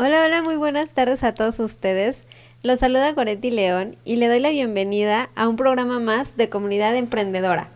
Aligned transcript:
Hola, 0.00 0.22
hola, 0.24 0.42
muy 0.42 0.54
buenas 0.54 0.92
tardes 0.92 1.24
a 1.24 1.34
todos 1.34 1.58
ustedes. 1.58 2.22
Los 2.62 2.78
saluda 2.78 3.10
Goretti 3.14 3.50
León 3.50 3.96
y 4.04 4.14
le 4.14 4.28
doy 4.28 4.38
la 4.38 4.50
bienvenida 4.50 5.28
a 5.34 5.48
un 5.48 5.56
programa 5.56 5.98
más 5.98 6.36
de 6.36 6.48
Comunidad 6.48 6.94
Emprendedora. 6.94 7.70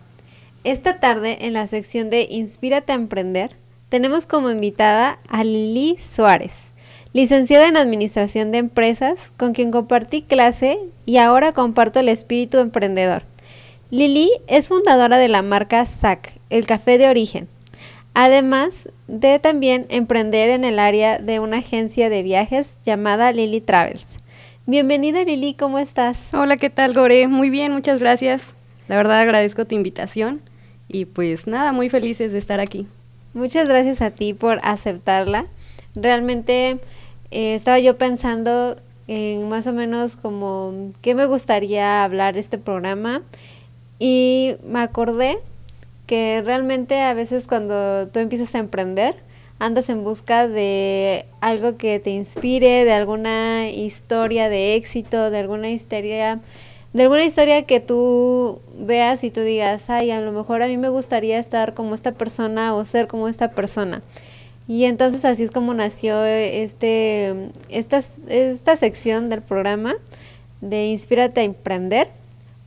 Esta 0.62 1.00
tarde, 1.00 1.38
en 1.40 1.53
la 1.53 1.66
sección 1.66 2.11
de 2.11 2.29
Inspírate 2.30 2.93
a 2.93 2.95
Emprender, 2.95 3.56
tenemos 3.88 4.27
como 4.27 4.53
invitada 4.53 5.19
a 5.29 5.43
Lili 5.43 5.96
Suárez, 6.00 6.72
licenciada 7.12 7.66
en 7.66 7.77
Administración 7.77 8.52
de 8.52 8.59
Empresas, 8.59 9.32
con 9.36 9.52
quien 9.52 9.73
compartí 9.73 10.23
clase 10.23 10.79
y 11.04 11.16
ahora 11.16 11.52
comparto 11.52 11.98
el 11.98 12.09
espíritu 12.09 12.59
emprendedor. 12.59 13.25
Lili 13.91 14.30
es 14.46 14.68
fundadora 14.68 15.18
de 15.18 15.27
la 15.27 15.43
marca 15.43 15.84
SAC, 15.84 16.39
el 16.50 16.68
café 16.68 16.98
de 16.98 17.09
origen, 17.09 17.48
además 18.14 18.88
de 19.08 19.38
también 19.38 19.86
emprender 19.88 20.50
en 20.50 20.64
el 20.64 20.78
área 20.78 21.18
de 21.18 21.40
una 21.40 21.58
agencia 21.58 22.10
de 22.10 22.22
viajes 22.22 22.77
llamada 22.84 23.32
Lili 23.32 23.60
Travels. 23.60 24.18
Bienvenida 24.66 25.24
Lili, 25.24 25.54
¿cómo 25.54 25.78
estás? 25.78 26.32
Hola, 26.32 26.56
¿qué 26.56 26.70
tal 26.70 26.95
Gore? 26.95 27.27
Muy 27.28 27.51
bien, 27.51 27.73
muchas 27.73 28.01
gracias. 28.01 28.42
La 28.88 28.96
verdad 28.96 29.20
agradezco 29.20 29.64
tu 29.64 29.74
invitación 29.74 30.40
y 30.88 31.06
pues 31.06 31.46
nada, 31.46 31.73
muy 31.73 31.88
felices 31.88 32.32
de 32.32 32.38
estar 32.38 32.60
aquí. 32.60 32.87
Muchas 33.34 33.68
gracias 33.68 34.02
a 34.02 34.10
ti 34.10 34.34
por 34.34 34.60
aceptarla. 34.62 35.46
Realmente 35.95 36.79
eh, 37.30 37.54
estaba 37.54 37.79
yo 37.79 37.96
pensando 37.96 38.76
en 39.09 39.48
más 39.48 39.66
o 39.66 39.73
menos 39.73 40.16
como 40.16 40.92
qué 41.01 41.15
me 41.15 41.26
gustaría 41.26 42.04
hablar 42.04 42.37
este 42.37 42.59
programa 42.59 43.23
y 43.98 44.56
me 44.65 44.80
acordé 44.80 45.38
que 46.06 46.42
realmente 46.45 47.01
a 47.01 47.15
veces 47.15 47.47
cuando 47.47 48.09
tú 48.09 48.19
empiezas 48.20 48.55
a 48.55 48.59
emprender 48.59 49.16
andas 49.59 49.88
en 49.91 50.02
busca 50.02 50.48
de 50.48 51.27
algo 51.41 51.77
que 51.77 52.01
te 52.01 52.10
inspire, 52.10 52.84
de 52.84 52.93
alguna 52.93 53.70
historia 53.70 54.48
de 54.48 54.74
éxito, 54.74 55.30
de 55.30 55.38
alguna 55.38 55.70
historia 55.70 56.41
de 56.93 57.04
alguna 57.04 57.24
historia 57.24 57.63
que 57.63 57.80
tú 57.80 58.60
veas 58.79 59.24
y 59.24 59.30
tú 59.30 59.41
digas, 59.41 59.88
ay, 59.88 60.10
a 60.10 60.21
lo 60.21 60.32
mejor 60.32 60.63
a 60.63 60.66
mí 60.66 60.76
me 60.76 60.91
gustaría 60.91 61.38
estar 61.38 61.74
como 61.74 61.95
esta 61.95 62.13
persona 62.13 62.74
o 62.74 62.85
ser 62.85 63.07
como 63.07 63.29
esta 63.29 63.52
persona. 63.52 64.03
Y 64.69 64.84
entonces 64.84 65.25
así 65.25 65.43
es 65.43 65.50
como 65.50 65.75
nació 65.75 66.25
este, 66.25 67.50
esta, 67.69 68.03
esta 68.28 68.76
sección 68.76 69.28
del 69.28 69.43
programa 69.43 69.94
de 70.60 70.87
Inspírate 70.87 71.41
a 71.41 71.44
Emprender, 71.44 72.09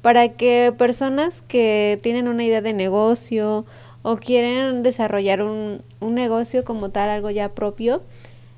para 0.05 0.29
que 0.29 0.71
personas 0.77 1.41
que 1.41 1.97
tienen 2.03 2.27
una 2.27 2.43
idea 2.43 2.61
de 2.61 2.73
negocio 2.73 3.65
o 4.03 4.17
quieren 4.17 4.83
desarrollar 4.83 5.41
un, 5.41 5.81
un 5.99 6.13
negocio 6.13 6.63
como 6.63 6.89
tal, 6.89 7.09
algo 7.09 7.31
ya 7.31 7.49
propio, 7.49 8.03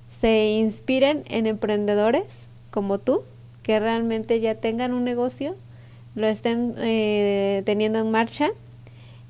se 0.10 0.48
inspiren 0.48 1.24
en 1.30 1.48
emprendedores 1.48 2.50
como 2.70 2.98
tú 3.00 3.24
que 3.64 3.80
realmente 3.80 4.42
ya 4.42 4.56
tengan 4.56 4.92
un 4.92 5.06
negocio, 5.06 5.56
lo 6.16 6.28
estén 6.28 6.76
eh, 6.80 7.64
teniendo 7.66 8.00
en 8.00 8.12
marcha 8.12 8.50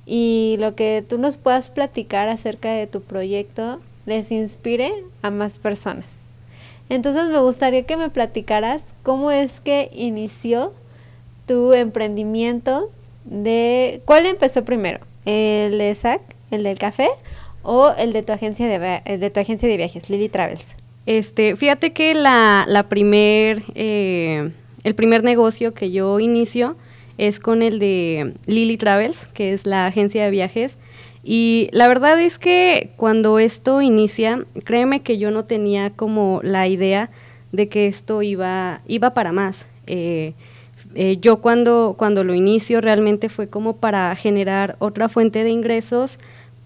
y 0.08 0.56
lo 0.58 0.74
que 0.74 1.06
tú 1.08 1.20
nos 1.20 1.38
puedas 1.38 1.70
platicar 1.70 2.30
acerca 2.30 2.72
de 2.72 2.88
tu 2.88 3.02
proyecto 3.02 3.80
les 4.08 4.32
inspire 4.32 4.92
a 5.22 5.30
más 5.30 5.60
personas. 5.60 6.24
Entonces 6.90 7.28
me 7.28 7.38
gustaría 7.42 7.84
que 7.84 7.96
me 7.96 8.10
platicaras 8.10 8.96
cómo 9.04 9.30
es 9.30 9.60
que 9.60 9.92
inició 9.94 10.74
tu 11.48 11.74
emprendimiento 11.74 12.92
de 13.26 14.02
cuál 14.06 14.26
empezó 14.26 14.64
primero, 14.64 15.00
el 15.26 15.78
de 15.78 15.96
SAC, 15.96 16.22
el 16.52 16.64
del 16.64 16.78
café 16.78 17.10
o 17.64 17.92
el 17.98 18.14
de 18.14 18.24
tu 18.24 18.34
agencia 18.34 18.68
de, 18.68 19.18
de 19.18 19.30
tu 19.30 19.40
agencia 19.40 19.68
de 19.68 19.78
viajes, 19.78 20.10
Lily 20.10 20.30
Travels. 20.30 20.76
Este, 21.06 21.56
fíjate 21.56 21.94
que 21.94 22.14
la, 22.14 22.66
la 22.68 22.84
primer, 22.90 23.64
eh, 23.76 24.52
el 24.84 24.96
primer 24.96 25.24
negocio 25.24 25.74
que 25.74 25.90
yo 25.92 26.20
inicio 26.20 26.76
es 27.18 27.40
con 27.40 27.64
el 27.64 27.80
de 27.80 28.34
Lily 28.46 28.78
Travels, 28.78 29.28
que 29.28 29.54
es 29.54 29.66
la 29.66 29.88
agencia 29.88 30.24
de 30.26 30.32
viajes. 30.32 30.78
Y 31.24 31.70
la 31.72 31.88
verdad 31.88 32.22
es 32.22 32.40
que 32.40 32.92
cuando 32.96 33.40
esto 33.40 33.82
inicia, 33.82 34.46
créeme 34.64 35.02
que 35.02 35.18
yo 35.18 35.32
no 35.32 35.46
tenía 35.46 35.90
como 35.92 36.42
la 36.44 36.68
idea 36.68 37.10
de 37.52 37.70
que 37.70 37.88
esto 37.88 38.22
iba, 38.22 38.82
iba 38.88 39.14
para 39.14 39.32
más. 39.32 39.66
Eh, 39.88 40.34
eh, 41.00 41.18
yo 41.22 41.42
cuando, 41.42 41.94
cuando 41.96 42.24
lo 42.24 42.34
inicio 42.34 42.82
realmente 42.82 43.30
fue 43.30 43.48
como 43.48 43.78
para 43.78 44.16
generar 44.16 44.78
otra 44.80 45.10
fuente 45.10 45.44
de 45.44 45.52
ingresos 45.52 46.18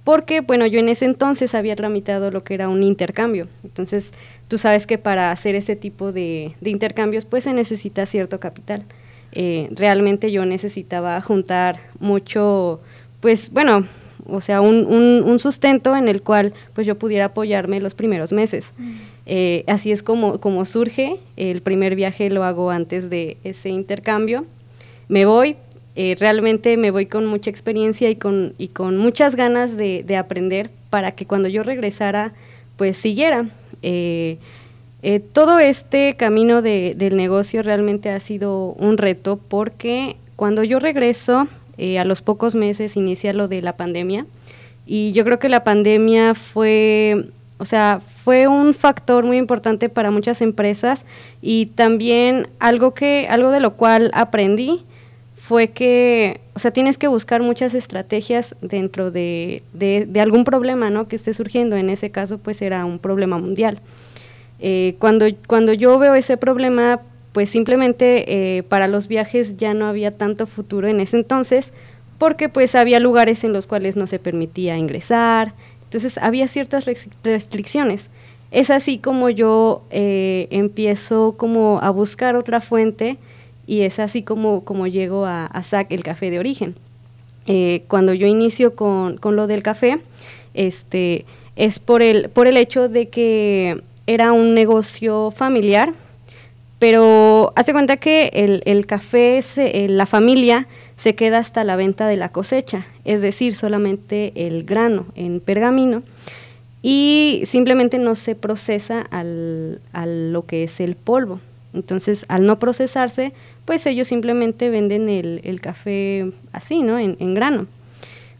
porque, 0.05 0.39
bueno, 0.39 0.65
yo 0.67 0.79
en 0.79 0.87
ese 0.87 1.03
entonces 1.03 1.53
había 1.53 1.75
tramitado 1.75 2.31
lo 2.31 2.41
que 2.41 2.53
era 2.53 2.69
un 2.69 2.81
intercambio. 2.81 3.49
Entonces, 3.65 4.13
tú 4.47 4.57
sabes 4.57 4.87
que 4.87 4.97
para 4.97 5.31
hacer 5.31 5.55
ese 5.55 5.75
tipo 5.75 6.13
de, 6.13 6.55
intercambios, 6.63 7.25
pues 7.25 7.43
se 7.43 7.53
necesita 7.53 8.05
cierto 8.05 8.39
capital. 8.39 8.85
Eh, 9.33 9.67
realmente 9.71 10.31
yo 10.31 10.45
necesitaba 10.45 11.19
juntar 11.19 11.81
mucho, 11.99 12.79
pues, 13.19 13.51
bueno, 13.51 13.85
o 14.27 14.39
sea, 14.39 14.61
un, 14.61 14.85
un, 14.85 15.39
sustento 15.39 15.93
en 15.97 16.07
el 16.07 16.21
cual 16.21 16.53
pues 16.73 16.87
yo 16.87 16.97
pudiera 16.97 17.25
apoyarme 17.25 17.81
los 17.81 17.95
primeros 17.95 18.31
meses. 18.31 18.73
Mm. 18.77 18.91
Eh, 19.25 19.63
así 19.67 19.91
es 19.91 20.03
como, 20.03 20.39
como 20.39 20.65
surge, 20.65 21.17
el 21.37 21.61
primer 21.61 21.95
viaje 21.95 22.29
lo 22.29 22.43
hago 22.43 22.71
antes 22.71 23.09
de 23.09 23.37
ese 23.43 23.69
intercambio. 23.69 24.45
Me 25.07 25.25
voy, 25.25 25.57
eh, 25.95 26.15
realmente 26.17 26.77
me 26.77 26.89
voy 26.89 27.05
con 27.05 27.25
mucha 27.25 27.49
experiencia 27.49 28.09
y 28.09 28.15
con, 28.15 28.53
y 28.57 28.69
con 28.69 28.97
muchas 28.97 29.35
ganas 29.35 29.75
de, 29.75 30.05
aprender 30.17 30.69
para 30.89 31.11
que 31.11 31.25
cuando 31.25 31.49
yo 31.49 31.63
regresara, 31.63 32.33
pues 32.77 32.97
siguiera. 32.97 33.45
Eh, 33.81 34.37
eh, 35.03 35.19
todo 35.19 35.59
este 35.59 36.15
camino 36.15 36.61
de, 36.61 36.93
del 36.95 37.17
negocio 37.17 37.61
realmente 37.63 38.09
ha 38.09 38.19
sido 38.19 38.67
un 38.73 38.97
reto 38.97 39.37
porque 39.37 40.15
cuando 40.35 40.63
yo 40.63 40.79
regreso, 40.79 41.47
a 41.97 42.05
los 42.05 42.21
pocos 42.21 42.53
meses 42.53 42.95
inicia 42.95 43.33
lo 43.33 43.47
de 43.47 43.63
la 43.63 43.75
pandemia 43.75 44.27
y 44.85 45.13
yo 45.13 45.23
creo 45.23 45.39
que 45.39 45.49
la 45.49 45.63
pandemia 45.63 46.35
fue, 46.35 47.29
o 47.57 47.65
sea, 47.65 48.01
fue 48.23 48.47
un 48.47 48.73
factor 48.73 49.23
muy 49.23 49.37
importante 49.37 49.89
para 49.89 50.11
muchas 50.11 50.41
empresas 50.41 51.05
y 51.41 51.67
también 51.67 52.47
algo 52.59 52.93
que, 52.93 53.27
algo 53.29 53.49
de 53.49 53.59
lo 53.59 53.73
cual 53.73 54.11
aprendí 54.13 54.85
fue 55.35 55.69
que, 55.69 56.39
o 56.53 56.59
sea, 56.59 56.71
tienes 56.71 56.97
que 56.97 57.07
buscar 57.07 57.41
muchas 57.41 57.73
estrategias 57.73 58.55
dentro 58.61 59.09
de, 59.09 59.63
algún 60.19 60.43
problema, 60.43 60.89
¿no? 60.91 61.07
Que 61.07 61.15
esté 61.15 61.33
surgiendo. 61.33 61.75
En 61.75 61.89
ese 61.89 62.11
caso, 62.11 62.37
pues 62.37 62.61
era 62.61 62.85
un 62.85 62.99
problema 62.99 63.39
mundial. 63.39 63.81
Eh, 64.59 64.95
cuando, 64.99 65.25
cuando 65.47 65.73
yo 65.73 65.97
veo 65.97 66.13
ese 66.13 66.37
problema, 66.37 67.01
pues 67.33 67.49
simplemente 67.49 68.57
eh, 68.57 68.63
para 68.63 68.87
los 68.87 69.07
viajes 69.07 69.57
ya 69.57 69.73
no 69.73 69.87
había 69.87 70.15
tanto 70.15 70.45
futuro 70.45 70.87
en 70.87 70.99
ese 70.99 71.17
entonces, 71.17 71.73
porque 72.19 72.47
pues 72.47 72.75
había 72.75 72.99
lugares 72.99 73.43
en 73.43 73.51
los 73.51 73.65
cuales 73.65 73.97
no 73.97 74.05
se 74.05 74.19
permitía 74.19 74.77
ingresar, 74.77 75.53
entonces 75.91 76.17
había 76.19 76.47
ciertas 76.47 76.85
restricciones. 77.21 78.09
Es 78.49 78.69
así 78.69 78.97
como 78.97 79.29
yo 79.29 79.81
eh, 79.89 80.47
empiezo 80.49 81.35
como 81.37 81.81
a 81.81 81.89
buscar 81.89 82.37
otra 82.37 82.61
fuente 82.61 83.17
y 83.67 83.81
es 83.81 83.99
así 83.99 84.21
como, 84.23 84.63
como 84.63 84.87
llego 84.87 85.25
a, 85.25 85.47
a 85.47 85.63
SAC, 85.63 85.91
el 85.91 86.01
café 86.01 86.31
de 86.31 86.39
origen. 86.39 86.75
Eh, 87.45 87.83
cuando 87.89 88.13
yo 88.13 88.25
inicio 88.25 88.73
con, 88.73 89.19
lo 89.21 89.47
del 89.47 89.63
café, 89.63 89.99
este, 90.53 91.25
es 91.57 91.79
por 91.79 92.01
el, 92.01 92.29
por 92.29 92.47
el 92.47 92.55
hecho 92.55 92.87
de 92.87 93.09
que 93.09 93.81
era 94.07 94.31
un 94.31 94.53
negocio 94.53 95.31
familiar, 95.31 95.93
pero 96.79 97.51
hace 97.57 97.73
cuenta 97.73 97.97
que 97.97 98.31
el, 98.33 98.63
el 98.65 98.85
café, 98.85 99.41
se, 99.41 99.89
la 99.89 100.05
familia 100.05 100.69
se 101.01 101.15
queda 101.15 101.39
hasta 101.39 101.63
la 101.63 101.77
venta 101.77 102.07
de 102.07 102.15
la 102.15 102.29
cosecha, 102.29 102.85
es 103.05 103.21
decir, 103.21 103.55
solamente 103.55 104.33
el 104.35 104.65
grano 104.65 105.07
en 105.15 105.39
pergamino 105.39 106.03
y 106.83 107.41
simplemente 107.45 107.97
no 107.97 108.15
se 108.15 108.35
procesa 108.35 109.01
al, 109.09 109.81
a 109.93 110.05
lo 110.05 110.45
que 110.45 110.63
es 110.63 110.79
el 110.79 110.95
polvo. 110.95 111.39
Entonces, 111.73 112.25
al 112.27 112.45
no 112.45 112.59
procesarse, 112.59 113.33
pues 113.65 113.87
ellos 113.87 114.09
simplemente 114.09 114.69
venden 114.69 115.09
el, 115.09 115.59
café 115.59 116.33
así, 116.51 116.83
¿no? 116.83 116.99
En, 116.99 117.33
grano. 117.33 117.65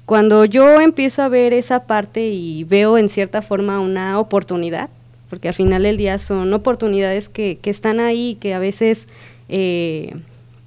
Cuando 0.05 0.45
yo 0.45 0.81
empiezo 0.81 1.23
a 1.23 1.29
ver 1.29 1.53
esa 1.53 1.87
parte 1.87 2.27
y 2.27 2.63
veo 2.65 2.99
en 2.99 3.09
cierta 3.09 3.41
forma 3.41 3.79
una 3.79 4.19
oportunidad, 4.19 4.91
porque 5.31 5.47
al 5.47 5.55
final 5.55 5.81
del 5.81 5.97
día 5.97 6.19
son 6.19 6.53
oportunidades 6.53 7.27
que, 7.27 7.57
están 7.63 7.99
ahí, 7.99 8.37
que 8.39 8.53
a 8.53 8.59
veces 8.59 9.07
eh, 9.49 10.13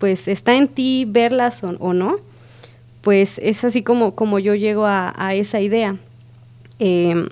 pues 0.05 0.29
está 0.29 0.55
en 0.55 0.69
ti 0.69 1.07
verlas 1.09 1.65
o, 1.65 1.95
no, 1.95 2.17
pues 3.01 3.41
es 3.43 3.65
así 3.65 3.83
como, 3.83 4.15
como 4.15 4.39
yo 4.39 4.55
llego 4.55 4.85
a, 4.85 5.33
esa 5.33 5.63
idea. 5.63 5.97
Em, 6.79 7.31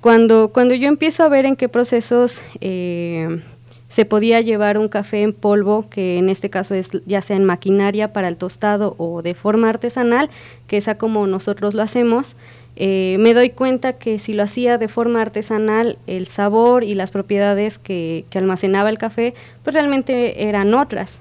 cuando, 0.00 0.48
cuando 0.48 0.74
yo 0.74 0.88
empiezo 0.88 1.22
a 1.22 1.28
ver 1.28 1.44
en 1.44 1.54
qué 1.54 1.68
procesos 1.68 2.40
eh, 2.62 3.42
se 3.88 4.06
podía 4.06 4.40
llevar 4.40 4.78
un 4.78 4.88
café 4.88 5.20
en 5.20 5.34
polvo, 5.34 5.90
que 5.90 6.16
en 6.16 6.30
este 6.30 6.48
caso 6.48 6.74
es 6.74 6.92
ya 7.04 7.20
sea 7.20 7.36
en 7.36 7.44
maquinaria 7.44 8.14
para 8.14 8.28
el 8.28 8.38
tostado 8.38 8.94
o 8.96 9.20
de 9.20 9.34
forma 9.34 9.68
artesanal, 9.68 10.30
que 10.66 10.78
es 10.78 10.88
como 10.96 11.26
nosotros 11.26 11.74
lo 11.74 11.82
hacemos. 11.82 12.36
Eh, 12.76 13.16
me 13.20 13.34
doy 13.34 13.50
cuenta 13.50 13.98
que 13.98 14.18
si 14.18 14.32
lo 14.32 14.44
hacía 14.44 14.78
de 14.78 14.88
forma 14.88 15.20
artesanal, 15.20 15.98
el 16.06 16.26
sabor 16.26 16.84
y 16.84 16.94
las 16.94 17.10
propiedades 17.10 17.76
que, 17.78 18.24
almacenaba 18.34 18.88
el 18.88 18.96
café, 18.96 19.34
pues 19.62 19.74
realmente 19.74 20.48
eran 20.48 20.72
otras. 20.72 21.18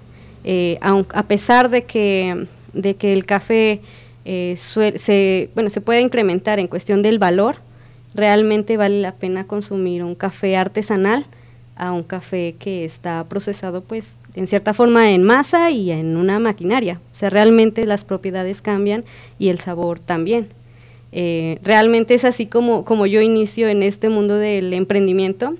Eh, 0.49 0.79
a 0.81 1.23
pesar 1.23 1.69
de 1.69 1.83
que, 1.83 2.47
de 2.71 2.95
que 2.95 3.11
el 3.11 3.25
café 3.25 3.81
eh, 4.23 4.55
se, 4.55 5.49
bueno, 5.53 5.69
se 5.69 5.81
puede 5.81 5.99
incrementar 5.99 6.57
en 6.57 6.69
cuestión 6.69 7.01
del 7.01 7.19
valor, 7.19 7.57
realmente 8.15 8.77
vale 8.77 9.01
la 9.01 9.15
pena 9.15 9.45
consumir 9.45 10.05
un 10.05 10.15
café 10.15 10.55
artesanal 10.55 11.25
a 11.75 11.91
un 11.91 12.03
café 12.03 12.55
que 12.57 12.85
está 12.85 13.25
procesado 13.27 13.81
pues 13.81 14.19
en 14.35 14.47
cierta 14.47 14.73
forma 14.73 15.11
en 15.11 15.23
masa 15.23 15.69
y 15.69 15.91
en 15.91 16.15
una 16.15 16.39
maquinaria. 16.39 17.01
O 17.11 17.15
sea, 17.17 17.29
realmente 17.29 17.85
las 17.85 18.05
propiedades 18.05 18.61
cambian 18.61 19.03
y 19.39 19.49
el 19.49 19.59
sabor 19.59 19.99
también. 19.99 20.47
Eh, 21.11 21.59
realmente 21.61 22.13
es 22.13 22.23
así 22.23 22.45
como, 22.45 22.85
como 22.85 23.05
yo 23.05 23.19
inicio 23.19 23.67
en 23.67 23.83
este 23.83 24.07
mundo 24.07 24.37
del 24.37 24.71
emprendimiento, 24.71 25.55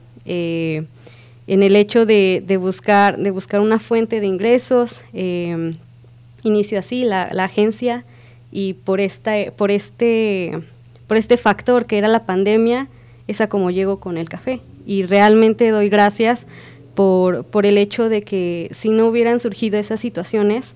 en 1.47 1.63
el 1.63 1.75
hecho 1.75 2.05
de, 2.05 2.57
buscar, 2.59 3.17
de 3.17 3.31
buscar 3.31 3.61
una 3.61 3.79
fuente 3.79 4.19
de 4.19 4.27
ingresos. 4.27 5.03
inicio 6.43 6.79
así 6.79 7.03
la, 7.03 7.29
la 7.33 7.45
agencia 7.45 8.05
y 8.51 8.73
por, 8.73 8.99
esta, 8.99 9.33
por, 9.55 9.71
este, 9.71 10.61
por 11.07 11.17
este 11.17 11.37
factor 11.37 11.85
que 11.85 11.97
era 11.97 12.07
la 12.07 12.25
pandemia, 12.25 12.87
es 13.27 13.41
a 13.41 13.49
como 13.49 13.71
llego 13.71 13.99
con 13.99 14.17
el 14.17 14.29
café. 14.29 14.61
Y 14.85 15.03
realmente 15.03 15.69
doy 15.69 15.89
gracias 15.89 16.47
por, 16.95 17.43
por 17.43 17.65
el 17.65 17.77
hecho 17.77 18.09
de 18.09 18.23
que 18.23 18.69
si 18.71 18.89
no 18.89 19.07
hubieran 19.07 19.39
surgido 19.39 19.77
esas 19.77 19.99
situaciones, 19.99 20.75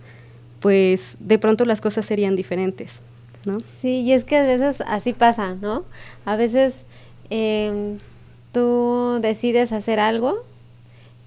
pues 0.60 1.18
de 1.20 1.40
pronto 1.40 1.66
las 1.66 1.82
cosas 1.82 2.06
serían 2.06 2.36
diferentes, 2.36 3.02
¿no? 3.46 3.58
Sí, 3.80 4.02
y 4.02 4.12
es 4.12 4.24
que 4.24 4.38
a 4.38 4.44
veces 4.44 4.82
así 4.86 5.14
pasa, 5.14 5.56
¿no? 5.56 5.84
A 6.26 6.36
veces 6.36 6.86
em, 7.30 7.98
tú 8.52 9.20
decides 9.22 9.72
hacer 9.72 10.00
algo 10.00 10.44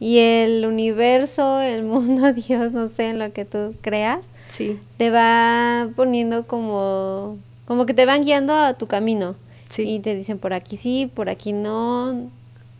y 0.04 0.18
el 0.18 0.66
universo, 0.66 1.62
el 1.62 1.82
mundo, 1.94 2.34
Dios, 2.34 2.72
no 2.72 2.88
sé, 2.88 3.08
en 3.08 3.18
lo 3.18 3.32
que 3.32 3.46
tú 3.46 3.74
creas, 3.80 4.26
sí. 4.48 4.78
te 4.98 5.08
va 5.08 5.88
poniendo 5.96 6.46
como, 6.46 7.38
como 7.64 7.86
que 7.86 7.94
te 7.94 8.04
van 8.04 8.22
guiando 8.22 8.52
a 8.52 8.74
tu 8.74 8.86
camino. 8.86 9.34
Y 9.78 10.00
te 10.00 10.14
dicen 10.14 10.38
por 10.38 10.52
aquí 10.52 10.76
sí, 10.76 11.10
por 11.12 11.30
aquí 11.30 11.54
no. 11.54 12.30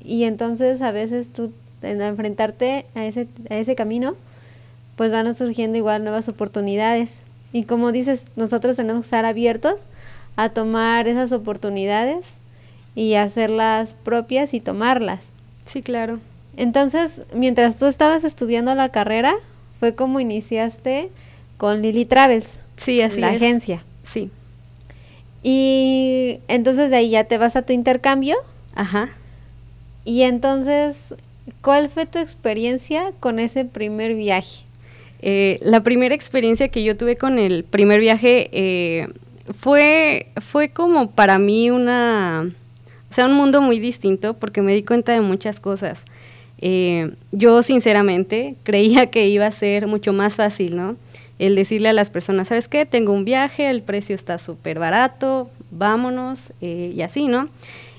Y 0.04 0.24
entonces 0.24 0.82
a 0.82 0.92
veces 0.92 1.32
tú, 1.32 1.50
en 1.80 2.02
enfrentarte 2.02 2.84
a 2.94 3.06
ese, 3.06 3.26
a 3.48 3.56
ese 3.56 3.74
camino, 3.74 4.16
pues 4.94 5.10
van 5.10 5.34
surgiendo 5.34 5.78
igual 5.78 6.04
nuevas 6.04 6.28
oportunidades. 6.28 7.22
Y 7.54 7.64
como 7.64 7.90
dices, 7.90 8.26
nosotros 8.36 8.76
tenemos 8.76 9.00
que 9.00 9.06
estar 9.06 9.24
abiertos 9.24 9.80
a 10.36 10.50
tomar 10.50 11.08
esas 11.08 11.32
oportunidades 11.32 12.34
y 12.94 13.14
hacerlas 13.14 13.94
propias 14.04 14.52
y 14.52 14.60
tomarlas. 14.60 15.24
Sí, 15.64 15.82
claro. 15.82 16.20
Entonces, 16.56 17.22
mientras 17.34 17.78
tú 17.78 17.86
estabas 17.86 18.24
estudiando 18.24 18.74
la 18.74 18.90
carrera, 18.90 19.34
fue 19.80 19.94
como 19.94 20.20
iniciaste 20.20 21.10
con 21.56 21.82
Lily 21.82 22.04
Travels. 22.04 22.60
Sí, 22.76 23.00
así 23.00 23.20
La 23.20 23.28
agencia. 23.28 23.84
Sí. 24.04 24.30
Y 25.42 26.40
entonces 26.48 26.90
de 26.90 26.96
ahí 26.96 27.10
ya 27.10 27.24
te 27.24 27.38
vas 27.38 27.56
a 27.56 27.62
tu 27.62 27.72
intercambio. 27.72 28.36
Ajá. 28.74 29.10
Y 30.04 30.22
entonces, 30.22 31.14
¿cuál 31.60 31.88
fue 31.90 32.06
tu 32.06 32.18
experiencia 32.18 33.12
con 33.20 33.38
ese 33.38 33.64
primer 33.64 34.14
viaje? 34.14 34.64
Eh, 35.20 35.58
la 35.62 35.82
primera 35.82 36.14
experiencia 36.14 36.68
que 36.68 36.84
yo 36.84 36.96
tuve 36.96 37.16
con 37.16 37.38
el 37.38 37.64
primer 37.64 38.00
viaje 38.00 38.50
eh, 38.52 39.08
fue, 39.52 40.28
fue 40.40 40.70
como 40.70 41.10
para 41.10 41.38
mí 41.38 41.70
una, 41.70 42.50
o 43.10 43.12
sea, 43.12 43.26
un 43.26 43.34
mundo 43.34 43.62
muy 43.62 43.78
distinto 43.78 44.34
porque 44.34 44.60
me 44.60 44.74
di 44.74 44.82
cuenta 44.82 45.12
de 45.12 45.20
muchas 45.20 45.60
cosas. 45.60 46.02
Eh, 46.58 47.14
yo 47.32 47.62
sinceramente 47.62 48.56
creía 48.62 49.10
que 49.10 49.28
iba 49.28 49.46
a 49.46 49.52
ser 49.52 49.86
mucho 49.86 50.12
más 50.12 50.34
fácil, 50.34 50.76
¿no? 50.76 50.96
el 51.38 51.56
decirle 51.56 51.88
a 51.88 51.92
las 51.92 52.10
personas, 52.10 52.48
¿sabes 52.48 52.68
qué? 52.68 52.86
Tengo 52.86 53.12
un 53.12 53.24
viaje, 53.24 53.68
el 53.68 53.82
precio 53.82 54.14
está 54.14 54.38
súper 54.38 54.78
barato, 54.78 55.50
vámonos, 55.70 56.52
eh, 56.60 56.92
y 56.94 57.02
así, 57.02 57.26
¿no? 57.26 57.48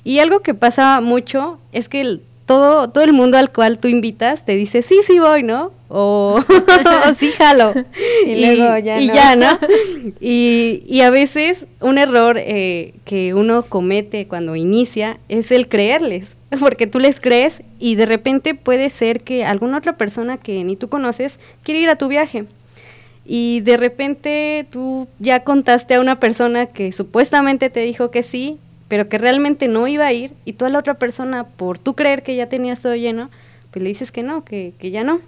Y 0.04 0.19
algo 0.19 0.42
que 0.42 0.54
pasa 0.54 1.02
mucho 1.02 1.60
es 1.72 1.90
que 1.90 2.19
todo, 2.45 2.89
todo 2.89 3.03
el 3.03 3.13
mundo 3.13 3.38
al 3.38 3.51
cual 3.51 3.80
tú 3.80 3.88
invitas 3.88 4.45
te 4.45 4.56
dice, 4.56 4.81
sí, 4.81 5.00
sí 5.06 5.19
voy, 5.19 5.44
¿no? 5.44 5.71
O, 5.89 6.39
sí, 7.18 7.31
jalo. 7.31 7.74
y, 8.25 8.56
luego 8.57 8.77
ya 8.77 9.00
y 9.00 9.07
ya, 9.07 9.36
¿no? 9.36 9.57
y, 10.19 10.83
y, 10.88 11.01
a 11.01 11.09
veces 11.09 11.65
un 11.81 11.97
error 11.97 12.38
eh, 12.39 12.94
que 13.06 13.33
uno 13.33 13.63
comete 13.63 14.27
cuando 14.27 14.56
inicia 14.56 15.19
es 15.30 15.51
el 15.51 15.68
creerles, 15.68 16.38
porque 16.59 16.88
tú 16.88 17.00
les 17.00 17.19
crees 17.19 17.63
y 17.80 17.95
de 17.95 18.06
repente 18.06 18.56
puede 18.56 18.89
ser 18.89 19.21
que 19.21 19.45
alguna 19.45 19.77
otra 19.77 19.97
persona 19.97 20.38
que 20.38 20.63
ni 20.63 20.75
tú 20.75 20.89
conoces 20.89 21.39
quiere 21.63 21.81
ir 21.81 21.89
a 21.89 21.97
tu 21.97 22.07
viaje 22.07 22.45
y 23.25 23.62
de 23.62 23.77
repente 23.77 24.68
tú 24.69 25.07
ya 25.19 25.44
contaste 25.44 25.95
a 25.95 26.01
una 26.01 26.19
persona 26.19 26.68
que 26.68 26.92
supuestamente 26.92 27.69
te 27.69 27.80
dijo 27.80 28.12
que 28.12 28.21
sí, 28.21 28.59
pero 28.88 29.10
que 29.10 29.18
realmente 29.18 29.68
no 29.68 29.88
iba 29.88 30.06
a 30.06 30.14
ir, 30.14 30.34
y 30.46 30.54
tú 30.54 30.66
a 30.66 30.70
la 30.70 30.80
otra 30.80 30.96
persona, 30.96 31.46
por 31.46 31.80
tú 31.80 31.96
creer 31.96 32.24
que 32.24 32.36
ya 32.36 32.50
tenías 32.50 32.82
todo 32.82 32.96
lleno, 32.96 33.30
pues 33.72 33.84
le 33.84 33.90
dices 33.90 34.12
que 34.12 34.24
no, 34.24 34.46
que, 34.46 34.74
que 34.80 34.92
ya 34.92 35.04
no. 35.04 35.22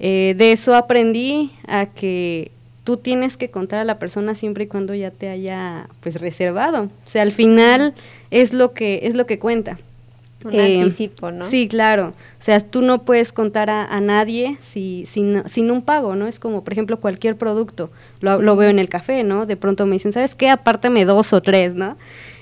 Eh, 0.00 0.34
de 0.36 0.52
eso 0.52 0.74
aprendí 0.74 1.52
a 1.66 1.86
que 1.86 2.50
tú 2.84 2.96
tienes 2.98 3.36
que 3.36 3.50
contar 3.50 3.78
a 3.80 3.84
la 3.84 3.98
persona 3.98 4.34
siempre 4.34 4.64
y 4.64 4.66
cuando 4.66 4.94
ya 4.94 5.10
te 5.10 5.28
haya 5.28 5.88
pues 6.00 6.20
reservado. 6.20 6.84
O 6.84 7.08
sea, 7.08 7.22
al 7.22 7.32
final 7.32 7.94
es 8.30 8.52
lo 8.52 8.72
que 8.72 9.00
es 9.04 9.14
lo 9.14 9.26
que 9.26 9.38
cuenta. 9.38 9.78
Un 10.44 10.52
eh, 10.52 10.82
anticipo, 10.82 11.30
¿no? 11.30 11.46
Sí, 11.46 11.68
claro. 11.68 12.08
O 12.08 12.42
sea, 12.42 12.60
tú 12.60 12.82
no 12.82 13.02
puedes 13.04 13.32
contar 13.32 13.70
a, 13.70 13.98
nadie 14.02 14.58
si, 14.60 15.06
sin, 15.06 15.42
sin, 15.48 15.70
un 15.70 15.80
pago, 15.80 16.16
¿no? 16.16 16.26
Es 16.26 16.38
como, 16.38 16.62
por 16.62 16.74
ejemplo, 16.74 17.00
cualquier 17.00 17.36
producto. 17.36 17.90
Lo, 18.20 18.42
lo, 18.42 18.54
veo 18.54 18.68
en 18.68 18.78
el 18.78 18.90
café, 18.90 19.24
¿no? 19.24 19.46
De 19.46 19.56
pronto 19.56 19.86
me 19.86 19.94
dicen, 19.94 20.12
¿sabes 20.12 20.34
qué? 20.34 20.50
Apártame 20.50 21.06
dos 21.06 21.32
o 21.32 21.40
tres, 21.40 21.74
¿no? 21.74 21.96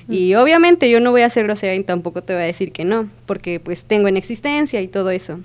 Y 0.08 0.34
obviamente 0.34 0.90
yo 0.90 1.00
no 1.00 1.10
voy 1.10 1.22
a 1.22 1.30
ser 1.30 1.44
grosera 1.44 1.74
y 1.74 1.82
tampoco 1.82 2.22
te 2.22 2.34
voy 2.34 2.42
a 2.42 2.46
decir 2.46 2.72
que 2.72 2.84
no, 2.84 3.08
porque 3.26 3.60
pues 3.60 3.84
tengo 3.84 4.08
en 4.08 4.16
existencia 4.16 4.80
y 4.80 4.88
todo 4.88 5.10
eso. 5.10 5.40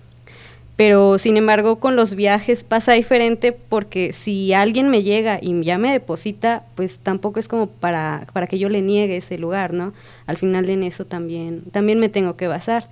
Pero 0.76 1.18
sin 1.18 1.38
embargo 1.38 1.80
con 1.80 1.96
los 1.96 2.14
viajes 2.14 2.64
pasa 2.64 2.94
diferente 2.94 3.52
porque 3.52 4.14
si 4.14 4.54
alguien 4.54 4.90
me 4.90 5.02
llega 5.02 5.40
y 5.42 5.60
ya 5.64 5.78
me 5.78 5.92
deposita, 5.92 6.66
pues 6.76 7.00
tampoco 7.00 7.40
es 7.40 7.48
como 7.48 7.68
para, 7.68 8.28
para 8.34 8.46
que 8.48 8.60
yo 8.60 8.70
le 8.70 8.82
niegue 8.82 9.18
ese 9.18 9.40
lugar, 9.40 9.74
¿no? 9.74 9.94
Al 10.28 10.38
final 10.38 10.70
en 10.70 10.84
eso 10.84 11.06
también, 11.06 11.64
también 11.72 12.00
me 12.00 12.10
tengo 12.10 12.38
que 12.38 12.48
basar. 12.48 12.90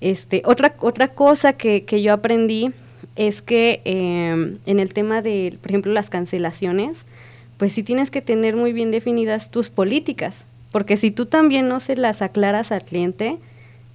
Este, 0.00 0.42
otra, 0.44 0.74
otra 0.80 1.08
cosa 1.08 1.52
que, 1.52 1.84
que 1.84 2.02
yo 2.02 2.12
aprendí 2.12 2.72
es 3.18 3.42
que 3.42 3.82
em, 3.84 4.58
en 4.66 4.78
el 4.78 4.92
tema 4.92 5.22
de, 5.22 5.56
por 5.60 5.70
ejemplo, 5.70 5.92
las 5.92 6.10
cancelaciones, 6.10 6.98
pues 7.56 7.72
sí 7.72 7.82
tienes 7.82 8.10
que 8.10 8.22
tener 8.22 8.56
muy 8.56 8.72
bien 8.72 8.90
definidas 8.90 9.50
tus 9.50 9.70
políticas, 9.70 10.44
porque 10.70 10.96
si 10.96 11.10
tú 11.10 11.26
también 11.26 11.68
no 11.68 11.80
se 11.80 11.96
las 11.96 12.22
aclaras 12.22 12.72
al 12.72 12.84
cliente, 12.84 13.38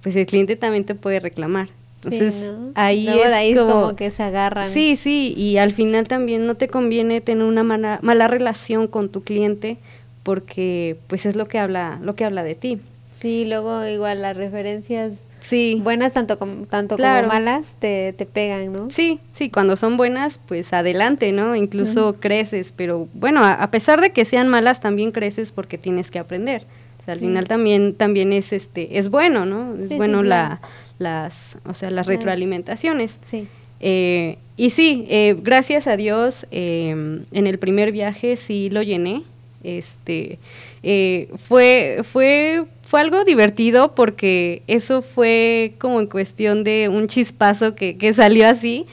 pues 0.02 0.16
el 0.16 0.26
cliente 0.26 0.56
también 0.56 0.84
te 0.84 0.94
puede 0.94 1.20
reclamar. 1.20 1.68
Entonces, 1.96 2.52
ahí 2.74 3.08
es 3.08 3.58
como, 3.58 3.96
que 3.96 4.10
se 4.10 4.22
agarran. 4.22 4.68
Sí, 4.70 4.96
sí, 4.96 5.32
y 5.36 5.56
al 5.56 5.72
final 5.72 6.06
también 6.06 6.46
no 6.46 6.54
te 6.54 6.68
conviene 6.68 7.20
tener 7.22 7.44
una 7.44 7.62
mala, 7.62 7.98
mala 8.02 8.28
relación 8.28 8.88
con 8.88 9.08
tu 9.08 9.22
cliente 9.22 9.78
porque 10.22 10.96
pues 11.06 11.26
es 11.26 11.36
lo 11.36 11.46
que 11.46 11.58
habla 11.58 11.98
lo 12.02 12.14
que 12.14 12.24
habla 12.24 12.42
de 12.42 12.54
ti. 12.54 12.78
Sí, 13.12 13.44
luego 13.46 13.86
igual 13.86 14.22
las 14.22 14.36
referencias 14.36 15.24
sí. 15.44 15.80
buenas 15.82 16.12
tanto 16.12 16.38
como 16.38 16.66
tanto 16.66 16.96
como 16.96 17.22
malas 17.26 17.76
te, 17.78 18.12
te 18.12 18.26
pegan, 18.26 18.72
¿no? 18.72 18.90
Sí, 18.90 19.20
sí, 19.32 19.50
cuando 19.50 19.76
son 19.76 19.96
buenas, 19.96 20.38
pues 20.38 20.72
adelante, 20.72 21.32
¿no? 21.32 21.54
Incluso 21.54 22.14
creces, 22.20 22.72
pero 22.74 23.08
bueno, 23.14 23.44
a, 23.44 23.70
pesar 23.70 24.00
de 24.00 24.10
que 24.10 24.24
sean 24.24 24.48
malas 24.48 24.80
también 24.80 25.10
creces 25.10 25.52
porque 25.52 25.78
tienes 25.78 26.10
que 26.10 26.18
aprender. 26.18 26.66
O 27.00 27.04
sea, 27.04 27.14
al 27.14 27.20
final 27.20 27.46
también 27.46 27.94
también 27.94 28.32
es 28.32 28.52
este 28.52 28.98
es 28.98 29.10
bueno, 29.10 29.44
¿no? 29.44 29.74
Es 29.76 29.94
bueno 29.96 30.22
la 30.22 30.60
las, 30.98 31.58
o 31.66 31.74
sea, 31.74 31.90
las 31.90 32.06
retroalimentaciones. 32.06 33.18
Sí. 33.26 33.46
Eh, 33.80 34.38
y 34.56 34.70
sí, 34.70 35.06
eh, 35.10 35.36
gracias 35.42 35.86
a 35.86 35.96
Dios, 35.96 36.46
em, 36.50 37.24
en 37.32 37.46
el 37.46 37.58
primer 37.58 37.92
viaje 37.92 38.36
sí 38.36 38.70
lo 38.70 38.82
llené. 38.82 39.22
Este, 39.62 40.38
eh, 40.82 41.28
fue, 41.36 42.00
fue, 42.04 42.64
fue 42.86 43.00
algo 43.00 43.24
divertido 43.24 43.94
porque 43.94 44.62
eso 44.66 45.02
fue 45.02 45.74
como 45.78 46.00
en 46.00 46.06
cuestión 46.06 46.64
de 46.64 46.88
un 46.88 47.08
chispazo 47.08 47.74
que, 47.74 47.96
que 47.96 48.12
salió 48.12 48.46
así. 48.46 48.86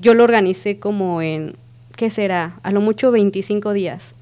yo 0.00 0.14
lo 0.14 0.24
organicé 0.24 0.78
como 0.78 1.22
en, 1.22 1.56
¿qué 1.96 2.10
será? 2.10 2.58
A 2.62 2.72
lo 2.72 2.80
mucho 2.80 3.10
25 3.10 3.72
días. 3.72 4.14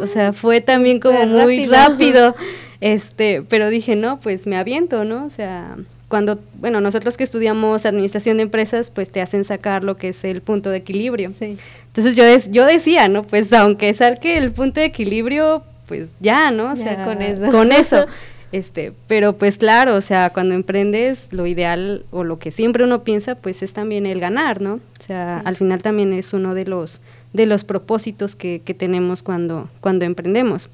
o 0.00 0.06
sea, 0.06 0.28
ah, 0.28 0.32
fue 0.32 0.60
también 0.60 1.00
como 1.00 1.26
muy 1.26 1.66
rápido. 1.66 2.32
rápido. 2.32 2.36
Este, 2.82 3.42
pero 3.48 3.70
dije, 3.70 3.96
no, 3.96 4.20
pues 4.20 4.46
me 4.46 4.56
aviento, 4.56 5.06
¿no? 5.06 5.24
O 5.24 5.30
sea, 5.30 5.76
cuando, 6.08 6.38
bueno, 6.54 6.80
nosotros 6.80 7.16
que 7.16 7.24
estudiamos 7.24 7.86
administración 7.86 8.36
de 8.36 8.44
empresas, 8.44 8.90
pues 8.90 9.10
te 9.10 9.20
hacen 9.20 9.44
sacar 9.44 9.82
lo 9.82 9.96
que 9.96 10.08
es 10.08 10.24
el 10.24 10.42
punto 10.42 10.70
de 10.70 10.78
equilibrio. 10.78 11.32
Entonces 11.40 12.16
yo, 12.16 12.24
yo 12.50 12.66
decía, 12.66 13.08
¿no? 13.08 13.22
Pues 13.22 13.52
aunque 13.52 13.92
salque 13.94 14.36
el 14.36 14.52
punto 14.52 14.80
de 14.80 14.86
equilibrio, 14.86 15.62
pues 15.88 16.10
ya, 16.20 16.50
¿no? 16.50 16.72
O 16.72 16.76
sea, 16.76 17.04
con 17.04 17.22
eso. 17.22 17.50
Con 17.50 17.72
eso. 17.72 18.06
Este, 18.56 18.94
pero 19.06 19.36
pues 19.36 19.58
claro, 19.58 19.96
o 19.96 20.00
sea, 20.00 20.30
cuando 20.30 20.54
emprendes, 20.54 21.30
lo 21.30 21.46
ideal 21.46 22.06
o 22.10 22.24
lo 22.24 22.38
que 22.38 22.50
siempre 22.50 22.84
uno 22.84 23.04
piensa, 23.04 23.34
pues 23.34 23.62
es 23.62 23.74
también 23.74 24.06
el 24.06 24.18
ganar, 24.18 24.62
¿no? 24.62 24.80
O 24.98 25.02
sea, 25.02 25.40
al 25.40 25.56
final 25.56 25.82
también 25.82 26.14
es 26.14 26.32
uno 26.32 26.54
de 26.54 26.64
los, 26.64 27.02
de 27.34 27.44
los 27.44 27.64
propósitos 27.64 28.34
que, 28.34 28.62
que 28.64 28.72
tenemos 28.72 29.22
cuando, 29.22 29.68
cuando 29.82 30.06
emprendemos. 30.06 30.70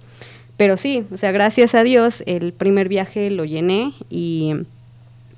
Pero 0.56 0.76
sí, 0.76 1.06
o 1.10 1.16
sea, 1.16 1.32
gracias 1.32 1.74
a 1.74 1.82
Dios, 1.82 2.22
el 2.26 2.52
primer 2.52 2.88
viaje 2.88 3.32
lo 3.32 3.44
llené 3.44 3.94
y, 4.08 4.52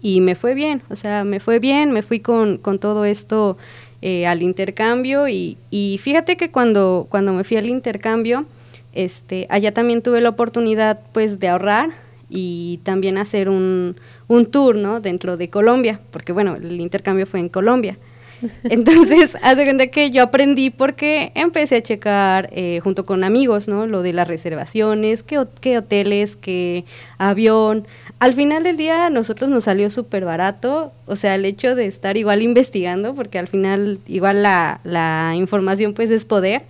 y 0.03 0.21
me 0.21 0.35
fue 0.35 0.53
bien, 0.53 0.83
o 0.91 0.97
sea, 0.97 1.25
me 1.25 1.41
fue 1.41 1.61
bien, 1.61 1.93
me 1.93 2.03
fui 2.03 2.21
con, 2.21 2.59
con 2.59 2.79
todo 2.79 3.07
esto 3.07 3.57
eh, 4.03 4.27
al 4.27 4.43
intercambio 4.43 5.29
y, 5.29 5.57
y, 5.71 5.97
fíjate 5.97 6.37
que 6.37 6.51
cuando, 6.51 7.07
cuando 7.09 7.33
me 7.33 7.43
fui 7.43 7.57
al 7.57 7.69
intercambio, 7.69 8.45
este, 8.93 9.47
allá 9.49 9.73
también 9.73 10.03
tuve 10.03 10.21
la 10.21 10.29
oportunidad 10.29 11.01
pues 11.15 11.41
de 11.41 11.49
ahorrar 11.49 12.05
y 12.29 12.81
también 12.85 13.19
hacer 13.19 13.49
un, 13.49 13.97
un 14.29 14.47
tour, 14.47 14.77
¿no? 14.77 15.01
Dentro 15.01 15.37
de 15.37 15.51
Colombia, 15.51 16.01
porque 16.11 16.33
bueno, 16.33 16.57
el 16.57 16.81
intercambio 16.81 17.27
fue 17.27 17.41
en 17.41 17.49
Colombia. 17.49 17.99
Entonces, 18.65 19.37
hace 19.43 19.65
cuenta 19.65 19.87
que 19.89 20.11
yo 20.11 20.23
aprendí 20.23 20.71
porque 20.71 21.33
empecé 21.35 21.77
a 21.77 21.83
checar 21.83 22.49
eh, 22.53 22.81
junto 22.83 23.05
con 23.05 23.25
amigos, 23.25 23.69
¿no? 23.69 23.87
Lo 23.87 24.03
de 24.03 24.13
las 24.13 24.29
reservaciones, 24.29 25.23
qué, 25.23 25.45
qué 25.61 25.79
hoteles, 25.79 26.37
qué 26.37 26.85
avión. 27.19 27.87
Al 28.19 28.33
final 28.33 28.63
del 28.63 28.77
día, 28.77 29.07
a 29.07 29.11
nosotros 29.11 29.51
nos 29.51 29.65
salió 29.65 29.91
súper 29.91 30.25
barato, 30.25 30.93
o 31.07 31.17
sea, 31.17 31.35
el 31.35 31.45
hecho 31.45 31.75
de 31.75 31.87
estar 31.87 32.17
igual 32.17 32.43
investigando, 32.43 33.15
porque 33.15 33.39
al 33.39 33.49
final 33.49 33.99
igual 34.07 34.43
la, 34.43 34.81
la 34.85 35.33
información 35.37 35.95
pues 35.95 36.11
es 36.11 36.25
poder. 36.25 36.63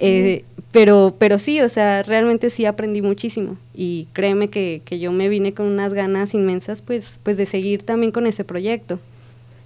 Eh, 0.00 0.44
pero, 0.70 1.14
pero 1.18 1.38
sí, 1.38 1.60
o 1.60 1.68
sea, 1.68 2.02
realmente 2.02 2.50
sí 2.50 2.66
aprendí 2.66 3.02
muchísimo 3.02 3.56
y 3.74 4.06
créeme 4.12 4.48
que, 4.48 4.82
que 4.84 4.98
yo 4.98 5.12
me 5.12 5.28
vine 5.28 5.54
con 5.54 5.66
unas 5.66 5.94
ganas 5.94 6.34
inmensas 6.34 6.82
pues, 6.82 7.20
pues 7.22 7.36
de 7.36 7.46
seguir 7.46 7.82
también 7.82 8.12
con 8.12 8.26
ese 8.26 8.44
proyecto. 8.44 8.98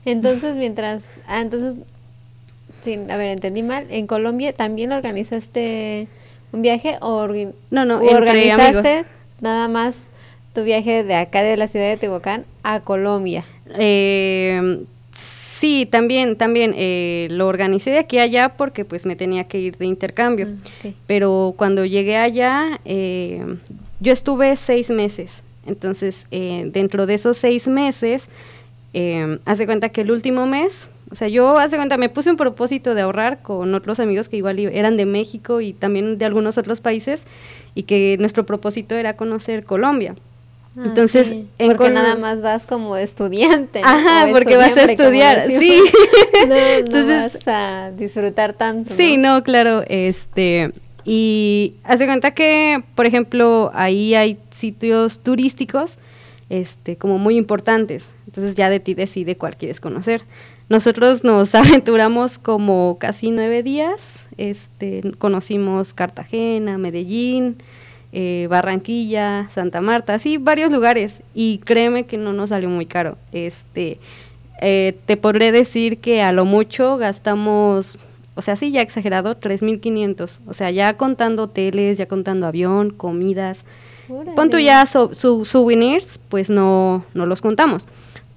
Entonces, 0.04 0.56
mientras, 0.56 1.04
ah, 1.26 1.40
entonces, 1.40 1.76
sin, 2.82 3.10
a 3.10 3.16
ver, 3.16 3.30
entendí 3.30 3.62
mal, 3.62 3.86
en 3.90 4.06
Colombia 4.06 4.52
también 4.52 4.92
organizaste 4.92 6.08
un 6.52 6.62
viaje 6.62 6.98
o 7.00 7.26
no, 7.70 7.84
no, 7.84 7.98
organizaste 7.98 9.04
nada 9.40 9.68
más 9.68 9.96
tu 10.54 10.62
viaje 10.62 11.02
de 11.02 11.14
acá 11.14 11.42
de 11.42 11.56
la 11.56 11.66
ciudad 11.66 11.88
de 11.88 11.96
Tehuacán 11.96 12.44
a 12.62 12.80
Colombia. 12.80 13.44
Eh, 13.78 14.84
sí, 15.62 15.86
también, 15.88 16.34
también 16.34 16.74
eh, 16.76 17.28
lo 17.30 17.46
organicé 17.46 17.90
de 17.90 18.00
aquí 18.00 18.18
a 18.18 18.24
allá 18.24 18.48
porque 18.56 18.84
pues 18.84 19.06
me 19.06 19.14
tenía 19.14 19.44
que 19.44 19.60
ir 19.60 19.76
de 19.76 19.86
intercambio. 19.86 20.48
Ah, 20.84 20.88
Pero 21.06 21.54
cuando 21.56 21.84
llegué 21.84 22.16
allá, 22.16 22.80
eh, 22.84 23.46
yo 24.00 24.12
estuve 24.12 24.56
seis 24.56 24.90
meses. 24.90 25.44
Entonces, 25.64 26.26
eh, 26.32 26.68
dentro 26.72 27.06
de 27.06 27.14
esos 27.14 27.36
seis 27.36 27.68
meses, 27.68 28.26
eh, 28.92 29.38
hace 29.44 29.64
cuenta 29.66 29.90
que 29.90 30.00
el 30.00 30.10
último 30.10 30.48
mes, 30.48 30.90
o 31.12 31.14
sea, 31.14 31.28
yo 31.28 31.56
hace 31.56 31.76
cuenta, 31.76 31.96
me 31.96 32.08
puse 32.08 32.28
un 32.28 32.36
propósito 32.36 32.96
de 32.96 33.02
ahorrar 33.02 33.40
con 33.40 33.72
otros 33.76 34.00
amigos 34.00 34.28
que 34.28 34.38
igual 34.38 34.58
eran 34.58 34.96
de 34.96 35.06
México 35.06 35.60
y 35.60 35.74
también 35.74 36.18
de 36.18 36.24
algunos 36.24 36.58
otros 36.58 36.80
países 36.80 37.22
y 37.76 37.84
que 37.84 38.16
nuestro 38.18 38.44
propósito 38.44 38.96
era 38.96 39.14
conocer 39.14 39.64
Colombia. 39.64 40.16
Ah, 40.76 40.82
Entonces, 40.86 41.34
porque 41.58 41.90
nada 41.90 42.16
más 42.16 42.40
vas 42.40 42.64
como 42.64 42.96
estudiante. 42.96 43.82
Ajá, 43.84 44.28
porque 44.32 44.56
vas 44.56 44.76
a 44.76 44.84
estudiar, 44.84 45.46
sí. 45.46 45.82
no, 46.48 46.54
Entonces, 46.78 47.34
vas 47.34 47.48
a 47.48 47.90
disfrutar 47.90 48.54
tanto. 48.54 48.94
Sí, 48.94 49.16
no, 49.16 49.42
claro, 49.42 49.84
este 49.88 50.72
y 51.04 51.74
hace 51.84 52.06
cuenta 52.06 52.32
que, 52.32 52.84
por 52.94 53.06
ejemplo, 53.06 53.70
ahí 53.74 54.14
hay 54.14 54.38
sitios 54.50 55.18
turísticos 55.18 55.98
este, 56.48 56.96
como 56.96 57.18
muy 57.18 57.36
importantes. 57.36 58.06
Entonces 58.26 58.54
ya 58.54 58.70
de 58.70 58.80
ti 58.80 58.94
decide 58.94 59.36
cuál 59.36 59.56
quieres 59.56 59.80
conocer. 59.80 60.22
Nosotros 60.68 61.24
nos 61.24 61.54
aventuramos 61.54 62.38
como 62.38 62.98
casi 63.00 63.30
nueve 63.30 63.62
días. 63.62 64.00
Este, 64.36 65.02
conocimos 65.18 65.92
Cartagena, 65.92 66.78
Medellín, 66.78 67.56
eh, 68.12 68.46
Barranquilla, 68.50 69.48
Santa 69.50 69.80
Marta, 69.80 70.14
así 70.14 70.36
varios 70.38 70.70
lugares. 70.72 71.22
Y 71.34 71.58
créeme 71.58 72.04
que 72.04 72.16
no 72.18 72.32
nos 72.32 72.50
salió 72.50 72.68
muy 72.68 72.86
caro. 72.86 73.16
Este, 73.32 73.98
eh, 74.60 74.96
te 75.06 75.16
podré 75.16 75.52
decir 75.52 75.98
que 75.98 76.22
a 76.22 76.32
lo 76.32 76.44
mucho 76.44 76.96
gastamos, 76.98 77.98
o 78.34 78.42
sea, 78.42 78.56
sí, 78.56 78.70
ya 78.70 78.82
exagerado, 78.82 79.38
3.500. 79.38 80.40
O 80.46 80.54
sea, 80.54 80.70
ya 80.70 80.96
contando 80.96 81.44
hoteles, 81.44 81.98
ya 81.98 82.06
contando 82.06 82.46
avión, 82.46 82.90
comidas, 82.90 83.64
Pon 84.36 84.50
tú 84.50 84.58
ya 84.58 84.84
sus 84.86 85.48
souvenirs, 85.48 86.20
pues 86.28 86.50
no, 86.50 87.04
no 87.14 87.26
los 87.26 87.40
contamos. 87.40 87.86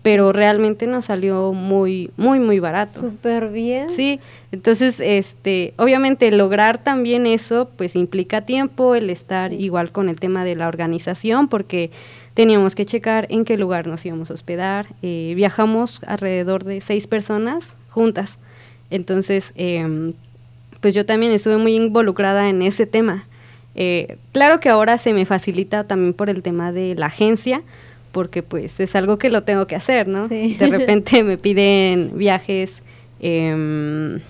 Pero 0.06 0.32
realmente 0.32 0.86
nos 0.86 1.06
salió 1.06 1.52
muy, 1.52 2.12
muy, 2.16 2.40
muy 2.40 2.60
barato. 2.60 3.00
Súper 3.00 3.50
bien. 3.50 3.90
Sí, 3.90 4.20
entonces, 4.52 5.00
este, 5.00 5.74
obviamente 5.78 6.30
lograr 6.30 6.78
también 6.78 7.26
eso, 7.26 7.72
pues 7.76 7.96
implica 7.96 8.42
tiempo, 8.42 8.94
el 8.94 9.10
estar 9.10 9.52
igual 9.52 9.92
con 9.92 10.08
el 10.08 10.20
tema 10.20 10.46
de 10.46 10.56
la 10.56 10.68
organización, 10.68 11.48
porque 11.48 11.90
teníamos 12.36 12.76
que 12.76 12.86
checar 12.86 13.26
en 13.32 13.46
qué 13.46 13.58
lugar 13.58 13.88
nos 13.88 14.06
íbamos 14.06 14.30
a 14.30 14.36
hospedar. 14.36 14.86
Eh, 15.02 15.34
viajamos 15.36 16.02
alrededor 16.06 16.66
de 16.66 16.82
seis 16.82 17.08
personas 17.08 17.76
juntas. 17.90 18.38
Entonces, 18.92 19.54
em, 19.56 20.14
pues 20.82 20.94
yo 20.94 21.08
también 21.08 21.32
estuve 21.32 21.58
muy 21.58 21.76
involucrada 21.76 22.48
en 22.48 22.62
ese 22.62 22.86
tema. 22.86 23.26
Eh, 23.74 24.20
claro 24.34 24.60
que 24.60 24.70
ahora 24.70 25.00
se 25.00 25.14
me 25.14 25.26
facilita 25.26 25.86
también 25.88 26.14
por 26.14 26.30
el 26.30 26.44
tema 26.44 26.72
de 26.72 26.94
la 26.94 27.08
agencia, 27.08 27.64
porque 28.16 28.44
pues 28.44 28.80
es 28.80 28.96
algo 28.96 29.18
que 29.18 29.30
lo 29.30 29.44
tengo 29.44 29.68
que 29.68 29.76
hacer, 29.76 30.08
¿no? 30.08 30.30
De 30.30 30.56
repente 30.72 31.22
me 31.22 31.38
piden 31.38 32.18
viajes, 32.18 32.82
em, 33.20 34.22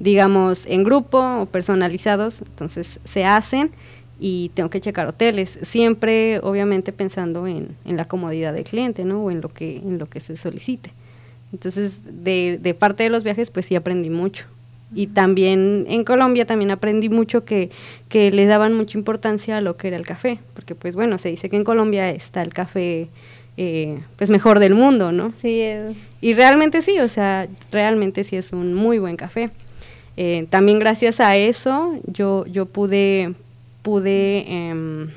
digamos, 0.00 0.66
en 0.66 0.82
grupo 0.82 1.42
o 1.42 1.46
personalizados, 1.46 2.40
entonces 2.40 2.98
se 3.04 3.24
hacen 3.24 3.70
y 4.18 4.50
tengo 4.54 4.68
que 4.68 4.80
checar 4.80 5.06
hoteles, 5.06 5.60
siempre 5.62 6.40
obviamente 6.42 6.92
pensando 6.92 7.46
en, 7.46 7.68
en 7.84 7.96
la 7.96 8.04
comodidad 8.04 8.52
del 8.52 8.64
cliente, 8.64 9.04
¿no? 9.04 9.22
O 9.22 9.30
en 9.30 9.42
lo 9.42 9.48
que, 9.48 9.76
en 9.76 9.98
lo 9.98 10.06
que 10.06 10.18
se 10.18 10.34
solicite. 10.34 10.90
Entonces, 11.52 12.00
de, 12.04 12.58
de 12.60 12.74
parte 12.74 13.04
de 13.04 13.10
los 13.10 13.22
viajes, 13.22 13.52
pues 13.52 13.66
sí 13.66 13.76
aprendí 13.76 14.10
mucho. 14.10 14.46
Y 14.94 15.08
también 15.08 15.84
en 15.88 16.04
Colombia 16.04 16.46
también 16.46 16.70
aprendí 16.70 17.08
mucho 17.10 17.44
que, 17.44 17.70
que 18.08 18.30
le 18.30 18.46
daban 18.46 18.74
mucha 18.74 18.96
importancia 18.96 19.58
a 19.58 19.60
lo 19.60 19.76
que 19.76 19.88
era 19.88 19.96
el 19.96 20.06
café, 20.06 20.38
porque 20.54 20.74
pues 20.74 20.94
bueno, 20.94 21.18
se 21.18 21.28
dice 21.28 21.50
que 21.50 21.56
en 21.56 21.64
Colombia 21.64 22.10
está 22.10 22.42
el 22.42 22.54
café 22.54 23.08
eh, 23.58 24.00
pues 24.16 24.30
mejor 24.30 24.60
del 24.60 24.74
mundo, 24.74 25.12
¿no? 25.12 25.30
Sí. 25.30 25.62
Y 26.20 26.34
realmente 26.34 26.80
sí, 26.80 26.98
o 27.00 27.08
sea, 27.08 27.48
realmente 27.70 28.24
sí 28.24 28.36
es 28.36 28.52
un 28.52 28.72
muy 28.72 28.98
buen 28.98 29.16
café. 29.16 29.50
Eh, 30.16 30.46
también 30.48 30.78
gracias 30.78 31.20
a 31.20 31.36
eso 31.36 31.98
yo, 32.06 32.46
yo 32.46 32.66
pude, 32.66 33.34
pude 33.82 34.44
em, 34.48 35.10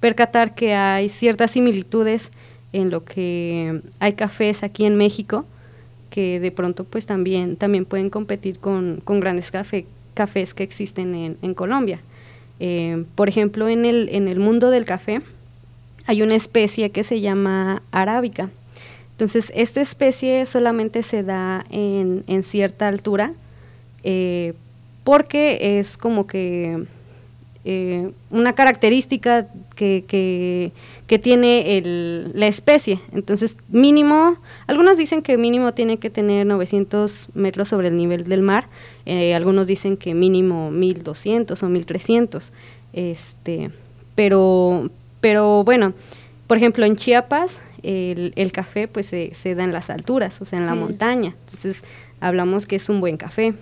percatar 0.00 0.54
que 0.54 0.74
hay 0.74 1.08
ciertas 1.08 1.52
similitudes 1.52 2.30
en 2.72 2.90
lo 2.90 3.04
que 3.04 3.80
hay 4.00 4.14
cafés 4.14 4.62
aquí 4.62 4.84
en 4.84 4.96
México 4.96 5.46
que 6.14 6.38
de 6.38 6.52
pronto 6.52 6.84
pues 6.84 7.06
también, 7.06 7.56
también 7.56 7.84
pueden 7.84 8.08
competir 8.08 8.60
con, 8.60 9.02
grandes 9.04 9.50
café, 9.50 9.84
cafés 10.14 10.54
que 10.54 10.62
existen 10.62 11.36
en, 11.42 11.54
Colombia. 11.54 11.98
Eh, 12.60 13.04
por 13.16 13.28
ejemplo, 13.28 13.68
en 13.68 13.84
el, 13.84 14.08
en 14.12 14.28
el 14.28 14.38
mundo 14.38 14.70
del 14.70 14.84
café 14.84 15.22
hay 16.06 16.22
una 16.22 16.36
especie 16.36 16.90
que 16.90 17.02
se 17.02 17.20
llama 17.20 17.82
arábica. 17.90 18.50
Entonces, 19.10 19.50
esta 19.56 19.80
especie 19.80 20.46
solamente 20.46 21.02
se 21.02 21.24
da 21.24 21.64
en, 21.68 22.22
cierta 22.44 22.86
altura 22.86 23.32
eh, 24.04 24.54
porque 25.02 25.78
es 25.80 25.98
como 25.98 26.28
que 26.28 26.86
eh, 27.66 28.10
una 28.30 28.52
característica 28.52 29.48
que, 29.74 30.04
que, 30.06 31.18
tiene 31.18 31.78
el, 31.78 32.32
la 32.34 32.46
especie. 32.46 33.00
Entonces, 33.12 33.56
mínimo, 33.68 34.36
algunos 34.66 34.98
dicen 34.98 35.22
que 35.22 35.38
mínimo 35.38 35.72
tiene 35.72 35.96
que 35.96 36.10
tener 36.10 36.44
900 36.44 37.28
metros 37.34 37.68
sobre 37.68 37.88
el 37.88 37.96
nivel 37.96 38.24
del 38.24 38.42
mar, 38.42 38.68
eh, 39.06 39.34
algunos 39.34 39.66
dicen 39.66 39.96
que 39.96 40.14
mínimo 40.14 40.70
1200 40.70 41.62
o 41.62 41.68
1300. 41.68 42.52
Este, 42.92 43.70
pero, 44.14 44.90
pero 45.20 45.64
bueno, 45.64 45.94
por 46.46 46.58
ejemplo, 46.58 46.84
en 46.84 46.96
Chiapas 46.96 47.62
el, 47.82 48.32
el 48.36 48.52
café 48.52 48.88
pues 48.88 49.06
se, 49.06 49.34
se, 49.34 49.54
da 49.54 49.64
en 49.64 49.72
las 49.72 49.90
alturas, 49.90 50.40
o 50.40 50.44
sea, 50.44 50.58
en 50.58 50.66
la 50.66 50.74
montaña. 50.74 51.34
Entonces, 51.46 51.82
hablamos 52.20 52.66
que 52.66 52.76
es 52.76 52.88
un 52.88 53.00
buen 53.00 53.16
café. 53.16 53.54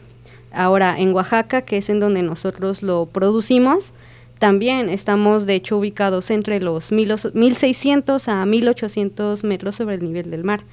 Ahora, 0.55 0.99
en 0.99 1.13
Oaxaca, 1.13 1.63
que 1.63 1.79
es 1.79 1.89
en 1.89 2.01
donde 2.01 2.23
nosotros 2.23 2.83
lo 2.83 3.07
producimos, 3.07 3.95
también 4.39 4.89
estamos 4.89 5.47
de 5.47 5.55
hecho 5.55 5.79
ubicados 5.79 6.31
entre 6.31 6.61
los 6.61 6.91
1600 6.91 8.29
a 8.29 8.45
1800 8.45 9.45
metros 9.45 9.77
sobre 9.77 9.95
el 9.95 10.03
nivel 10.03 10.31
del 10.31 10.43
mar. 10.43 10.65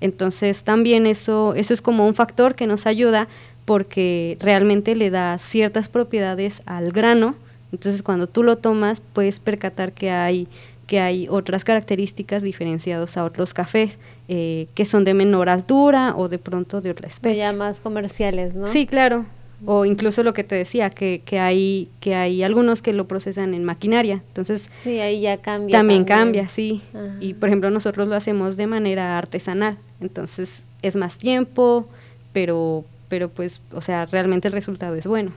Entonces 0.00 0.62
también 0.62 1.06
eso, 1.06 1.54
eso 1.54 1.72
es 1.72 1.80
como 1.80 2.06
un 2.06 2.14
factor 2.14 2.54
que 2.54 2.66
nos 2.66 2.86
ayuda 2.86 3.28
porque 3.64 4.36
realmente 4.40 4.94
le 4.94 5.08
da 5.08 5.38
ciertas 5.38 5.88
propiedades 5.88 6.60
al 6.66 6.92
grano. 6.92 7.34
Entonces 7.72 8.02
cuando 8.02 8.26
tú 8.26 8.42
lo 8.42 8.58
tomas 8.58 9.00
puedes 9.00 9.40
percatar 9.40 9.92
que 9.92 10.10
hay 10.10 10.46
que 10.86 11.00
hay 11.00 11.26
otras 11.30 11.64
características 11.64 12.42
diferenciadas 12.42 13.16
a 13.16 13.24
otros 13.24 13.54
cafés 13.54 13.98
eh, 14.28 14.68
que 14.74 14.86
son 14.86 15.04
de 15.04 15.14
menor 15.14 15.48
altura 15.48 16.14
o 16.16 16.28
de 16.28 16.38
pronto 16.38 16.80
de 16.80 16.90
otra 16.90 17.08
especie. 17.08 17.38
ya 17.38 17.52
más 17.52 17.80
comerciales, 17.80 18.54
¿no? 18.54 18.68
Sí, 18.68 18.86
claro. 18.86 19.26
O 19.66 19.84
incluso 19.84 20.22
lo 20.22 20.34
que 20.34 20.44
te 20.44 20.54
decía, 20.54 20.90
que, 20.90 21.22
que, 21.24 21.38
hay, 21.38 21.88
que 22.00 22.14
hay 22.14 22.42
algunos 22.42 22.82
que 22.82 22.92
lo 22.92 23.06
procesan 23.06 23.54
en 23.54 23.64
maquinaria. 23.64 24.22
Entonces, 24.28 24.68
sí, 24.82 25.00
ahí 25.00 25.22
ya 25.22 25.38
cambia. 25.38 25.78
También, 25.78 26.04
cambia, 26.04 26.48
sí. 26.48 26.82
Y 27.20 27.34
por 27.34 27.48
ejemplo, 27.48 27.70
nosotros 27.70 28.08
lo 28.08 28.14
hacemos 28.14 28.56
de 28.56 28.66
manera 28.66 29.16
artesanal. 29.16 29.78
Entonces, 30.00 30.62
es 30.82 30.96
más 30.96 31.16
tiempo, 31.16 31.88
pero, 32.32 32.84
pero 33.08 33.30
pues, 33.30 33.62
o 33.72 33.80
sea, 33.80 34.04
realmente 34.04 34.48
el 34.48 34.52
resultado 34.52 34.96
es 34.96 35.06
bueno. 35.06 35.32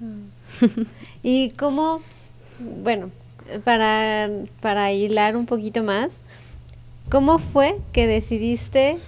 ¿Y 1.22 1.50
cómo, 1.50 2.02
bueno, 2.82 3.10
para, 3.64 4.28
para 4.60 4.92
hilar 4.92 5.36
un 5.36 5.46
poquito 5.46 5.82
más, 5.84 6.20
¿cómo 7.10 7.38
fue 7.38 7.76
que 7.92 8.06
decidiste 8.06 8.98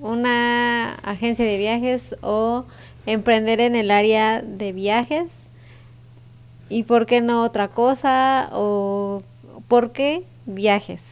una 0.00 0.94
agencia 0.94 1.44
de 1.44 1.58
viajes 1.58 2.16
o 2.20 2.64
emprender 3.06 3.60
en 3.60 3.74
el 3.74 3.90
área 3.90 4.42
de 4.42 4.72
viajes? 4.72 5.48
¿Y 6.68 6.84
por 6.84 7.06
qué 7.06 7.20
no 7.20 7.42
otra 7.42 7.68
cosa? 7.68 8.50
¿O 8.52 9.22
por 9.68 9.92
qué 9.92 10.22
viajes? 10.46 11.02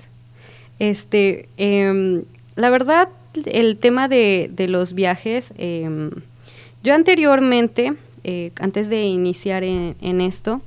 Este, 0.78 1.48
em, 1.56 2.24
la 2.54 2.70
verdad, 2.70 3.08
el 3.46 3.78
tema 3.78 4.08
de, 4.08 4.50
de 4.52 4.68
los 4.68 4.92
viajes, 4.92 5.52
em, 5.56 6.10
yo 6.82 6.94
anteriormente, 6.94 7.94
eh, 8.24 8.52
antes 8.60 8.88
de 8.88 9.04
iniciar 9.04 9.64
en 9.64 10.20
esto, 10.20 10.60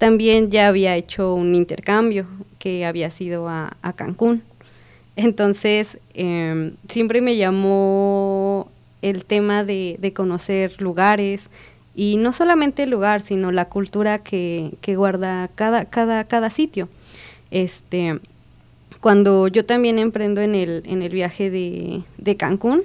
también 0.00 0.50
ya 0.50 0.66
había 0.66 0.96
hecho 0.96 1.34
un 1.34 1.54
intercambio 1.54 2.26
que 2.58 2.86
había 2.86 3.10
sido 3.10 3.50
a, 3.50 3.76
Cancún. 3.96 4.42
Entonces, 5.22 5.98
em, 6.14 6.76
siempre 6.88 7.20
me 7.20 7.36
llamó 7.36 8.70
el 9.02 9.26
tema 9.26 9.64
de, 9.64 10.12
conocer 10.16 10.80
lugares 10.80 11.50
y 11.94 12.16
no 12.16 12.32
solamente 12.32 12.84
el 12.84 12.90
lugar, 12.90 13.20
sino 13.20 13.52
la 13.52 13.66
cultura 13.66 14.18
que, 14.18 14.72
guarda 14.86 15.48
cada, 15.54 15.84
cada, 15.84 16.24
cada 16.24 16.48
sitio. 16.48 16.88
Este, 17.50 18.18
cuando 19.02 19.48
yo 19.48 19.66
también 19.66 19.98
emprendo 19.98 20.40
en 20.40 20.54
el, 20.54 20.82
en 20.86 21.02
el 21.02 21.12
viaje 21.12 21.50
de, 21.50 22.36
Cancún, 22.36 22.84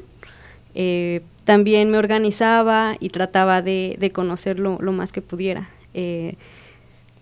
eh, 0.73 1.21
también 1.45 1.89
me 1.89 1.97
organizaba 1.97 2.97
y 2.99 3.09
trataba 3.09 3.61
de, 3.61 3.95
de 3.97 4.11
conocerlo 4.11 4.77
lo 4.81 4.91
más 4.91 5.13
que 5.13 5.21
pudiera. 5.21 5.69
Eh, 5.93 6.35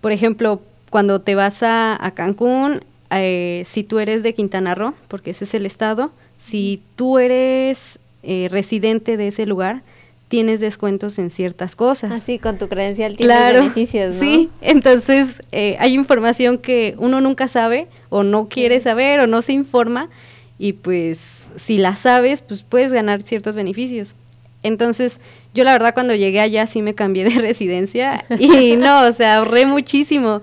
por 0.02 0.12
ejemplo, 0.12 0.62
cuando 0.90 1.22
te 1.22 1.36
vas 1.36 1.62
a, 1.62 2.12
Cancún, 2.16 2.84
eh, 3.22 3.64
si 3.66 3.84
tú 3.84 4.00
eres 4.00 4.24
de 4.24 4.34
Quintana 4.34 4.76
Roo, 4.76 4.94
porque 5.08 5.32
ese 5.32 5.46
es 5.46 5.54
el 5.54 5.66
estado, 5.66 6.12
si 6.38 6.82
tú 6.96 7.20
eres 7.20 8.00
eh, 8.24 8.48
residente 8.50 9.18
de 9.18 9.28
ese 9.28 9.46
lugar, 9.46 9.84
tienes 10.28 10.60
descuentos 10.60 11.20
en 11.20 11.30
ciertas 11.30 11.76
cosas. 11.76 12.12
Así, 12.12 12.40
con 12.40 12.58
tu 12.58 12.68
credencial 12.68 13.16
tienes 13.16 13.54
beneficios, 13.54 14.16
¿no? 14.16 14.20
Sí, 14.20 14.50
entonces 14.62 15.44
eh, 15.52 15.78
hay 15.80 15.94
información 15.94 16.58
que 16.58 16.96
uno 16.98 17.22
nunca 17.22 17.48
sabe 17.48 17.88
o 18.10 18.24
no 18.24 18.48
quiere 18.48 18.80
saber 18.80 19.20
o 19.20 19.28
no 19.28 19.42
se 19.42 19.54
informa 19.54 20.10
y 20.58 20.74
pues 20.74 21.20
si 21.56 21.78
la 21.78 21.96
sabes, 21.96 22.42
pues 22.42 22.64
puedes 22.64 22.92
ganar 22.92 23.22
ciertos 23.22 23.56
beneficios. 23.56 24.16
Entonces, 24.64 25.20
yo 25.54 25.64
la 25.66 25.74
verdad 25.74 25.94
cuando 25.94 26.16
llegué 26.16 26.40
allá 26.40 26.66
sí 26.66 26.82
me 26.82 26.96
cambié 26.96 27.26
de 27.26 27.30
residencia 27.42 28.24
y 28.40 28.76
no, 28.76 29.06
o 29.08 29.14
sea, 29.14 29.38
ahorré 29.38 29.66
muchísimo. 29.66 30.42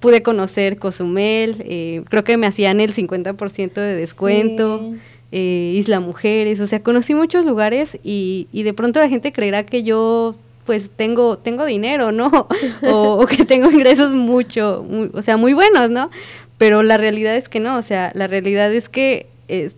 Pude 0.00 0.22
conocer 0.22 0.78
Cozumel, 0.78 1.56
eh, 1.60 2.02
creo 2.08 2.24
que 2.24 2.36
me 2.36 2.46
hacían 2.46 2.80
el 2.80 2.92
50% 2.92 3.74
de 3.74 3.94
descuento, 3.94 4.94
eh, 5.30 5.74
Isla 5.76 6.00
Mujeres, 6.00 6.60
o 6.60 6.66
sea, 6.66 6.82
conocí 6.82 7.14
muchos 7.14 7.44
lugares 7.44 7.98
y, 8.02 8.48
y 8.50 8.62
de 8.62 8.74
pronto 8.74 9.00
la 9.00 9.08
gente 9.08 9.32
creerá 9.32 9.64
que 9.64 9.82
yo 9.82 10.34
pues 10.64 10.90
tengo, 10.94 11.38
tengo 11.38 11.64
dinero, 11.64 12.12
¿no? 12.12 12.48
O, 12.82 13.26
que 13.26 13.44
tengo 13.44 13.70
ingresos 13.70 14.12
mucho, 14.12 14.86
o 15.12 15.22
sea, 15.22 15.36
muy 15.36 15.52
buenos, 15.52 15.90
¿no? 15.90 16.10
Pero 16.58 16.82
la 16.82 16.96
realidad 16.96 17.36
es 17.36 17.48
que 17.48 17.60
no, 17.60 17.76
o 17.76 17.82
sea, 17.82 18.12
la 18.14 18.26
realidad 18.26 18.72
es 18.72 18.88
que 18.88 19.26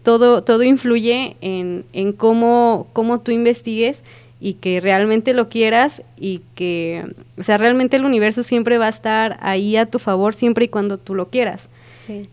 todo, 0.03 0.45
todo 0.45 0.63
influye 0.63 1.37
en, 1.41 1.85
en 1.93 2.13
cómo, 2.13 2.89
cómo 2.93 3.21
tú 3.21 3.33
investigues 3.33 4.03
y 4.45 4.55
que 4.55 4.81
realmente 4.81 5.35
lo 5.35 5.49
quieras 5.49 6.03
y 6.19 6.41
que, 6.57 7.15
o 7.39 7.45
sea, 7.45 7.59
realmente 7.59 7.97
el 7.97 8.05
universo 8.05 8.43
siempre 8.43 8.77
va 8.77 8.87
a 8.87 8.91
estar 8.91 9.39
ahí 9.41 9.77
a 9.77 9.87
tu 9.87 10.01
favor 10.01 10.35
siempre 10.35 10.65
y 10.65 10.69
cuando 10.69 10.99
tú 10.99 11.15
lo 11.15 11.29
quieras. 11.31 11.69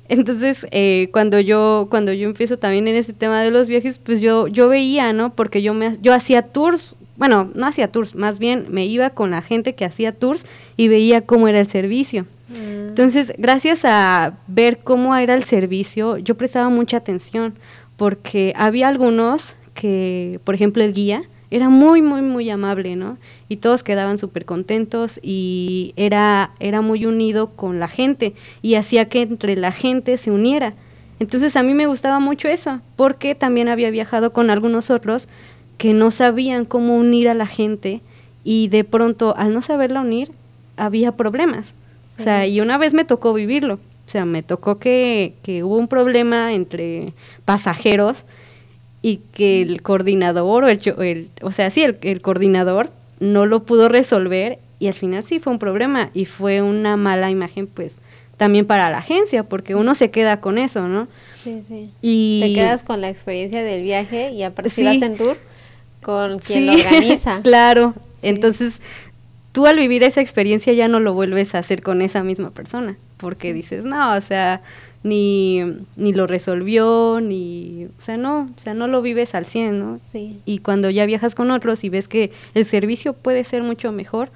Entonces, 0.09 0.65
eh, 0.71 1.09
cuando 1.13 1.39
yo 1.39 1.87
cuando 1.91 2.11
yo 2.11 2.27
empiezo 2.27 2.57
también 2.57 2.87
en 2.87 2.95
ese 2.95 3.13
tema 3.13 3.43
de 3.43 3.51
los 3.51 3.67
viajes, 3.67 3.99
pues 3.99 4.19
yo 4.19 4.47
yo 4.47 4.67
veía, 4.67 5.13
¿no? 5.13 5.35
Porque 5.35 5.61
yo 5.61 5.75
me 5.75 5.97
yo 6.01 6.11
hacía 6.11 6.41
tours, 6.41 6.95
bueno, 7.15 7.51
no 7.53 7.67
hacía 7.67 7.91
tours, 7.91 8.15
más 8.15 8.39
bien 8.39 8.65
me 8.69 8.87
iba 8.87 9.11
con 9.11 9.29
la 9.29 9.43
gente 9.43 9.75
que 9.75 9.85
hacía 9.85 10.11
tours 10.11 10.47
y 10.75 10.87
veía 10.87 11.21
cómo 11.21 11.47
era 11.47 11.59
el 11.59 11.67
servicio. 11.67 12.25
Mm. 12.49 12.89
Entonces, 12.89 13.31
gracias 13.37 13.85
a 13.85 14.39
ver 14.47 14.79
cómo 14.79 15.15
era 15.15 15.35
el 15.35 15.43
servicio, 15.43 16.17
yo 16.17 16.35
prestaba 16.35 16.69
mucha 16.69 16.97
atención 16.97 17.53
porque 17.97 18.53
había 18.55 18.87
algunos 18.87 19.55
que, 19.75 20.39
por 20.43 20.55
ejemplo, 20.55 20.83
el 20.83 20.93
guía, 20.93 21.23
era 21.51 21.69
muy, 21.69 22.01
muy, 22.01 22.21
muy 22.21 22.49
amable, 22.49 22.95
¿no? 22.95 23.17
Y 23.47 23.57
todos 23.57 23.83
quedaban 23.83 24.17
súper 24.17 24.45
contentos 24.45 25.19
y 25.23 25.93
era, 25.95 26.51
era 26.59 26.81
muy 26.81 27.05
unido 27.05 27.47
con 27.55 27.79
la 27.79 27.87
gente 27.87 28.33
y 28.61 28.75
hacía 28.75 29.09
que 29.09 29.21
entre 29.21 29.55
la 29.55 29.71
gente 29.71 30.17
se 30.17 30.31
uniera. 30.31 30.73
Entonces 31.19 31.55
a 31.55 31.63
mí 31.63 31.73
me 31.73 31.87
gustaba 31.87 32.19
mucho 32.19 32.47
eso, 32.47 32.81
porque 32.95 33.35
también 33.35 33.67
había 33.67 33.89
viajado 33.89 34.31
con 34.31 34.49
algunos 34.49 34.89
otros 34.89 35.27
que 35.77 35.93
no 35.93 36.11
sabían 36.11 36.65
cómo 36.65 36.95
unir 36.95 37.27
a 37.29 37.33
la 37.33 37.47
gente 37.47 38.01
y 38.43 38.67
de 38.67 38.83
pronto 38.83 39.35
al 39.35 39.53
no 39.53 39.61
saberla 39.61 40.01
unir 40.01 40.31
había 40.77 41.13
problemas. 41.13 41.73
O 42.17 42.21
sea, 42.21 42.45
y 42.45 42.61
una 42.61 42.77
vez 42.77 42.93
me 42.93 43.05
tocó 43.05 43.33
vivirlo. 43.33 43.75
O 43.75 44.11
sea, 44.11 44.25
me 44.25 44.43
tocó 44.43 44.79
que, 44.79 45.35
que 45.43 45.63
hubo 45.63 45.77
un 45.77 45.87
problema 45.87 46.53
entre 46.53 47.13
pasajeros 47.45 48.25
y 49.01 49.21
que 49.33 49.61
el 49.61 49.81
coordinador 49.81 50.65
o 50.65 50.67
el, 50.67 51.29
o 51.41 51.51
sea, 51.51 51.69
sí, 51.69 51.83
el, 51.83 52.21
coordinador 52.21 52.91
no 53.19 53.45
lo 53.45 53.63
pudo 53.63 53.89
resolver 53.89 54.59
y 54.79 54.87
al 54.87 54.93
final 54.93 55.23
sí 55.23 55.39
fue 55.39 55.53
un 55.53 55.59
problema 55.59 56.09
y 56.13 56.25
fue 56.25 56.61
una 56.61 56.97
mala 56.97 57.29
imagen 57.29 57.67
pues 57.67 57.99
también 58.37 58.65
para 58.65 58.89
la 58.89 58.99
agencia 58.99 59.43
porque 59.43 59.75
uno 59.75 59.95
se 59.95 60.11
queda 60.11 60.41
con 60.41 60.57
eso, 60.57 60.87
¿no? 60.87 61.07
Sí, 61.43 61.61
sí. 61.67 61.89
Y 62.01 62.41
te 62.41 62.53
quedas 62.53 62.83
con 62.83 63.01
la 63.01 63.09
experiencia 63.09 63.63
del 63.63 63.83
viaje 63.83 64.31
y 64.31 64.43
aparte 64.43 64.69
si 64.69 64.83
vas 64.83 65.01
en 65.01 65.17
tour 65.17 65.37
con 66.01 66.39
quien 66.39 66.65
lo 66.65 66.73
organiza. 66.73 67.39
claro. 67.43 67.93
Entonces, 68.21 68.81
tú 69.51 69.65
al 69.65 69.77
vivir 69.77 70.03
esa 70.03 70.21
experiencia 70.21 70.73
ya 70.73 70.87
no 70.87 70.99
lo 70.99 71.13
vuelves 71.13 71.55
a 71.55 71.59
hacer 71.59 71.81
con 71.81 72.01
esa 72.01 72.23
misma 72.23 72.51
persona, 72.51 72.97
porque 73.17 73.53
dices, 73.53 73.85
"No, 73.85 74.13
o 74.13 74.21
sea, 74.21 74.61
ni, 75.03 75.61
ni 75.95 76.13
lo 76.13 76.27
resolvió, 76.27 77.19
ni, 77.21 77.85
o 77.85 78.01
sea, 78.01 78.17
no, 78.17 78.41
o 78.55 78.59
sea, 78.59 78.73
no 78.73 78.87
lo 78.87 79.01
vives 79.01 79.33
al 79.35 79.45
100, 79.45 79.79
¿no? 79.79 79.99
Sí. 80.11 80.39
Y 80.45 80.59
cuando 80.59 80.89
ya 80.89 81.05
viajas 81.05 81.35
con 81.35 81.51
otros 81.51 81.83
y 81.83 81.89
ves 81.89 82.07
que 82.07 82.31
el 82.53 82.65
servicio 82.65 83.13
puede 83.13 83.43
ser 83.43 83.63
mucho 83.63 83.91
mejor, 83.91 84.29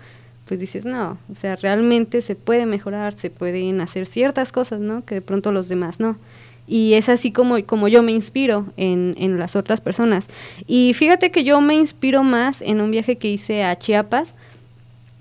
pues 0.46 0.60
dices, 0.60 0.86
no, 0.86 1.18
o 1.32 1.36
sea, 1.36 1.56
realmente 1.56 2.22
se 2.22 2.36
puede 2.36 2.66
mejorar, 2.66 3.14
se 3.14 3.30
pueden 3.30 3.82
hacer 3.82 4.06
ciertas 4.06 4.52
cosas, 4.52 4.80
¿no? 4.80 5.06
Que 5.06 5.16
de 5.16 5.22
pronto 5.22 5.52
los 5.52 5.70
demás 5.70 6.00
no. 6.00 6.18
Y 6.66 6.94
es 6.94 7.10
así 7.10 7.32
como, 7.32 7.62
como 7.66 7.90
yo 7.90 8.04
me 8.04 8.14
inspiro 8.14 8.68
en, 8.78 9.16
en 9.18 9.38
las 9.38 9.56
otras 9.56 9.82
personas. 9.82 10.28
Y 10.66 10.94
fíjate 10.94 11.30
que 11.30 11.44
yo 11.44 11.60
me 11.60 11.76
inspiro 11.76 12.24
más 12.24 12.62
en 12.62 12.80
un 12.80 12.90
viaje 12.92 13.18
que 13.18 13.30
hice 13.30 13.64
a 13.64 13.78
Chiapas, 13.78 14.34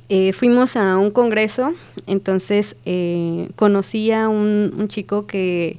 eh, 0.08 0.32
fuimos 0.32 0.76
a 0.76 0.98
un 0.98 1.10
congreso, 1.10 1.72
entonces 2.06 2.76
eh, 2.84 3.48
conocí 3.56 4.12
a 4.12 4.28
un, 4.28 4.86
chico 4.88 5.26
que 5.26 5.78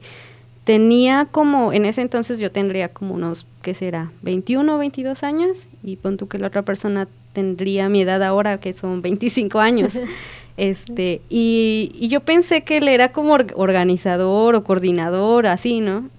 tenía 0.63 1.27
como, 1.31 1.73
en 1.73 1.85
ese 1.85 2.01
entonces 2.01 2.39
yo 2.39 2.51
tendría 2.51 2.89
como 2.89 3.15
unos, 3.15 3.45
¿qué 3.61 3.73
será? 3.73 4.11
21 4.21 4.75
o 4.75 4.77
22 4.77 5.23
años 5.23 5.67
y 5.83 5.97
pon 5.97 6.17
tú 6.17 6.27
que 6.27 6.39
la 6.39 6.47
otra 6.47 6.63
persona 6.63 7.07
tendría 7.33 7.89
mi 7.89 8.01
edad 8.01 8.23
ahora, 8.23 8.59
que 8.59 8.73
son 8.73 9.01
25 9.01 9.59
años. 9.59 9.93
este 10.57 11.21
y, 11.29 11.91
y, 11.99 12.07
yo 12.09 12.19
pensé 12.21 12.63
que 12.63 12.77
él 12.77 12.87
era 12.87 13.11
como 13.11 13.33
organizador 13.33 14.55
o 14.55 14.63
coordinador, 14.63 15.47
así, 15.47 15.81
¿no? 15.81 16.09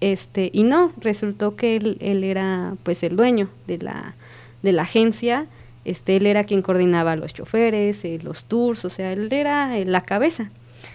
Este, 0.00 0.50
y 0.52 0.62
no, 0.62 0.92
resultó 1.00 1.56
que 1.56 1.76
él, 1.76 1.96
él 2.00 2.22
era 2.22 2.74
pues 2.82 3.02
el 3.02 3.16
dueño 3.16 3.48
de 3.66 3.78
la, 3.78 4.14
de 4.62 4.72
la 4.72 4.82
agencia 4.82 5.46
Este, 5.86 6.16
él 6.16 6.26
era 6.26 6.42
quien 6.42 6.62
coordinaba 6.62 7.14
los 7.14 7.32
choferes, 7.32 8.04
eh, 8.04 8.18
los 8.20 8.46
tours, 8.46 8.84
o 8.84 8.90
sea, 8.90 9.12
él 9.12 9.32
era 9.32 9.72
la 9.84 10.00
cabeza. 10.00 10.50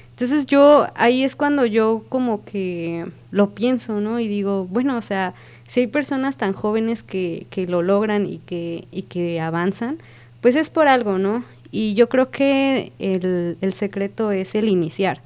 Entonces 0.09 0.45
yo, 0.45 0.85
ahí 0.95 1.23
es 1.23 1.37
cuando 1.37 1.65
yo 1.65 2.03
como 2.09 2.43
que 2.43 3.05
lo 3.31 3.51
pienso, 3.51 4.01
¿no? 4.01 4.19
Y 4.19 4.27
digo, 4.27 4.65
bueno, 4.65 4.97
o 4.97 5.01
sea, 5.01 5.33
si 5.65 5.79
hay 5.79 5.87
personas 5.87 6.35
tan 6.35 6.51
jóvenes 6.51 7.03
que, 7.03 7.47
que 7.49 7.67
lo 7.67 7.81
logran 7.81 8.25
y 8.25 8.39
que, 8.39 8.85
y 8.91 9.03
que 9.03 9.39
avanzan, 9.39 9.97
pues 10.41 10.57
es 10.57 10.69
por 10.69 10.89
algo, 10.89 11.17
¿no? 11.17 11.45
Y 11.71 11.93
yo 11.93 12.09
creo 12.09 12.29
que 12.29 12.91
el, 12.99 13.57
el 13.61 13.73
secreto 13.73 14.33
es 14.33 14.55
el 14.55 14.67
iniciar, 14.67 15.21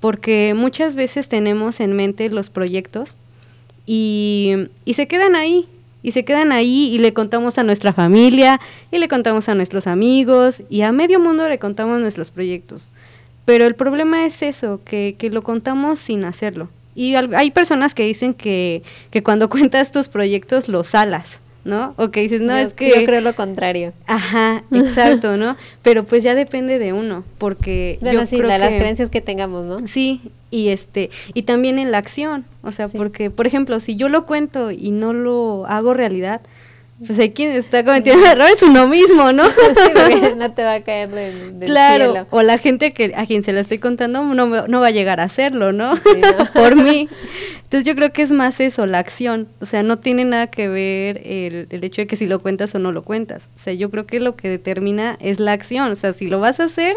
porque 0.00 0.54
muchas 0.56 0.94
veces 0.94 1.28
tenemos 1.28 1.78
en 1.80 1.92
mente 1.92 2.30
los 2.30 2.48
proyectos 2.48 3.16
y, 3.84 4.54
y 4.86 4.94
se 4.94 5.06
quedan 5.08 5.36
ahí, 5.36 5.68
y 6.04 6.12
se 6.12 6.24
quedan 6.26 6.52
ahí 6.52 6.90
y 6.92 6.98
le 6.98 7.14
contamos 7.14 7.56
a 7.56 7.62
nuestra 7.62 7.94
familia 7.94 8.60
y 8.92 8.98
le 8.98 9.08
contamos 9.08 9.48
a 9.48 9.54
nuestros 9.54 9.86
amigos 9.86 10.62
y 10.68 10.82
a 10.82 10.92
medio 10.92 11.18
mundo 11.18 11.48
le 11.48 11.58
contamos 11.58 11.98
nuestros 11.98 12.30
proyectos. 12.30 12.92
Pero 13.46 13.66
el 13.66 13.74
problema 13.74 14.26
es 14.26 14.42
eso, 14.42 14.80
que, 14.84 15.16
que 15.18 15.30
lo 15.30 15.40
contamos 15.40 15.98
sin 15.98 16.26
hacerlo. 16.26 16.68
Y 16.94 17.14
hay 17.14 17.50
personas 17.50 17.94
que 17.94 18.04
dicen 18.04 18.34
que, 18.34 18.82
que 19.10 19.22
cuando 19.22 19.48
cuentas 19.50 19.92
tus 19.92 20.08
proyectos 20.08 20.68
los 20.68 20.94
alas. 20.94 21.40
¿No? 21.64 21.94
O 21.96 22.10
que 22.10 22.20
dices, 22.20 22.40
no, 22.40 22.56
es 22.56 22.74
que... 22.74 22.90
Yo 22.90 23.04
creo 23.04 23.20
lo 23.20 23.34
contrario. 23.34 23.92
Ajá, 24.06 24.64
exacto, 24.72 25.36
¿no? 25.36 25.56
Pero 25.82 26.04
pues 26.04 26.22
ya 26.22 26.34
depende 26.34 26.78
de 26.78 26.92
uno, 26.92 27.24
porque... 27.38 27.98
Bueno, 28.00 28.20
yo 28.20 28.26
sí, 28.26 28.40
de 28.40 28.58
las 28.58 28.74
creencias 28.74 29.08
que 29.08 29.20
tengamos, 29.20 29.64
¿no? 29.66 29.86
Sí, 29.86 30.20
y 30.50 30.68
este, 30.68 31.10
y 31.32 31.42
también 31.42 31.78
en 31.78 31.90
la 31.90 31.98
acción, 31.98 32.44
o 32.62 32.70
sea, 32.70 32.88
porque, 32.88 33.30
por 33.30 33.46
ejemplo, 33.46 33.80
si 33.80 33.96
yo 33.96 34.08
lo 34.08 34.26
cuento 34.26 34.70
y 34.70 34.90
no 34.90 35.12
lo 35.12 35.66
hago 35.66 35.94
realidad, 35.94 36.42
pues 37.04 37.18
hay 37.18 37.30
quien 37.30 37.50
está 37.52 37.84
cometiendo 37.84 38.24
errores 38.24 38.62
uno 38.62 38.86
mismo, 38.86 39.32
¿no? 39.32 39.44
no 40.36 40.52
te 40.52 40.62
va 40.62 40.74
a 40.74 40.80
caer 40.82 41.10
del, 41.10 41.58
Claro, 41.60 42.26
o 42.30 42.42
la 42.42 42.58
gente 42.58 42.92
que 42.92 43.12
a 43.16 43.26
quien 43.26 43.42
se 43.42 43.52
lo 43.52 43.58
estoy 43.58 43.78
contando 43.78 44.22
no, 44.22 44.66
no 44.68 44.80
va 44.80 44.86
a 44.86 44.90
llegar 44.90 45.20
a 45.20 45.24
hacerlo, 45.24 45.72
¿no? 45.72 45.94
Por 46.54 46.76
mí. 46.76 47.08
Entonces 47.64 47.84
yo 47.84 47.96
creo 47.96 48.12
que 48.12 48.22
es 48.22 48.30
más 48.30 48.60
eso, 48.60 48.86
la 48.86 49.00
acción. 49.00 49.48
O 49.60 49.66
sea, 49.66 49.82
no 49.82 49.98
tiene 49.98 50.24
nada 50.24 50.46
que 50.46 50.68
ver 50.68 51.20
el, 51.24 51.66
el 51.70 51.82
hecho 51.82 52.02
de 52.02 52.06
que 52.06 52.16
si 52.16 52.26
lo 52.26 52.40
cuentas 52.40 52.74
o 52.76 52.78
no 52.78 52.92
lo 52.92 53.02
cuentas. 53.02 53.48
O 53.56 53.58
sea, 53.58 53.72
yo 53.72 53.90
creo 53.90 54.06
que 54.06 54.20
lo 54.20 54.36
que 54.36 54.48
determina 54.48 55.18
es 55.20 55.40
la 55.40 55.52
acción. 55.52 55.90
O 55.90 55.96
sea, 55.96 56.12
si 56.12 56.28
lo 56.28 56.38
vas 56.38 56.60
a 56.60 56.64
hacer, 56.64 56.94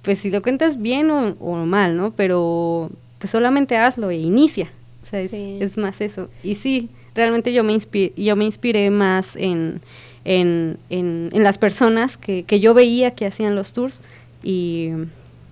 pues 0.00 0.20
si 0.20 0.30
lo 0.30 0.40
cuentas 0.40 0.80
bien 0.80 1.10
o, 1.10 1.36
o 1.38 1.56
mal, 1.66 1.96
¿no? 1.96 2.12
Pero 2.12 2.90
pues 3.18 3.30
solamente 3.30 3.76
hazlo 3.76 4.10
e 4.10 4.16
inicia. 4.16 4.72
O 5.02 5.06
sea, 5.06 5.20
es, 5.20 5.34
es 5.34 5.76
más 5.76 6.00
eso. 6.00 6.30
Y 6.42 6.54
sí, 6.54 6.88
realmente 7.14 7.52
yo 7.52 7.64
me, 7.64 7.72
inspiré, 7.72 8.12
yo 8.16 8.36
me 8.36 8.44
inspiré 8.44 8.90
más 8.90 9.36
en, 9.36 9.80
en, 10.24 10.78
en, 10.90 11.30
las 11.42 11.58
personas 11.58 12.16
que, 12.16 12.44
que, 12.44 12.60
yo 12.60 12.74
veía 12.74 13.14
que 13.14 13.26
hacían 13.26 13.54
los 13.54 13.72
tours 13.72 14.00
y, 14.42 14.90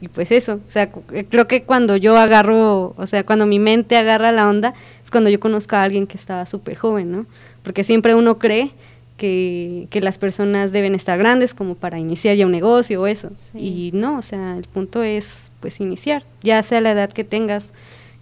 y, 0.01 0.09
pues 0.09 0.33
eso, 0.33 0.55
o 0.67 0.71
sea, 0.71 0.91
creo 0.91 1.47
que 1.47 1.65
cuando 1.65 1.97
yo 1.97 2.17
agarro, 2.17 2.95
o 2.97 3.07
sea, 3.07 3.25
cuando 3.25 3.47
mi 3.47 3.59
mente 3.59 3.97
agarra 3.97 4.33
la 4.33 4.49
onda, 4.49 4.75
es 5.03 5.11
cuando 5.11 5.31
yo 5.31 5.41
conozco 5.41 5.77
a 5.77 5.83
alguien 5.83 6.07
que 6.07 6.17
estaba 6.17 6.47
súper 6.47 6.77
joven, 6.77 7.13
¿no? 7.13 7.27
Porque 7.63 7.85
siempre 7.85 8.15
uno 8.15 8.39
cree 8.39 8.73
que, 9.17 9.87
que, 9.91 10.01
las 10.01 10.17
personas 10.17 10.73
deben 10.73 10.95
estar 10.95 11.19
grandes 11.19 11.53
como 11.53 11.75
para 11.75 11.99
iniciar 11.99 12.37
ya 12.37 12.47
un 12.47 12.53
negocio 12.53 13.03
o 13.03 13.07
eso. 13.07 13.31
Y 13.55 13.91
no, 13.93 14.19
o 14.19 14.23
sea, 14.23 14.57
el 14.57 14.65
punto 14.65 15.03
es 15.03 15.53
pues 15.61 15.79
iniciar, 15.81 16.25
ya 16.43 16.63
sea 16.63 16.81
la 16.81 16.93
edad 16.93 17.13
que 17.13 17.23
tengas, 17.23 17.75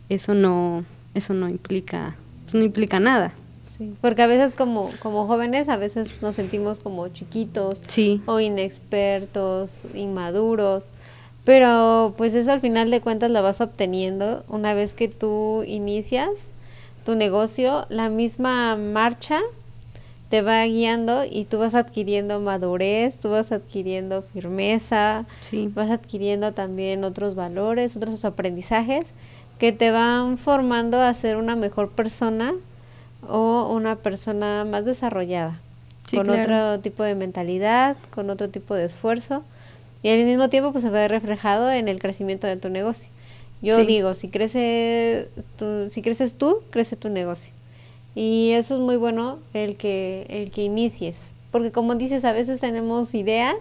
eso 0.08 0.34
no, 0.34 0.84
eso 1.14 1.34
no 1.34 1.48
implica 1.48 2.16
pues, 2.50 2.54
no 2.54 2.64
implica 2.64 3.00
nada. 3.00 3.32
Sí, 3.76 3.94
porque 4.00 4.22
a 4.22 4.26
veces 4.26 4.54
como, 4.54 4.90
como 5.00 5.26
jóvenes 5.26 5.68
a 5.68 5.76
veces 5.76 6.20
nos 6.20 6.34
sentimos 6.34 6.80
como 6.80 7.06
chiquitos 7.08 7.82
o 8.26 8.40
inexpertos, 8.40 9.82
inmaduros, 9.94 10.86
pero 11.44 12.14
pues 12.16 12.34
eso 12.34 12.52
al 12.52 12.60
final 12.60 12.90
de 12.90 13.00
cuentas 13.00 13.30
lo 13.30 13.42
vas 13.42 13.60
obteniendo 13.60 14.44
una 14.48 14.74
vez 14.74 14.94
que 14.94 15.08
tú 15.08 15.62
inicias 15.64 16.48
tu 17.04 17.14
negocio, 17.14 17.86
la 17.88 18.08
misma 18.08 18.76
marcha 18.76 19.40
te 20.28 20.42
va 20.42 20.62
guiando 20.64 21.24
y 21.24 21.44
tú 21.44 21.58
vas 21.58 21.74
adquiriendo 21.74 22.40
madurez, 22.40 23.16
tú 23.16 23.30
vas 23.30 23.50
adquiriendo 23.50 24.22
firmeza, 24.22 25.24
vas 25.74 25.90
adquiriendo 25.90 26.52
también 26.52 27.04
otros 27.04 27.34
valores, 27.34 27.96
otros 27.96 28.24
aprendizajes 28.24 29.14
que 29.58 29.72
te 29.72 29.90
van 29.90 30.38
formando 30.38 31.00
a 31.00 31.12
ser 31.14 31.36
una 31.36 31.56
mejor 31.56 31.90
persona 31.90 32.54
o 33.28 33.72
una 33.72 33.96
persona 33.96 34.64
más 34.64 34.84
desarrollada, 34.84 35.60
con 36.10 36.30
otro 36.30 36.80
tipo 36.80 37.02
de 37.02 37.14
mentalidad, 37.14 37.96
con 38.10 38.30
otro 38.30 38.48
tipo 38.48 38.74
de 38.74 38.84
esfuerzo. 38.84 39.42
Y 40.02 40.10
al 40.10 40.24
mismo 40.24 40.48
tiempo 40.48 40.70
pues 40.70 40.84
se 40.84 40.90
ve 40.90 41.08
reflejado 41.08 41.70
en 41.70 41.88
el 41.88 41.98
crecimiento 41.98 42.46
de 42.46 42.56
tu 42.56 42.68
negocio. 42.68 43.10
Yo 43.60 43.84
digo, 43.84 44.14
si 44.14 44.28
crece 44.28 45.28
tu, 45.58 45.88
si 45.90 46.00
creces 46.00 46.36
tú, 46.36 46.62
crece 46.70 46.94
tu 46.94 47.08
negocio. 47.08 47.52
Y 48.14 48.52
eso 48.52 48.74
es 48.74 48.80
muy 48.80 48.96
bueno 48.96 49.38
el 49.52 49.76
que 49.76 50.26
el 50.28 50.52
que 50.52 50.62
inicies, 50.62 51.34
porque 51.50 51.72
como 51.72 51.96
dices, 51.96 52.24
a 52.24 52.32
veces 52.32 52.60
tenemos 52.60 53.14
ideas 53.14 53.56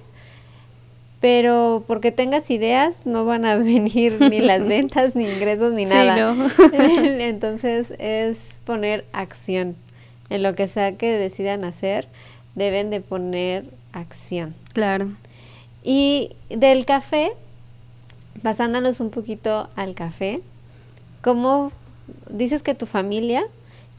pero 1.20 1.84
porque 1.88 2.12
tengas 2.12 2.50
ideas 2.52 3.06
no 3.06 3.26
van 3.26 3.46
a 3.46 3.56
venir 3.58 4.18
ni 4.20 4.40
las 4.40 4.68
ventas, 4.68 5.16
ni 5.16 5.26
ingresos, 5.26 5.74
ni 5.74 5.86
nada. 5.86 6.36
Entonces 6.74 7.94
es 8.00 8.62
poner 8.66 9.06
acción. 9.14 9.76
En 10.30 10.44
lo 10.44 10.56
que 10.56 10.68
sea 10.68 10.96
que 10.98 11.18
decidan 11.18 11.64
hacer, 11.64 12.08
deben 12.56 12.90
de 12.90 13.00
poner 13.00 13.66
acción. 13.94 14.56
Claro. 14.74 15.12
Y 15.84 16.32
del 16.50 16.86
café, 16.86 17.32
pasándonos 18.44 19.00
un 19.00 19.10
poquito 19.10 19.70
al 19.78 19.96
café, 19.96 20.42
¿cómo 21.22 21.72
dices 22.30 22.62
que 22.62 22.76
tu 22.76 22.86
familia 22.86 23.46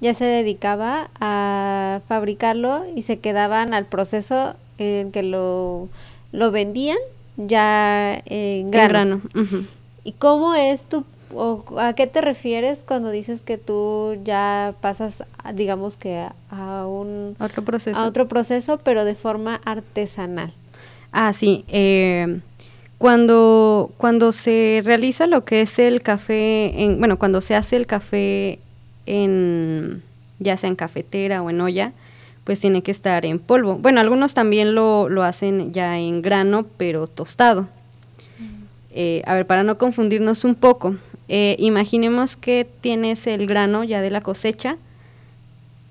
ya 0.01 0.15
se 0.15 0.25
dedicaba 0.25 1.11
a 1.19 2.01
fabricarlo 2.09 2.85
y 2.95 3.03
se 3.03 3.19
quedaban 3.19 3.75
al 3.75 3.87
proceso 3.87 4.55
en 4.79 5.11
que 5.11 5.23
lo 5.23 5.89
lo 6.33 6.51
vendían 6.51 6.99
ya 7.37 8.21
en 8.27 8.71
grano. 8.71 9.23
¿Y 10.05 10.13
cómo 10.13 10.55
es 10.55 10.87
tu, 10.87 11.05
o 11.35 11.65
a 11.79 11.93
qué 11.93 12.07
te 12.07 12.21
refieres 12.21 12.85
cuando 12.87 13.11
dices 13.11 13.41
que 13.41 13.59
tú 13.59 14.17
ya 14.25 14.75
pasas, 14.81 15.25
digamos 15.55 15.97
que 15.97 16.27
a, 16.51 16.87
un 16.87 17.37
otro 17.39 17.63
proceso. 17.65 17.99
a 17.99 18.07
otro 18.07 18.29
proceso, 18.29 18.79
pero 18.79 19.05
de 19.05 19.15
forma 19.15 19.61
artesanal? 19.65 20.53
Ah, 21.13 21.33
sí. 21.33 21.65
Eh, 21.69 22.41
cuando, 22.99 23.93
cuando 23.97 24.33
se 24.33 24.83
realiza 24.85 25.27
lo 25.27 25.45
que 25.45 25.63
es 25.63 25.79
el 25.79 26.03
café, 26.03 26.83
en, 26.83 26.99
bueno, 26.99 27.19
cuando 27.19 27.41
se 27.41 27.55
hace 27.55 27.77
el 27.77 27.87
café 27.87 28.59
en, 29.07 30.03
ya 30.39 30.57
sea 30.57 30.69
en 30.69 30.77
cafetera 30.77 31.43
o 31.43 31.51
en 31.51 31.61
olla, 31.61 31.93
pues 32.49 32.61
tiene 32.61 32.83
que 32.83 32.91
estar 32.91 33.27
en 33.27 33.41
polvo. 33.41 33.75
Bueno, 33.75 34.01
algunos 34.01 34.33
también 34.33 34.75
lo, 34.75 35.11
lo 35.11 35.23
hacen 35.23 35.75
ya 35.75 35.99
en 35.99 36.23
grano, 36.23 36.65
pero 36.79 37.07
tostado. 37.07 37.69
Eh, 38.91 39.23
a 39.27 39.35
ver, 39.35 39.47
para 39.47 39.65
no 39.65 39.77
confundirnos 39.77 40.45
un 40.45 40.55
poco, 40.55 40.97
eh, 41.29 41.57
imaginemos 41.59 42.39
que 42.39 42.67
tienes 42.81 43.27
el 43.27 43.47
grano 43.47 43.85
ya 43.85 44.01
de 44.01 44.11
la 44.11 44.23
cosecha, 44.23 44.79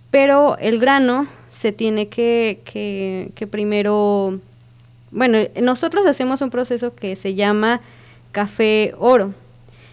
pero 0.10 0.58
el 0.58 0.80
grano 0.80 1.28
se 1.52 1.72
tiene 1.72 2.08
que, 2.08 2.62
que, 2.66 3.30
que 3.36 3.46
primero, 3.46 4.40
bueno, 5.12 5.38
nosotros 5.62 6.08
hacemos 6.08 6.42
un 6.42 6.50
proceso 6.50 6.96
que 6.96 7.16
se 7.16 7.36
llama 7.36 7.82
café 8.32 8.96
oro. 8.98 9.36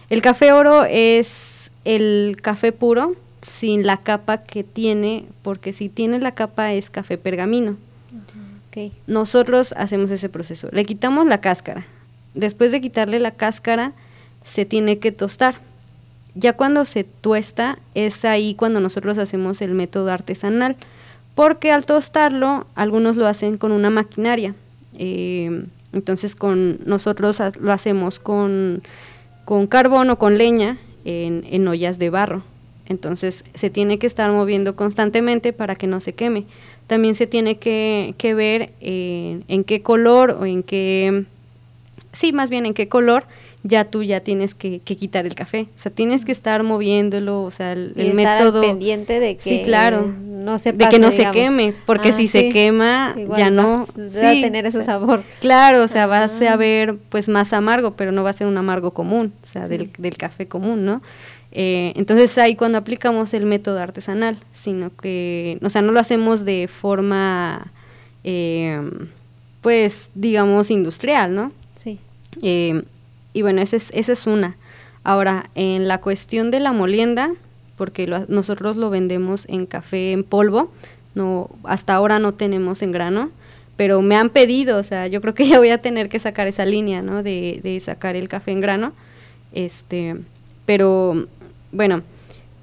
El 0.09 0.23
café 0.23 0.51
oro 0.51 0.83
es 0.83 1.69
el 1.83 2.37
café 2.41 2.71
puro 2.71 3.15
sin 3.45 3.85
la 3.85 3.97
capa 3.97 4.43
que 4.43 4.63
tiene, 4.63 5.25
porque 5.43 5.71
si 5.71 5.89
tiene 5.89 6.19
la 6.19 6.33
capa 6.33 6.73
es 6.73 6.89
café 6.89 7.17
pergamino. 7.17 7.77
Nosotros 9.07 9.73
hacemos 9.77 10.11
ese 10.11 10.27
proceso. 10.27 10.67
Le 10.73 10.83
quitamos 10.83 11.27
la 11.27 11.39
cáscara. 11.39 11.85
Después 12.33 12.73
de 12.73 12.81
quitarle 12.81 13.19
la 13.19 13.31
cáscara, 13.31 13.93
se 14.43 14.65
tiene 14.65 14.99
que 14.99 15.13
tostar. 15.13 15.61
Ya 16.33 16.53
cuando 16.53 16.83
se 16.83 17.05
tuesta, 17.05 17.79
es 17.93 18.25
ahí 18.25 18.53
cuando 18.53 18.81
nosotros 18.81 19.17
hacemos 19.17 19.61
el 19.61 19.71
método 19.71 20.11
artesanal. 20.11 20.75
Porque 21.35 21.71
al 21.71 21.85
tostarlo, 21.85 22.67
algunos 22.75 23.15
lo 23.15 23.27
hacen 23.27 23.57
con 23.57 23.71
una 23.71 23.89
maquinaria. 23.89 24.55
Eh, 24.97 25.65
entonces 25.93 26.35
con 26.35 26.79
nosotros 26.85 27.41
lo 27.61 27.71
hacemos 27.71 28.19
con, 28.19 28.83
con 29.45 29.67
carbón 29.67 30.09
o 30.09 30.19
con 30.19 30.37
leña 30.37 30.77
en, 31.05 31.45
en 31.49 31.65
ollas 31.69 31.97
de 31.97 32.09
barro. 32.09 32.43
Entonces 32.87 33.43
se 33.53 33.69
tiene 33.69 33.97
que 33.99 34.07
estar 34.07 34.31
moviendo 34.31 34.75
constantemente 34.75 35.53
para 35.53 35.75
que 35.75 35.87
no 35.87 36.01
se 36.01 36.13
queme. 36.13 36.45
También 36.87 37.15
se 37.15 37.27
tiene 37.27 37.57
que, 37.57 38.13
que 38.17 38.33
ver 38.33 38.71
eh, 38.81 39.41
en 39.47 39.63
qué 39.63 39.81
color 39.81 40.37
o 40.39 40.45
en 40.45 40.61
qué, 40.61 41.25
sí, 42.11 42.31
más 42.31 42.49
bien 42.49 42.65
en 42.65 42.73
qué 42.73 42.87
color 42.87 43.25
ya 43.65 43.85
tú 43.85 44.03
ya 44.03 44.19
tienes 44.19 44.53
que, 44.53 44.79
quitar 44.81 45.25
el 45.25 45.33
café. 45.33 45.67
O 45.75 45.79
sea, 45.79 45.91
tienes 45.91 46.23
que 46.23 46.31
estar 46.31 46.61
moviéndolo, 46.61 47.41
o 47.41 47.49
sea, 47.49 47.71
el, 47.71 47.93
y 47.95 48.09
estar 48.09 48.37
método... 48.37 48.61
pendiente 48.61 49.19
de 49.19 49.37
que 49.37 49.41
sí, 49.41 49.61
claro. 49.63 50.05
no 50.05 50.59
se 50.59 50.71
de 50.71 50.87
que 50.87 50.99
no 50.99 51.11
se 51.11 51.31
queme, 51.31 51.73
porque 51.87 52.13
si 52.13 52.27
se 52.27 52.49
quema 52.49 53.15
ya 53.35 53.49
no 53.49 53.87
va, 53.97 54.29
a 54.29 54.33
tener 54.33 54.67
ese 54.67 54.83
sabor. 54.83 55.23
Claro, 55.41 55.81
o 55.81 55.87
sea, 55.87 56.05
va 56.05 56.25
a 56.25 56.29
saber 56.29 56.95
pues 57.09 57.27
más 57.27 57.53
amargo, 57.53 57.95
pero 57.95 58.11
no 58.11 58.23
va 58.23 58.29
a 58.29 58.33
ser 58.33 58.45
un 58.45 58.55
amargo 58.55 58.91
común, 58.91 59.33
o 59.43 59.47
sea, 59.47 59.67
del, 59.67 59.89
del, 59.97 60.15
café 60.15 60.47
común, 60.47 60.85
¿no? 60.85 61.01
Eh, 61.57 61.93
entonces 61.95 62.37
ahí 62.37 62.57
cuando 62.57 62.77
aplicamos 62.77 63.33
el 63.33 63.45
método 63.45 63.79
artesanal, 63.79 64.37
sino 64.51 64.93
que, 64.93 65.57
o 65.63 65.69
sea, 65.69 65.81
no 65.81 65.93
lo 65.93 66.01
hacemos 66.01 66.43
de 66.43 66.67
forma, 66.67 67.71
eh, 68.25 68.81
pues, 69.61 70.11
digamos, 70.15 70.69
industrial, 70.69 71.33
¿no? 71.33 71.53
Sí. 71.77 71.97
Eh, 72.41 72.83
y 73.31 73.41
bueno, 73.41 73.61
esa 73.61 73.77
es, 73.77 73.89
esa 73.93 74.11
es 74.11 74.27
una. 74.27 74.57
Ahora, 75.05 75.49
en 75.55 75.87
la 75.87 76.01
cuestión 76.01 76.51
de 76.51 76.59
la 76.59 76.73
molienda, 76.73 77.31
porque 77.77 78.05
nosotros 78.27 78.75
lo 78.75 78.89
vendemos 78.89 79.45
en 79.47 79.65
café 79.65 80.11
en 80.11 80.25
polvo, 80.25 80.71
no, 81.13 81.49
hasta 81.63 81.93
ahora 81.93 82.19
no 82.19 82.33
tenemos 82.33 82.81
en 82.81 82.91
grano, 82.91 83.31
pero 83.77 84.01
me 84.01 84.17
han 84.17 84.29
pedido, 84.29 84.77
o 84.77 84.83
sea, 84.83 85.07
yo 85.07 85.21
creo 85.21 85.33
que 85.33 85.47
ya 85.47 85.59
voy 85.59 85.69
a 85.69 85.81
tener 85.81 86.09
que 86.09 86.19
sacar 86.19 86.47
esa 86.47 86.65
línea, 86.65 87.01
¿no? 87.01 87.23
De, 87.23 87.61
de 87.63 87.79
sacar 87.79 88.17
el 88.17 88.27
café 88.27 88.51
en 88.51 88.59
grano, 88.59 88.91
este, 89.53 90.17
pero 90.65 91.27
bueno, 91.75 92.03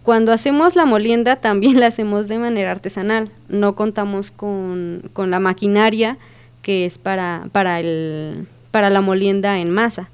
cuando 0.03 0.33
hacemos 0.33 0.75
la 0.75 0.87
molienda 0.87 1.37
también 1.37 1.79
la 1.81 1.87
hacemos 1.87 2.29
de 2.29 2.39
manera 2.39 2.71
artesanal, 2.71 3.31
no 3.49 3.75
contamos 3.75 4.31
con, 4.31 5.11
con 5.13 5.31
la 5.31 5.41
maquinaria 5.41 6.19
que 6.63 6.87
es 6.87 6.99
para, 6.99 7.49
para, 7.53 7.81
el, 7.81 8.47
para 8.71 8.89
la 8.89 9.01
molienda 9.01 9.59
en 9.59 9.71
masa. 9.71 10.11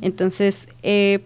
Entonces, 0.00 0.66
eh, 0.82 1.20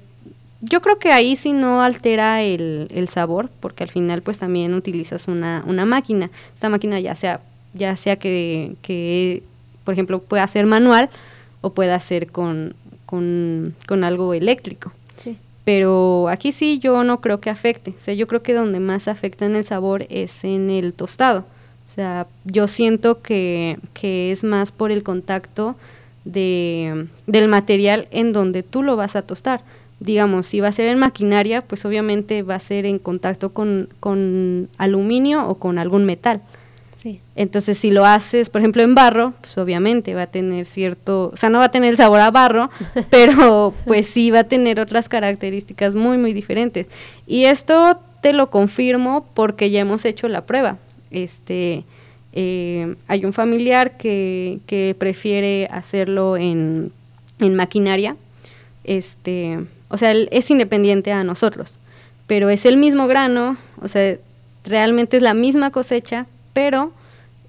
yo 0.60 0.80
creo 0.80 0.98
que 0.98 1.12
ahí 1.12 1.36
sí 1.36 1.52
no 1.52 1.82
altera 1.82 2.42
el, 2.42 2.88
el, 2.90 3.08
sabor, 3.08 3.50
porque 3.60 3.84
al 3.84 3.90
final 3.90 4.22
pues 4.22 4.38
también 4.38 4.74
utilizas 4.74 5.28
una, 5.28 5.62
una 5.66 5.84
máquina. 5.84 6.30
Esta 6.54 6.68
máquina 6.68 6.98
ya 6.98 7.14
sea, 7.14 7.40
ya 7.72 7.94
sea 7.96 8.16
que, 8.16 8.74
que, 8.82 9.44
por 9.84 9.94
ejemplo, 9.94 10.20
pueda 10.20 10.46
ser 10.48 10.66
manual 10.66 11.08
o 11.60 11.70
pueda 11.70 12.00
ser 12.00 12.32
con, 12.32 12.74
con, 13.06 13.76
con 13.86 14.02
algo 14.02 14.34
eléctrico. 14.34 14.92
Pero 15.64 16.28
aquí 16.28 16.52
sí 16.52 16.78
yo 16.78 17.04
no 17.04 17.20
creo 17.20 17.40
que 17.40 17.50
afecte. 17.50 17.92
O 17.96 18.00
sea, 18.00 18.14
yo 18.14 18.26
creo 18.26 18.42
que 18.42 18.52
donde 18.52 18.80
más 18.80 19.08
afecta 19.08 19.46
en 19.46 19.56
el 19.56 19.64
sabor 19.64 20.06
es 20.10 20.44
en 20.44 20.70
el 20.70 20.92
tostado. 20.92 21.40
O 21.40 21.88
sea, 21.88 22.26
yo 22.44 22.68
siento 22.68 23.20
que, 23.22 23.78
que 23.92 24.30
es 24.30 24.44
más 24.44 24.72
por 24.72 24.90
el 24.90 25.02
contacto 25.02 25.76
de, 26.24 27.06
del 27.26 27.48
material 27.48 28.08
en 28.10 28.32
donde 28.32 28.62
tú 28.62 28.82
lo 28.82 28.96
vas 28.96 29.16
a 29.16 29.22
tostar. 29.22 29.62
Digamos, 30.00 30.46
si 30.46 30.60
va 30.60 30.68
a 30.68 30.72
ser 30.72 30.86
en 30.88 30.98
maquinaria, 30.98 31.62
pues 31.62 31.84
obviamente 31.84 32.42
va 32.42 32.56
a 32.56 32.60
ser 32.60 32.84
en 32.84 32.98
contacto 32.98 33.52
con, 33.52 33.88
con 34.00 34.68
aluminio 34.76 35.48
o 35.48 35.56
con 35.56 35.78
algún 35.78 36.04
metal. 36.04 36.42
Entonces, 37.36 37.78
si 37.78 37.90
lo 37.90 38.04
haces, 38.04 38.50
por 38.50 38.60
ejemplo, 38.60 38.82
en 38.82 38.94
barro, 38.94 39.34
pues 39.40 39.58
obviamente 39.58 40.14
va 40.14 40.22
a 40.22 40.26
tener 40.26 40.64
cierto, 40.64 41.30
o 41.32 41.36
sea, 41.36 41.50
no 41.50 41.58
va 41.58 41.66
a 41.66 41.70
tener 41.70 41.90
el 41.90 41.96
sabor 41.96 42.20
a 42.20 42.30
barro, 42.30 42.70
pero 43.10 43.74
pues 43.86 44.06
sí 44.06 44.30
va 44.30 44.40
a 44.40 44.44
tener 44.44 44.80
otras 44.80 45.08
características 45.08 45.94
muy, 45.94 46.18
muy 46.18 46.32
diferentes. 46.32 46.86
Y 47.26 47.44
esto 47.44 47.98
te 48.22 48.32
lo 48.32 48.50
confirmo 48.50 49.26
porque 49.34 49.70
ya 49.70 49.80
hemos 49.80 50.04
hecho 50.04 50.28
la 50.28 50.46
prueba. 50.46 50.78
Este, 51.10 51.84
eh, 52.32 52.94
hay 53.06 53.24
un 53.24 53.32
familiar 53.32 53.96
que, 53.96 54.60
que 54.66 54.96
prefiere 54.98 55.68
hacerlo 55.70 56.36
en, 56.36 56.92
en 57.38 57.54
maquinaria, 57.54 58.16
este, 58.84 59.64
o 59.88 59.96
sea, 59.96 60.10
él 60.10 60.28
es 60.32 60.50
independiente 60.50 61.12
a 61.12 61.24
nosotros, 61.24 61.78
pero 62.26 62.48
es 62.48 62.66
el 62.66 62.76
mismo 62.76 63.06
grano, 63.06 63.56
o 63.80 63.88
sea, 63.88 64.16
realmente 64.64 65.16
es 65.16 65.22
la 65.22 65.34
misma 65.34 65.70
cosecha, 65.70 66.26
pero 66.54 66.92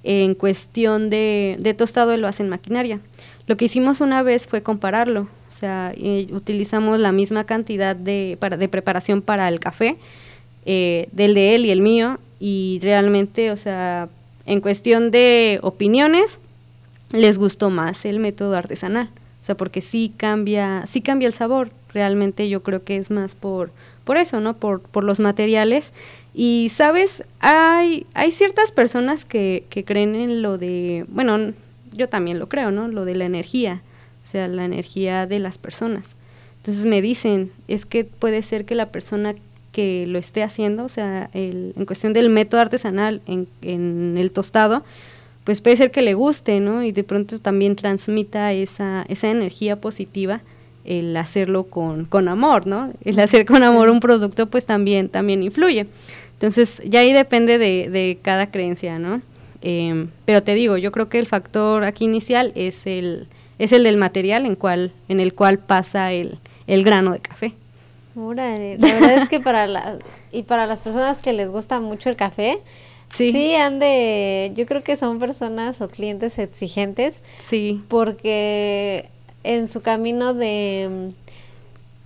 en 0.04 0.36
cuestión 0.36 1.10
de, 1.10 1.56
de 1.60 1.74
tostado 1.74 2.16
lo 2.18 2.28
hacen 2.28 2.50
maquinaria. 2.50 3.00
Lo 3.48 3.56
que 3.58 3.66
hicimos 3.66 4.02
una 4.02 4.22
vez 4.22 4.48
fue 4.48 4.62
compararlo, 4.62 5.22
o 5.22 5.58
sea, 5.58 5.94
utilizamos 6.32 7.00
la 7.00 7.14
misma 7.14 7.46
cantidad 7.46 7.96
de, 7.96 8.38
para, 8.40 8.58
de 8.58 8.68
preparación 8.68 9.22
para 9.22 9.48
el 9.48 9.62
café, 9.62 9.96
eh, 10.66 11.08
del 11.14 11.34
de 11.34 11.56
él 11.56 11.66
y 11.66 11.72
el 11.72 11.82
mío, 11.82 12.20
y 12.40 12.80
realmente, 12.82 13.52
o 13.52 13.58
sea, 13.58 14.10
en 14.46 14.60
cuestión 14.60 15.12
de 15.12 15.60
opiniones, 15.62 16.40
les 17.12 17.38
gustó 17.38 17.70
más 17.70 18.04
el 18.06 18.20
método 18.20 18.56
artesanal, 18.56 19.10
o 19.42 19.46
sea, 19.46 19.56
porque 19.56 19.82
sí 19.82 20.12
cambia, 20.18 20.84
sí 20.88 21.02
cambia 21.02 21.28
el 21.28 21.34
sabor, 21.34 21.70
realmente 21.94 22.50
yo 22.50 22.62
creo 22.62 22.84
que 22.84 22.98
es 22.98 23.10
más 23.10 23.36
por, 23.36 23.72
por 24.04 24.18
eso, 24.18 24.42
¿no? 24.42 24.56
Por, 24.56 24.82
por 24.82 25.04
los 25.04 25.20
materiales 25.20 25.94
y, 26.36 26.70
¿sabes? 26.70 27.24
Hay, 27.40 28.06
hay 28.14 28.32
ciertas 28.32 28.72
personas 28.72 29.24
que, 29.24 29.64
que 29.70 29.86
creen 29.86 30.16
en 30.16 30.42
lo 30.42 30.58
de, 30.58 31.06
bueno, 31.08 31.54
yo 31.94 32.10
también 32.10 32.40
lo 32.40 32.50
creo, 32.50 32.72
¿no? 32.72 32.90
Lo 32.90 33.06
de 33.06 33.16
la 33.16 33.24
energía, 33.24 33.82
o 34.22 34.28
sea, 34.28 34.50
la 34.50 34.66
energía 34.66 35.28
de 35.28 35.40
las 35.40 35.58
personas. 35.58 36.18
Entonces 36.58 36.86
me 36.86 37.02
dicen, 37.02 37.52
es 37.70 37.86
que 37.86 38.04
puede 38.04 38.42
ser 38.42 38.66
que 38.66 38.76
la 38.76 38.92
persona 38.92 39.36
que 39.72 40.08
lo 40.08 40.20
esté 40.20 40.44
haciendo, 40.44 40.84
o 40.84 40.90
sea, 40.90 41.30
el, 41.34 41.74
en 41.78 41.86
cuestión 41.86 42.12
del 42.12 42.30
método 42.30 42.60
artesanal 42.60 43.22
en, 43.28 43.48
en 43.62 44.18
el 44.18 44.32
tostado, 44.32 44.84
pues 45.46 45.62
puede 45.62 45.78
ser 45.78 45.92
que 45.92 46.02
le 46.02 46.16
guste, 46.16 46.60
¿no? 46.60 46.84
Y 46.84 46.92
de 46.92 47.06
pronto 47.06 47.40
también 47.40 47.78
transmita 47.78 48.52
esa, 48.52 49.06
esa 49.08 49.30
energía 49.30 49.80
positiva 49.80 50.42
el 50.86 51.18
hacerlo 51.18 51.66
con, 51.66 52.06
con 52.06 52.28
amor, 52.28 52.68
¿no? 52.68 52.94
El 53.04 53.20
hacer 53.20 53.46
con 53.46 53.64
amor 53.64 53.90
un 53.90 54.00
producto 54.00 54.46
pues 54.48 54.66
también, 54.66 55.10
también 55.10 55.44
influye. 55.44 55.88
Entonces, 56.36 56.82
ya 56.86 57.00
ahí 57.00 57.14
depende 57.14 57.58
de, 57.58 57.90
de 57.90 58.20
cada 58.22 58.52
creencia, 58.52 59.00
¿no? 59.00 59.22
Em, 59.62 60.10
pero 60.26 60.44
te 60.44 60.54
digo, 60.54 60.78
yo 60.78 60.92
creo 60.92 61.10
que 61.10 61.18
el 61.18 61.26
factor 61.26 61.86
aquí 61.86 62.06
inicial 62.06 62.52
es 62.56 62.86
el, 62.86 63.28
es 63.58 63.72
el 63.72 63.84
del 63.84 63.98
material 63.98 64.46
en, 64.46 64.56
cual, 64.56 64.92
en 65.08 65.20
el 65.20 65.34
cual 65.34 65.60
pasa 65.60 66.12
el, 66.12 66.38
el 66.68 66.84
grano 66.84 67.14
de 67.14 67.20
café. 67.20 67.54
Órale, 68.16 68.78
la 68.78 68.94
verdad 68.94 69.18
es 69.24 69.30
que 69.30 69.40
para 69.40 69.66
la, 69.66 69.98
y 70.32 70.44
para 70.44 70.68
las 70.68 70.82
personas 70.82 71.18
que 71.18 71.34
les 71.34 71.50
gusta 71.50 71.80
mucho 71.80 72.10
el 72.10 72.16
café, 72.16 72.60
sí. 73.10 73.32
sí 73.32 73.56
han 73.56 73.80
de, 73.80 74.52
yo 74.56 74.66
creo 74.66 74.84
que 74.84 74.98
son 74.98 75.20
personas 75.20 75.82
o 75.82 75.88
clientes 75.88 76.38
exigentes. 76.38 77.16
Sí. 77.46 77.82
Porque 77.88 79.10
en 79.44 79.68
su 79.68 79.82
camino 79.82 80.34
de, 80.34 81.10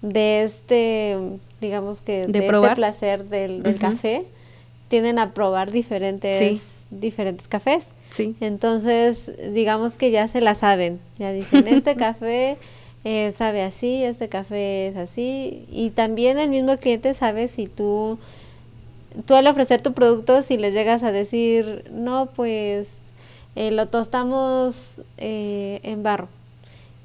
de 0.02 0.44
este 0.44 1.18
digamos 1.62 2.02
que 2.02 2.28
de, 2.28 2.40
este 2.40 2.76
placer 2.76 3.26
del, 3.26 3.64
del 3.64 3.80
café, 3.80 4.26
tienden 4.90 5.20
a 5.20 5.34
probar 5.34 5.72
diferentes, 5.72 6.62
diferentes 6.90 7.48
cafés. 7.48 7.88
Sí. 8.12 8.36
Entonces, 8.42 9.32
digamos 9.54 9.96
que 9.96 10.12
ya 10.12 10.28
se 10.28 10.42
la 10.42 10.56
saben, 10.56 11.00
ya 11.18 11.32
dicen, 11.32 11.68
este 11.68 11.96
café 11.98 12.58
eh, 13.06 13.32
sabe 13.32 13.62
así, 13.62 14.04
este 14.04 14.28
café 14.28 14.88
es 14.88 14.98
así, 14.98 15.66
y 15.72 15.92
también 15.92 16.38
el 16.40 16.50
mismo 16.50 16.76
cliente 16.78 17.14
sabe 17.14 17.48
si 17.48 17.68
tú, 17.68 18.18
tú 19.26 19.36
al 19.36 19.48
ofrecer 19.48 19.82
tu 19.82 19.94
producto, 19.94 20.42
si 20.42 20.58
les 20.58 20.74
llegas 20.74 21.04
a 21.04 21.12
decir, 21.12 21.86
no, 21.92 22.30
pues 22.36 22.90
eh, 23.56 23.72
lo 23.72 23.86
tostamos 23.88 25.02
eh, 25.18 25.80
en 25.84 26.04
barro, 26.04 26.28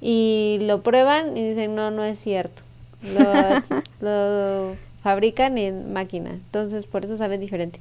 y 0.01 0.59
lo 0.63 0.83
prueban 0.83 1.37
y 1.37 1.51
dicen, 1.51 1.75
no, 1.77 1.91
no 1.91 2.05
es 2.05 2.19
cierto 2.19 2.64
lo, 4.01 4.77
fabrican 5.03 5.59
en 5.59 5.93
máquina, 5.93 6.31
entonces 6.31 6.87
por 6.87 7.05
eso 7.05 7.17
saben 7.17 7.41
diferente. 7.41 7.79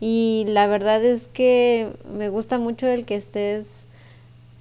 Y 0.00 0.44
la 0.48 0.66
verdad 0.66 1.04
es 1.04 1.28
que 1.28 1.90
me 2.16 2.28
gusta 2.30 2.58
mucho 2.58 2.86
el 2.86 3.04
que 3.04 3.16
estés 3.16 3.84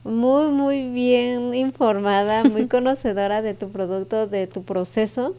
muy, 0.04 0.52
muy 0.52 0.90
bien 0.90 1.54
informada, 1.54 2.44
muy 2.44 2.68
conocedora 2.68 3.42
de 3.42 3.54
tu 3.54 3.70
producto, 3.70 4.28
de 4.28 4.48
tu 4.48 4.64
proceso, 4.64 5.36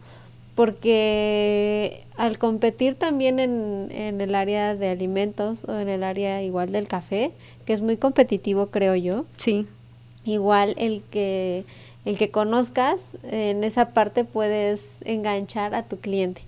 porque 0.55 2.05
al 2.17 2.39
competir 2.39 2.95
también 2.95 3.39
en, 3.41 3.89
en 3.91 4.21
el 4.21 4.35
área 4.35 4.75
de 4.75 4.89
alimentos 4.89 5.65
o 5.65 5.79
en 5.79 5.89
el 5.89 6.03
área 6.03 6.43
igual 6.43 6.73
del 6.73 6.89
café, 6.89 7.33
que 7.67 7.73
es 7.73 7.83
muy 7.83 7.97
competitivo 7.97 8.69
creo 8.69 8.95
yo. 8.95 9.27
Sí. 9.37 9.67
Igual 10.25 10.75
el 10.79 11.03
que 11.11 11.65
el 12.05 12.19
que 12.19 12.31
conozcas, 12.31 13.17
en 13.25 13.65
esa 13.65 13.91
parte 13.91 14.25
puedes 14.25 14.97
enganchar 15.05 15.75
a 15.75 15.85
tu 15.85 15.99
cliente 15.99 16.43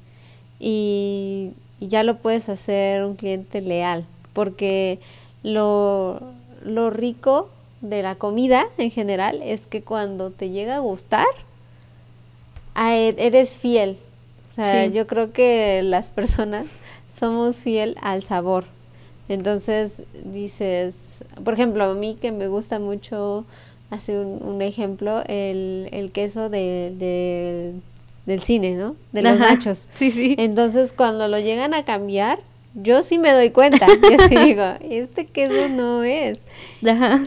y, 0.59 1.53
ya 1.79 2.03
lo 2.03 2.17
puedes 2.17 2.49
hacer 2.49 3.05
un 3.05 3.17
cliente 3.17 3.61
leal, 3.61 4.07
porque 4.33 4.99
lo, 5.43 6.23
lo 6.65 6.89
rico 6.89 7.51
de 7.83 8.03
la 8.03 8.15
comida 8.15 8.65
en 8.79 8.91
general 8.91 9.43
es 9.43 9.67
que 9.67 9.83
cuando 9.83 10.31
te 10.31 10.49
llega 10.49 10.77
a 10.77 10.79
gustar, 10.79 11.27
e, 12.77 13.15
eres 13.19 13.57
fiel. 13.57 13.99
O 14.51 14.55
sea, 14.55 14.87
yo 14.87 15.07
creo 15.07 15.33
que 15.33 15.83
las 15.83 16.09
personas 16.09 16.67
somos 17.15 17.57
fiel 17.57 17.97
al 18.01 18.23
sabor. 18.23 18.65
Entonces 19.29 20.03
dices, 20.25 21.19
por 21.45 21.55
ejemplo, 21.55 21.85
a 21.85 21.95
mí 21.95 22.17
que 22.19 22.33
me 22.33 22.49
gusta 22.49 22.79
mucho 22.79 23.45
hace 23.91 24.19
un, 24.19 24.63
ejemplo, 24.63 25.23
el, 25.27 25.89
el 25.93 26.11
queso 26.13 26.51
de, 26.51 27.73
del 28.27 28.41
cine, 28.43 28.75
¿no? 28.75 28.97
De 29.13 29.23
los 29.23 29.39
nachos. 29.39 29.89
Sí, 29.95 30.11
sí. 30.11 30.35
Entonces, 30.39 30.93
cuando 30.93 31.29
lo 31.29 31.39
llegan 31.39 31.75
a 31.75 31.85
cambiar, 31.85 32.41
yo 32.75 33.03
sí 33.03 33.19
me 33.19 33.33
doy 33.33 33.51
cuenta. 33.51 33.87
yo 34.11 34.29
sí 34.29 34.37
digo, 34.37 34.65
este 34.89 35.27
queso 35.27 35.69
no 35.69 36.03
es. 36.05 36.39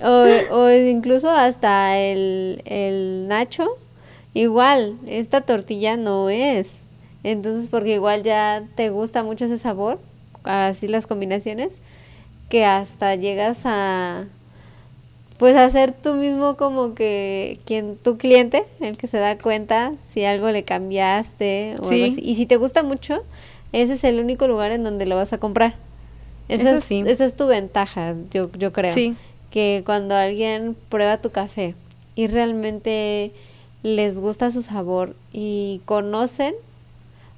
O, 0.03 0.55
o, 0.55 0.69
incluso 0.71 1.29
hasta 1.31 1.97
el, 1.97 2.61
el 2.65 3.27
nacho, 3.27 3.67
igual, 4.33 4.97
esta 5.07 5.41
tortilla 5.41 5.97
no 5.97 6.29
es. 6.29 6.73
Entonces, 7.23 7.69
porque 7.69 7.95
igual 7.95 8.23
ya 8.23 8.63
te 8.75 8.89
gusta 8.89 9.23
mucho 9.23 9.45
ese 9.45 9.57
sabor, 9.57 9.99
así 10.43 10.87
las 10.87 11.07
combinaciones, 11.07 11.81
que 12.49 12.65
hasta 12.65 13.15
llegas 13.15 13.61
a, 13.65 14.25
pues 15.39 15.55
hacer 15.55 15.93
tú 15.93 16.15
mismo 16.15 16.57
como 16.57 16.93
que 16.93 17.59
quien 17.65 17.95
tu 17.95 18.17
cliente 18.17 18.65
el 18.81 18.97
que 18.97 19.07
se 19.07 19.17
da 19.17 19.37
cuenta 19.37 19.93
si 20.09 20.25
algo 20.25 20.51
le 20.51 20.63
cambiaste 20.63 21.75
o 21.79 21.89
algo 21.89 22.05
así. 22.05 22.19
y 22.21 22.35
si 22.35 22.45
te 22.45 22.57
gusta 22.57 22.83
mucho 22.83 23.23
ese 23.71 23.93
es 23.93 24.03
el 24.03 24.19
único 24.19 24.47
lugar 24.47 24.71
en 24.71 24.83
donde 24.83 25.05
lo 25.05 25.15
vas 25.15 25.31
a 25.31 25.37
comprar. 25.37 25.75
Esa, 26.49 26.71
es, 26.71 26.91
esa 26.91 27.25
es 27.25 27.35
tu 27.35 27.47
ventaja 27.47 28.15
yo 28.31 28.51
yo 28.57 28.73
creo. 28.73 28.93
Sí. 28.93 29.15
que 29.49 29.83
cuando 29.85 30.13
alguien 30.15 30.75
prueba 30.89 31.17
tu 31.19 31.29
café 31.29 31.73
y 32.15 32.27
realmente 32.27 33.31
les 33.81 34.19
gusta 34.19 34.51
su 34.51 34.61
sabor 34.61 35.15
y 35.31 35.81
conocen 35.85 36.53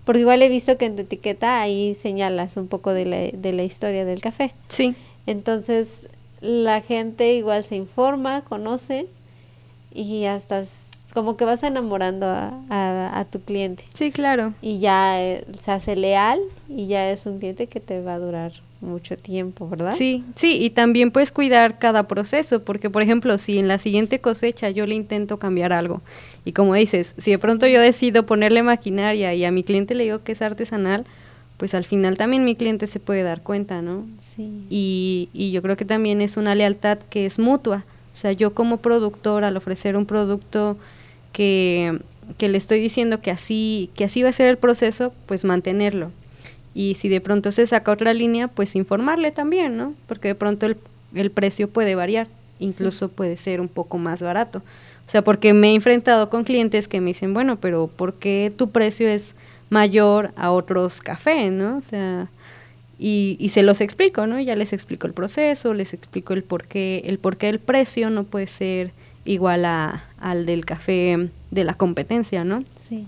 porque 0.06 0.22
igual 0.22 0.42
he 0.42 0.50
visto 0.50 0.76
que 0.78 0.86
en 0.86 0.96
tu 0.96 1.04
etiqueta 1.04 1.62
ahí 1.62 1.94
señalas 1.94 2.58
un 2.58 2.68
poco 2.68 2.94
de 2.94 3.06
la, 3.06 3.18
de 3.32 3.54
la 3.54 3.64
historia 3.64 4.06
del 4.06 4.22
café. 4.22 4.54
Sí. 4.70 4.96
Entonces 5.28 6.08
la 6.42 6.82
gente 6.82 7.34
igual 7.36 7.64
se 7.64 7.76
informa, 7.76 8.42
conoce 8.42 9.08
y 9.94 10.26
hasta 10.26 10.64
como 11.14 11.38
que 11.38 11.46
vas 11.46 11.64
enamorando 11.64 12.26
a, 12.26 13.20
a, 13.20 13.26
tu 13.26 13.42
cliente. 13.42 13.84
Sí, 13.94 14.12
claro. 14.12 14.54
Y 14.62 14.80
ya 14.80 15.22
eh, 15.22 15.46
se 15.60 15.72
hace 15.72 15.96
leal 15.96 16.40
y 16.70 16.88
ya 16.88 17.12
es 17.12 17.26
un 17.26 17.40
cliente 17.40 17.68
que 17.68 17.80
te 17.80 18.02
va 18.02 18.16
a 18.16 18.20
durar 18.20 18.54
mucho 18.80 19.16
tiempo, 19.16 19.70
¿verdad? 19.70 19.94
Sí, 19.94 20.24
sí, 20.36 20.58
y 20.60 20.72
también 20.72 21.12
puedes 21.12 21.32
cuidar 21.32 21.78
cada 21.78 22.08
proceso, 22.08 22.64
porque 22.64 22.90
por 22.90 23.04
ejemplo, 23.04 23.38
si 23.38 23.60
en 23.60 23.68
la 23.68 23.78
siguiente 23.78 24.20
cosecha 24.20 24.70
yo 24.72 24.88
le 24.88 24.96
intento 24.96 25.38
cambiar 25.38 25.72
algo, 25.72 26.02
y 26.46 26.54
como 26.54 26.74
dices, 26.74 27.14
si 27.18 27.32
de 27.32 27.38
pronto 27.38 27.68
yo 27.68 27.80
decido 27.80 28.26
ponerle 28.26 28.64
maquinaria 28.64 29.36
y 29.36 29.46
a 29.46 29.52
mi 29.52 29.64
cliente 29.64 29.94
le 29.94 30.06
digo 30.06 30.24
que 30.24 30.32
es 30.32 30.42
artesanal, 30.42 31.06
pues 31.62 31.76
al 31.76 31.86
final 31.86 32.18
también 32.18 32.44
mi 32.44 32.56
cliente 32.56 32.88
se 32.88 33.00
puede 33.00 33.22
dar 33.22 33.44
cuenta, 33.44 33.84
¿no? 33.84 34.08
Sí. 34.18 34.66
Y, 34.72 35.30
y 35.32 35.52
yo 35.52 35.62
creo 35.62 35.78
que 35.78 35.86
también 35.86 36.20
es 36.20 36.36
una 36.36 36.56
lealtad 36.56 36.98
que 36.98 37.28
es 37.28 37.38
mutua. 37.38 37.86
O 38.16 38.18
sea, 38.18 38.32
yo 38.32 38.56
como 38.56 38.78
productor, 38.78 39.44
al 39.44 39.56
ofrecer 39.56 39.96
un 39.96 40.08
producto 40.08 40.76
que, 41.32 42.00
que 42.40 42.50
le 42.50 42.58
estoy 42.58 42.80
diciendo 42.80 43.22
que 43.22 43.30
así, 43.30 43.92
que 43.94 44.06
así 44.06 44.24
va 44.24 44.30
a 44.30 44.34
ser 44.34 44.48
el 44.48 44.58
proceso, 44.58 45.14
pues 45.28 45.46
mantenerlo. 45.46 46.12
Y 46.74 46.96
si 46.96 47.10
de 47.10 47.22
pronto 47.22 47.52
se 47.52 47.68
saca 47.68 47.92
otra 47.92 48.16
línea, 48.16 48.48
pues 48.48 48.76
informarle 48.76 49.30
también, 49.30 49.78
¿no? 49.78 49.94
Porque 50.08 50.30
de 50.30 50.36
pronto 50.36 50.66
el, 50.66 50.78
el 51.14 51.30
precio 51.30 51.70
puede 51.70 51.94
variar, 51.94 52.28
incluso 52.58 53.10
puede 53.10 53.38
ser 53.38 53.62
un 53.62 53.68
poco 53.68 54.00
más 54.00 54.24
barato. 54.24 54.64
O 55.06 55.12
sea, 55.12 55.24
porque 55.24 55.54
me 55.54 55.70
he 55.70 55.76
enfrentado 55.76 56.32
con 56.32 56.44
clientes 56.44 56.88
que 56.88 57.02
me 57.02 57.12
dicen, 57.12 57.36
bueno, 57.36 57.58
pero 57.58 57.86
¿por 57.86 58.16
qué 58.16 58.52
tu 58.58 58.72
precio 58.72 59.08
es 59.08 59.36
mayor 59.72 60.32
a 60.36 60.52
otros 60.52 61.00
cafés, 61.00 61.52
¿no? 61.52 61.78
O 61.78 61.82
sea, 61.82 62.28
y, 63.00 63.38
y, 63.40 63.50
se 63.50 63.64
los 63.64 63.82
explico, 63.82 64.28
¿no? 64.28 64.40
Ya 64.40 64.56
les 64.56 64.74
explico 64.74 65.08
el 65.08 65.14
proceso, 65.14 65.74
les 65.74 65.94
explico 65.94 66.34
el 66.34 66.44
por 66.44 66.68
qué, 66.68 67.02
el 67.06 67.18
por 67.18 67.38
qué 67.38 67.50
el 67.50 67.60
precio 67.60 68.12
no 68.12 68.26
puede 68.26 68.48
ser 68.48 68.92
igual 69.24 69.64
a, 69.66 70.04
al 70.20 70.46
del 70.46 70.66
café 70.66 71.30
de 71.52 71.64
la 71.64 71.74
competencia, 71.74 72.44
¿no? 72.44 72.66
Sí. 72.76 73.08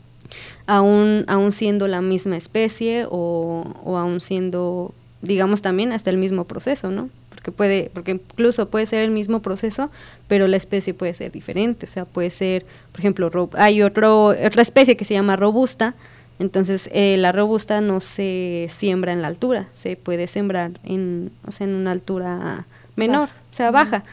Aún, 0.66 1.26
aún 1.28 1.52
siendo 1.52 1.88
la 1.88 2.02
misma 2.02 2.38
especie 2.38 3.06
o, 3.10 3.76
o 3.84 3.98
aún 3.98 4.22
siendo, 4.22 4.94
digamos, 5.22 5.62
también 5.62 5.92
hasta 5.92 6.10
el 6.10 6.18
mismo 6.18 6.46
proceso, 6.46 6.92
¿no? 6.92 7.10
Porque 7.30 7.52
puede, 7.52 7.92
porque 7.94 8.12
incluso 8.12 8.70
puede 8.70 8.86
ser 8.86 9.02
el 9.02 9.12
mismo 9.12 9.42
proceso, 9.42 9.92
pero 10.30 10.48
la 10.48 10.56
especie 10.56 10.94
puede 10.94 11.14
ser 11.14 11.34
diferente. 11.34 11.88
O 11.88 11.90
sea, 11.90 12.06
puede 12.06 12.32
ser, 12.32 12.66
por 12.94 13.02
ejemplo, 13.02 13.50
hay 13.54 13.82
otro, 13.82 14.28
otra 14.28 14.62
especie 14.62 14.96
que 14.96 15.04
se 15.04 15.14
llama 15.14 15.36
robusta, 15.36 15.94
entonces, 16.40 16.90
eh, 16.92 17.18
la 17.18 17.32
robusta 17.32 17.82
no 17.82 18.02
se 18.02 18.68
siembra 18.70 19.14
en 19.14 19.22
la 19.22 19.28
altura, 19.28 19.68
se 19.74 19.96
puede 19.96 20.28
sembrar 20.28 20.72
en, 20.84 21.32
o 21.48 21.52
sea, 21.52 21.68
en 21.68 21.76
una 21.76 21.92
altura 21.92 22.66
menor, 22.96 23.30
o 23.52 23.56
sea, 23.56 23.72
baja, 23.72 24.04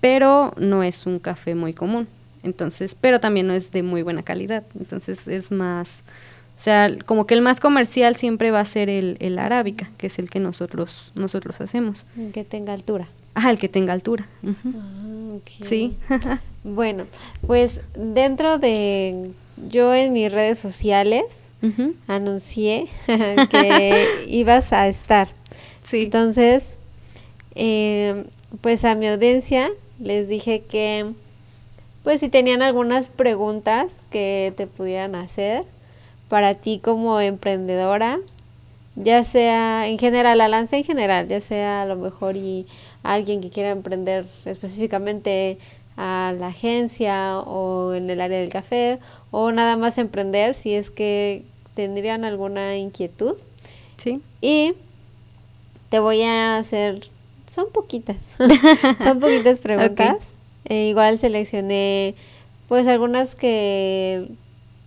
pero 0.00 0.52
no 0.56 0.82
es 0.82 1.06
un 1.06 1.18
café 1.18 1.54
muy 1.54 1.72
común. 1.72 2.06
Entonces, 2.42 2.94
pero 2.94 3.20
también 3.20 3.46
no 3.46 3.54
es 3.54 3.72
de 3.72 3.82
muy 3.82 4.02
buena 4.02 4.22
calidad. 4.22 4.64
Entonces, 4.78 5.26
es 5.26 5.50
más, 5.50 6.02
o 6.56 6.60
sea, 6.60 6.94
como 7.06 7.26
que 7.26 7.32
el 7.32 7.40
más 7.40 7.58
comercial 7.58 8.14
siempre 8.16 8.50
va 8.50 8.60
a 8.60 8.64
ser 8.66 8.90
el, 8.90 9.16
el 9.20 9.38
arábica, 9.38 9.90
que 9.96 10.08
es 10.08 10.18
el 10.18 10.28
que 10.28 10.40
nosotros, 10.40 11.10
nosotros 11.14 11.60
hacemos. 11.62 12.06
Que 12.34 12.44
tenga 12.44 12.74
altura. 12.74 13.08
Ajá, 13.34 13.50
el 13.50 13.58
que 13.58 13.68
tenga 13.68 13.94
altura. 13.94 14.28
Ah, 14.46 15.36
sí. 15.62 15.96
bueno, 16.64 17.06
pues 17.46 17.80
dentro 17.96 18.58
de 18.58 19.32
yo 19.68 19.94
en 19.94 20.12
mis 20.12 20.30
redes 20.32 20.58
sociales, 20.58 21.24
anuncié 22.06 22.88
que 23.06 24.06
ibas 24.28 24.72
a 24.72 24.88
estar. 24.88 25.28
Sí. 25.84 26.04
Entonces, 26.04 26.76
eh, 27.54 28.24
pues 28.60 28.84
a 28.84 28.94
mi 28.94 29.08
audiencia 29.08 29.70
les 29.98 30.28
dije 30.28 30.60
que, 30.60 31.12
pues 32.02 32.20
si 32.20 32.28
tenían 32.28 32.62
algunas 32.62 33.08
preguntas 33.08 33.92
que 34.10 34.52
te 34.56 34.66
pudieran 34.66 35.14
hacer 35.14 35.64
para 36.28 36.54
ti 36.54 36.80
como 36.82 37.20
emprendedora, 37.20 38.18
ya 38.96 39.24
sea 39.24 39.88
en 39.88 39.98
general, 39.98 40.38
la 40.38 40.48
lanza 40.48 40.76
en 40.76 40.84
general, 40.84 41.28
ya 41.28 41.40
sea 41.40 41.82
a 41.82 41.86
lo 41.86 41.96
mejor 41.96 42.36
y 42.36 42.66
alguien 43.02 43.40
que 43.40 43.50
quiera 43.50 43.70
emprender 43.70 44.26
específicamente 44.44 45.58
a 45.96 46.34
la 46.38 46.48
agencia 46.48 47.38
o 47.40 47.94
en 47.94 48.10
el 48.10 48.20
área 48.20 48.38
del 48.38 48.50
café 48.50 48.98
o 49.30 49.52
nada 49.52 49.76
más 49.76 49.98
emprender 49.98 50.54
si 50.54 50.74
es 50.74 50.90
que 50.90 51.44
tendrían 51.74 52.24
alguna 52.24 52.76
inquietud. 52.76 53.36
Sí. 53.96 54.20
Y 54.40 54.74
te 55.90 55.98
voy 55.98 56.22
a 56.22 56.56
hacer, 56.56 57.08
son 57.46 57.66
poquitas, 57.72 58.36
son 59.04 59.20
poquitas 59.20 59.60
preguntas. 59.60 60.16
Eh, 60.66 60.86
igual 60.88 61.18
seleccioné 61.18 62.14
pues 62.68 62.86
algunas 62.86 63.34
que 63.34 64.28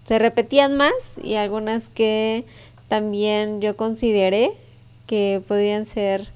se 0.03 0.19
repetían 0.19 0.75
más 0.75 0.93
y 1.23 1.35
algunas 1.35 1.89
que 1.89 2.45
también 2.87 3.61
yo 3.61 3.75
consideré 3.75 4.53
que 5.05 5.41
podrían 5.47 5.85
ser 5.85 6.29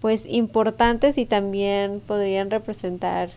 pues 0.00 0.24
importantes 0.26 1.18
y 1.18 1.26
también 1.26 2.00
podrían 2.00 2.50
representar 2.50 3.30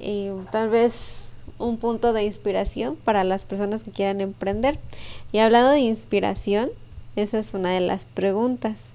eh, 0.00 0.34
tal 0.50 0.70
vez 0.70 1.21
un 1.62 1.78
punto 1.78 2.12
de 2.12 2.24
inspiración 2.24 2.96
para 2.96 3.24
las 3.24 3.44
personas 3.44 3.82
que 3.82 3.90
quieran 3.90 4.20
emprender. 4.20 4.78
Y 5.32 5.38
hablando 5.38 5.70
de 5.70 5.80
inspiración, 5.80 6.70
esa 7.16 7.38
es 7.38 7.54
una 7.54 7.70
de 7.70 7.80
las 7.80 8.04
preguntas. 8.04 8.90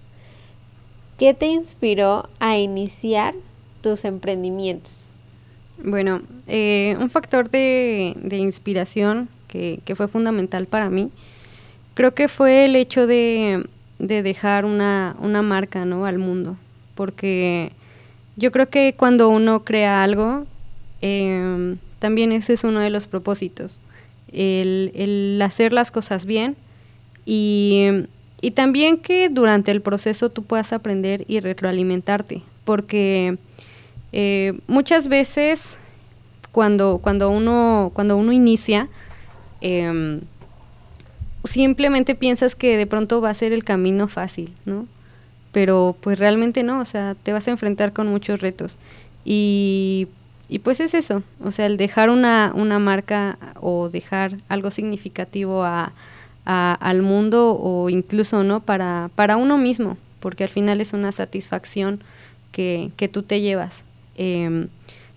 ¿Qué 1.18 1.34
te 1.34 1.48
inspiró 1.48 2.30
a 2.40 2.58
iniciar 2.58 3.34
tus 3.82 4.06
emprendimientos? 4.06 5.10
Bueno, 5.84 6.22
eh, 6.48 6.96
un 7.00 7.10
factor 7.10 7.50
de, 7.50 8.16
inspiración 8.32 9.30
que, 9.48 9.82
fue 9.96 10.08
fundamental 10.08 10.68
para 10.68 10.90
mí, 10.90 11.12
creo 11.94 12.14
que 12.14 12.28
fue 12.28 12.66
el 12.66 12.76
hecho 12.76 13.08
de, 13.08 13.66
dejar 14.00 14.66
una, 14.66 15.16
una 15.20 15.42
marca 15.42 15.86
¿no? 15.86 16.06
al 16.06 16.18
mundo. 16.18 16.58
Porque 16.96 17.72
yo 18.36 18.52
creo 18.52 18.70
que 18.70 18.96
cuando 18.98 19.30
uno 19.30 19.64
crea 19.64 20.04
algo, 20.04 20.46
eh, 21.02 21.78
también 22.00 22.32
ese 22.32 22.54
es 22.54 22.64
uno 22.64 22.80
de 22.80 22.90
los 22.90 23.08
propósitos, 23.08 23.80
el, 24.32 25.40
hacer 25.44 25.74
las 25.74 25.92
cosas 25.92 26.26
bien 26.26 26.56
y, 27.26 28.06
también 28.54 28.98
que 28.98 29.30
durante 29.30 29.72
el 29.72 29.82
proceso 29.82 30.30
tú 30.30 30.44
puedas 30.44 30.74
aprender 30.74 31.26
y 31.28 31.40
retroalimentarte, 31.40 32.44
porque 32.66 33.38
eh, 34.14 34.60
muchas 34.68 35.08
veces 35.08 35.78
cuando, 36.52 37.00
cuando, 37.00 37.30
uno, 37.30 37.92
cuando 37.94 38.18
uno 38.18 38.32
inicia, 38.32 38.90
em, 39.62 40.22
simplemente 41.44 42.16
piensas 42.16 42.56
que 42.56 42.78
de 42.78 42.88
pronto 42.88 43.22
va 43.22 43.30
a 43.30 43.34
ser 43.34 43.54
el 43.54 43.64
camino 43.64 44.08
fácil, 44.08 44.54
¿no? 44.66 44.88
Pero 45.52 45.96
pues 46.02 46.20
realmente 46.20 46.64
no, 46.64 46.80
o 46.80 46.86
sea, 46.86 47.16
te 47.22 47.34
vas 47.34 47.48
a 47.48 47.52
enfrentar 47.52 47.94
con 47.94 48.08
muchos 48.08 48.42
retos. 48.42 48.78
Y 49.26 50.08
y 50.50 50.60
pues 50.60 50.80
es 50.80 50.94
eso, 50.94 51.24
o 51.44 51.52
sea, 51.52 51.66
el 51.66 51.78
dejar 51.78 52.10
una, 52.10 52.52
una 52.56 52.80
marca 52.80 53.38
o 53.60 53.90
dejar 53.90 54.38
algo 54.48 54.72
significativo 54.72 55.64
a, 55.64 55.92
al 56.46 57.02
mundo 57.02 57.58
o 57.60 57.90
incluso 57.90 58.44
no 58.44 58.62
para, 58.62 59.10
para 59.16 59.36
uno 59.36 59.58
mismo, 59.58 59.98
porque 60.22 60.46
al 60.46 60.50
final 60.50 60.80
es 60.80 60.94
una 60.94 61.12
satisfacción 61.12 62.02
que, 62.54 62.92
que 62.96 63.10
tú 63.10 63.24
te 63.24 63.42
llevas. 63.42 63.84
Em, 64.16 64.70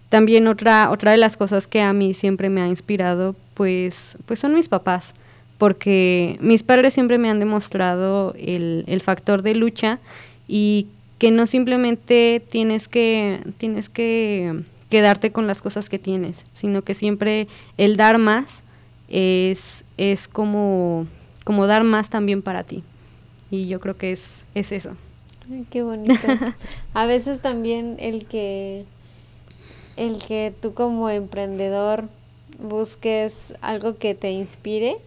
también 0.08 0.48
otra, 0.48 0.90
otra 0.90 1.12
de 1.12 1.18
las 1.18 1.36
cosas 1.36 1.68
que 1.68 1.82
a 1.82 1.92
mí 1.92 2.14
siempre 2.14 2.50
me 2.50 2.62
ha 2.62 2.66
inspirado, 2.66 3.36
pues, 3.54 4.18
pues 4.26 4.40
son 4.40 4.54
mis 4.54 4.68
papás, 4.68 5.14
porque 5.56 6.36
mis 6.40 6.64
padres 6.64 6.94
siempre 6.94 7.18
me 7.18 7.30
han 7.30 7.38
demostrado 7.38 8.34
el, 8.36 8.82
el 8.88 9.00
factor 9.00 9.42
de 9.42 9.54
lucha 9.54 10.00
y 10.48 10.88
que 11.18 11.30
no 11.30 11.46
simplemente 11.46 12.42
tienes 12.50 12.88
que, 12.88 13.40
tienes 13.58 13.88
que 13.88 14.64
quedarte 14.90 15.32
con 15.32 15.46
las 15.46 15.62
cosas 15.62 15.88
que 15.88 15.98
tienes, 15.98 16.44
sino 16.52 16.82
que 16.82 16.94
siempre 16.94 17.48
el 17.78 17.96
dar 17.96 18.18
más 18.18 18.62
es, 19.08 19.84
es 19.96 20.28
como, 20.28 21.06
como 21.44 21.66
dar 21.66 21.84
más 21.84 22.10
también 22.10 22.42
para 22.42 22.64
ti. 22.64 22.82
Y 23.50 23.68
yo 23.68 23.80
creo 23.80 23.96
que 23.96 24.12
es, 24.12 24.44
es 24.54 24.72
eso. 24.72 24.96
qué 25.70 25.82
bonito. 25.82 26.14
A 26.94 27.06
veces 27.06 27.40
también 27.40 27.96
el 27.98 28.26
que, 28.26 28.84
el 29.96 30.18
que 30.18 30.52
tú 30.60 30.74
como 30.74 31.08
emprendedor 31.08 32.08
busques 32.58 33.54
algo 33.60 33.96
que 33.96 34.14
te 34.14 34.32
inspire, 34.32 34.98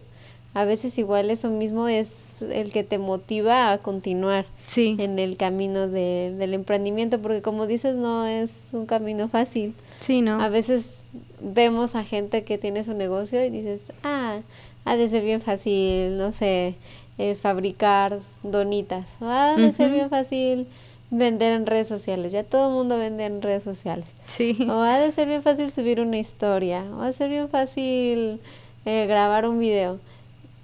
a 0.54 0.64
veces 0.64 0.96
igual 0.98 1.30
eso 1.30 1.50
mismo 1.50 1.88
es 1.88 2.42
el 2.42 2.72
que 2.72 2.84
te 2.84 2.98
motiva 2.98 3.72
a 3.72 3.78
continuar 3.78 4.46
en 4.76 5.18
el 5.18 5.36
camino 5.36 5.88
de, 5.88 6.34
del 6.38 6.54
emprendimiento, 6.54 7.20
porque 7.20 7.42
como 7.42 7.66
dices, 7.66 7.96
no 7.96 8.24
es 8.26 8.52
un 8.72 8.86
camino 8.86 9.28
fácil. 9.28 9.74
Sí, 10.00 10.22
¿no? 10.22 10.40
A 10.40 10.48
veces 10.48 11.02
vemos 11.40 11.94
a 11.94 12.04
gente 12.04 12.44
que 12.44 12.56
tiene 12.56 12.84
su 12.84 12.94
negocio 12.94 13.44
y 13.44 13.50
dices, 13.50 13.80
ah, 14.04 14.38
ha 14.84 14.96
de 14.96 15.08
ser 15.08 15.24
bien 15.24 15.40
fácil, 15.40 16.18
no 16.18 16.30
sé, 16.32 16.76
eh, 17.18 17.34
fabricar 17.34 18.20
donitas, 18.42 19.16
o 19.20 19.26
ha 19.26 19.56
de 19.56 19.72
ser 19.72 19.90
bien 19.90 20.08
fácil 20.08 20.66
vender 21.10 21.52
en 21.52 21.66
redes 21.66 21.88
sociales, 21.88 22.32
ya 22.32 22.44
todo 22.44 22.68
el 22.68 22.74
mundo 22.74 22.98
vende 22.98 23.24
en 23.24 23.42
redes 23.42 23.62
sociales. 23.62 24.06
Sí. 24.26 24.56
O 24.68 24.82
ha 24.82 24.98
de 24.98 25.10
ser 25.10 25.28
bien 25.28 25.42
fácil 25.42 25.70
subir 25.72 26.00
una 26.00 26.18
historia, 26.18 26.84
o 26.96 27.02
ha 27.02 27.06
de 27.06 27.12
ser 27.12 27.30
bien 27.30 27.48
fácil 27.48 28.40
eh, 28.84 29.06
grabar 29.06 29.48
un 29.48 29.58
video, 29.58 29.98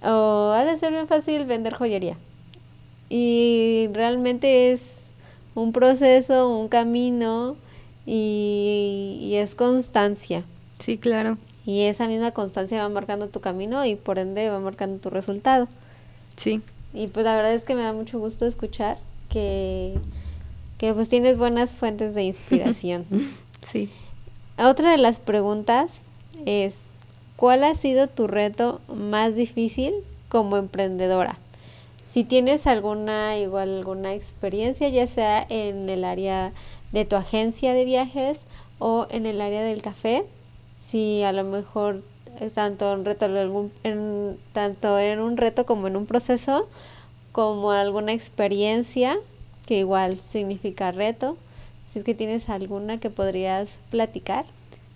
o 0.02 0.52
ha 0.54 0.64
de 0.64 0.76
ser 0.76 0.92
bien 0.92 1.08
fácil 1.08 1.44
vender 1.44 1.74
joyería. 1.74 2.16
Y 3.08 3.88
realmente 3.92 4.72
es 4.72 5.12
un 5.54 5.72
proceso, 5.72 6.56
un 6.56 6.68
camino 6.68 7.56
y, 8.06 9.32
es 9.34 9.54
constancia. 9.54 10.44
Sí, 10.78 10.98
claro. 10.98 11.36
Y 11.66 11.82
esa 11.82 12.08
misma 12.08 12.32
constancia 12.32 12.82
va 12.82 12.88
marcando 12.88 13.28
tu 13.28 13.40
camino 13.40 13.84
y 13.84 13.96
por 13.96 14.18
ende 14.18 14.48
va 14.48 14.60
marcando 14.60 14.98
tu 14.98 15.10
resultado. 15.10 15.68
Sí. 16.36 16.62
Y 16.94 17.08
pues 17.08 17.24
la 17.24 17.36
verdad 17.36 17.54
es 17.54 17.64
que 17.64 17.74
me 17.74 17.82
da 17.82 17.92
mucho 17.92 18.18
gusto 18.18 18.46
escuchar 18.46 18.98
que, 19.28 19.94
que 20.78 20.94
pues 20.94 21.08
tienes 21.08 21.38
buenas 21.38 21.76
fuentes 21.76 22.14
de 22.14 22.22
inspiración. 22.24 23.06
sí. 23.62 23.90
Otra 24.58 24.90
de 24.90 24.98
las 24.98 25.20
preguntas 25.20 26.00
es, 26.46 26.82
¿cuál 27.40 27.64
ha 27.64 27.74
sido 27.74 28.06
tu 28.06 28.26
reto 28.26 28.82
más 28.86 29.34
difícil 29.34 29.94
como 30.28 30.58
emprendedora? 30.58 31.38
Si 32.06 32.22
tienes 32.22 32.66
alguna, 32.66 33.38
igual 33.38 33.78
alguna 33.78 34.12
experiencia, 34.12 34.90
ya 34.90 35.06
sea 35.06 35.46
en 35.48 35.88
el 35.88 36.04
área 36.04 36.52
de 36.92 37.06
tu 37.06 37.16
agencia 37.16 37.72
de 37.72 37.86
viajes 37.86 38.44
o 38.78 39.06
en 39.08 39.24
el 39.24 39.40
área 39.40 39.62
del 39.62 39.80
café, 39.80 40.26
si 40.78 41.22
a 41.22 41.32
lo 41.32 41.44
mejor 41.44 42.02
tanto 42.52 42.92
un 42.92 43.06
reto 43.06 43.24
en, 43.84 44.38
tanto 44.52 44.98
en 44.98 45.18
un 45.18 45.38
reto 45.38 45.64
como 45.64 45.86
en 45.86 45.96
un 45.96 46.04
proceso, 46.04 46.68
como 47.32 47.70
alguna 47.70 48.12
experiencia 48.12 49.18
que 49.64 49.78
igual 49.78 50.18
significa 50.18 50.92
reto, 50.92 51.38
si 51.88 52.00
es 52.00 52.04
que 52.04 52.14
tienes 52.14 52.50
alguna 52.50 53.00
que 53.00 53.08
podrías 53.08 53.78
platicar. 53.88 54.44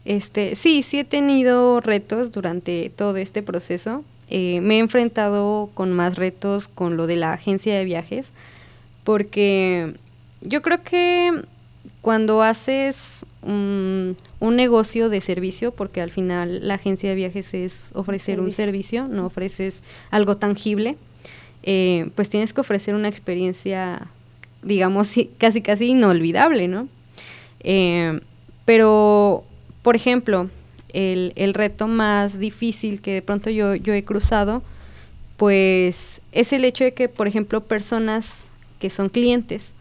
Este, 0.04 0.54
sí, 0.54 0.82
sí 0.82 0.98
he 0.98 1.04
tenido 1.04 1.80
retos 1.80 2.32
durante 2.32 2.90
todo 2.94 3.16
este 3.16 3.42
proceso. 3.42 4.04
Eh, 4.28 4.60
me 4.60 4.76
he 4.76 4.78
enfrentado 4.78 5.70
con 5.74 5.92
más 5.92 6.16
retos 6.16 6.68
con 6.68 6.96
lo 6.96 7.06
de 7.06 7.16
la 7.16 7.32
agencia 7.32 7.76
de 7.76 7.84
viajes, 7.84 8.32
porque 9.04 9.94
yo 10.40 10.62
creo 10.62 10.82
que 10.82 11.44
cuando 12.00 12.42
haces 12.42 13.24
un, 13.42 14.16
negocio 14.40 15.08
de 15.08 15.20
servicio, 15.22 15.72
porque 15.72 16.00
al 16.00 16.10
final 16.10 16.66
la 16.66 16.74
agencia 16.74 17.08
de 17.08 17.16
viajes 17.16 17.54
es 17.54 17.90
ofrecer 17.94 18.40
un 18.40 18.52
servicio, 18.52 19.06
no 19.08 19.26
ofreces 19.26 19.82
algo 20.10 20.36
tangible, 20.36 20.96
eh, 21.62 22.10
pues 22.14 22.28
tienes 22.28 22.52
que 22.52 22.60
ofrecer 22.60 22.94
una 22.94 23.08
experiencia, 23.08 24.08
digamos, 24.62 25.12
casi 25.38 25.62
casi 25.62 25.90
inolvidable, 25.90 26.68
¿no? 26.68 26.88
Eh, 27.60 28.20
pero, 28.66 29.44
por 29.84 29.96
ejemplo, 29.96 30.48
el, 30.94 31.34
el, 31.36 31.52
reto 31.52 31.88
más 31.88 32.38
difícil 32.38 33.02
que 33.02 33.12
de 33.12 33.22
pronto 33.22 33.50
yo, 33.50 33.74
yo 33.74 33.92
he 33.92 34.02
cruzado, 34.02 34.62
pues 35.36 36.22
es 36.32 36.54
el 36.54 36.64
hecho 36.64 36.84
de 36.84 36.94
que, 36.94 37.10
por 37.10 37.28
ejemplo, 37.28 37.60
personas 37.60 38.46
que 38.80 38.88
son 38.88 39.10
clientes, 39.10 39.74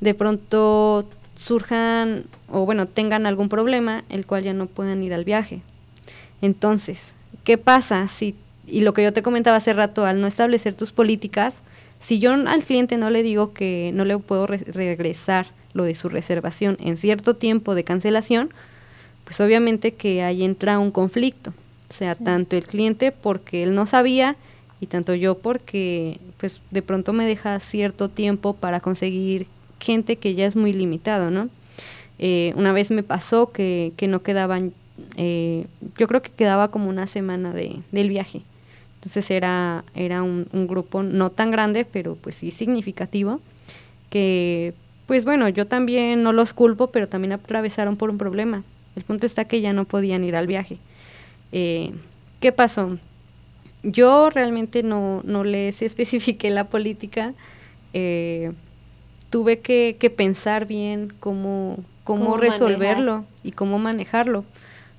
de 0.00 0.12
pronto 0.12 1.08
surjan 1.34 2.24
o 2.48 2.66
bueno, 2.66 2.86
tengan 2.86 3.24
algún 3.24 3.48
problema, 3.48 4.04
el 4.10 4.26
cual 4.26 4.42
ya 4.42 4.52
no 4.52 4.66
puedan 4.66 5.02
ir 5.02 5.14
al 5.14 5.24
viaje. 5.24 5.62
Entonces, 6.42 7.14
¿qué 7.42 7.56
pasa 7.56 8.06
si, 8.08 8.34
y 8.66 8.82
lo 8.82 8.92
que 8.92 9.02
yo 9.02 9.14
te 9.14 9.22
comentaba 9.22 9.56
hace 9.56 9.72
rato, 9.72 10.04
al 10.04 10.20
no 10.20 10.26
establecer 10.26 10.74
tus 10.74 10.92
políticas, 10.92 11.56
si 11.98 12.18
yo 12.18 12.32
al 12.34 12.62
cliente 12.62 12.98
no 12.98 13.08
le 13.08 13.22
digo 13.22 13.54
que 13.54 13.90
no 13.94 14.04
le 14.04 14.18
puedo 14.18 14.46
regresar 14.46 15.46
lo 15.72 15.84
de 15.84 15.94
su 15.94 16.10
reservación 16.10 16.76
en 16.78 16.98
cierto 16.98 17.36
tiempo 17.36 17.74
de 17.74 17.84
cancelación, 17.84 18.52
pues 19.30 19.40
obviamente 19.40 19.94
que 19.94 20.24
ahí 20.24 20.42
entra 20.42 20.80
un 20.80 20.90
conflicto. 20.90 21.50
O 21.88 21.92
sea, 21.92 22.16
tanto 22.16 22.56
el 22.56 22.66
cliente 22.66 23.12
porque 23.12 23.62
él 23.62 23.76
no 23.76 23.86
sabía 23.86 24.34
y 24.80 24.86
tanto 24.86 25.14
yo 25.14 25.38
porque 25.38 26.18
pues 26.38 26.60
de 26.72 26.82
pronto 26.82 27.12
me 27.12 27.24
deja 27.24 27.60
cierto 27.60 28.08
tiempo 28.08 28.54
para 28.54 28.80
conseguir 28.80 29.46
gente 29.78 30.16
que 30.16 30.34
ya 30.34 30.46
es 30.46 30.56
muy 30.56 30.72
limitado, 30.72 31.30
¿no? 31.30 31.48
Eh, 32.18 32.52
una 32.56 32.72
vez 32.72 32.90
me 32.90 33.04
pasó 33.04 33.52
que, 33.52 33.92
que 33.96 34.08
no 34.08 34.20
quedaban, 34.24 34.72
eh, 35.14 35.68
yo 35.96 36.08
creo 36.08 36.22
que 36.22 36.32
quedaba 36.32 36.72
como 36.72 36.88
una 36.88 37.06
semana 37.06 37.52
de, 37.52 37.76
del 37.92 38.08
viaje. 38.08 38.42
Entonces 38.96 39.30
era, 39.30 39.84
era 39.94 40.24
un, 40.24 40.48
un, 40.52 40.66
grupo 40.66 41.04
no 41.04 41.30
tan 41.30 41.52
grande, 41.52 41.84
pero 41.84 42.16
pues 42.16 42.34
sí 42.34 42.50
significativo, 42.50 43.40
que 44.10 44.74
pues 45.06 45.24
bueno, 45.24 45.48
yo 45.48 45.68
también 45.68 46.24
no 46.24 46.32
los 46.32 46.52
culpo, 46.52 46.88
pero 46.88 47.06
también 47.06 47.30
atravesaron 47.30 47.96
por 47.96 48.10
un 48.10 48.18
problema. 48.18 48.64
El 48.96 49.02
punto 49.04 49.26
está 49.26 49.44
que 49.44 49.60
ya 49.60 49.72
no 49.72 49.84
podían 49.84 50.24
ir 50.24 50.36
al 50.36 50.46
viaje. 50.46 50.78
Eh, 51.52 51.92
¿Qué 52.40 52.52
pasó? 52.52 52.98
Yo 53.82 54.30
realmente 54.30 54.82
no, 54.82 55.22
no 55.24 55.44
les 55.44 55.82
especifiqué 55.82 56.50
la 56.50 56.68
política. 56.68 57.34
Eh, 57.92 58.52
tuve 59.30 59.60
que, 59.60 59.96
que 59.98 60.10
pensar 60.10 60.66
bien 60.66 61.12
cómo, 61.20 61.78
cómo, 62.04 62.36
resolverlo 62.36 63.24
y 63.42 63.52
cómo 63.52 63.78
manejarlo, 63.78 64.44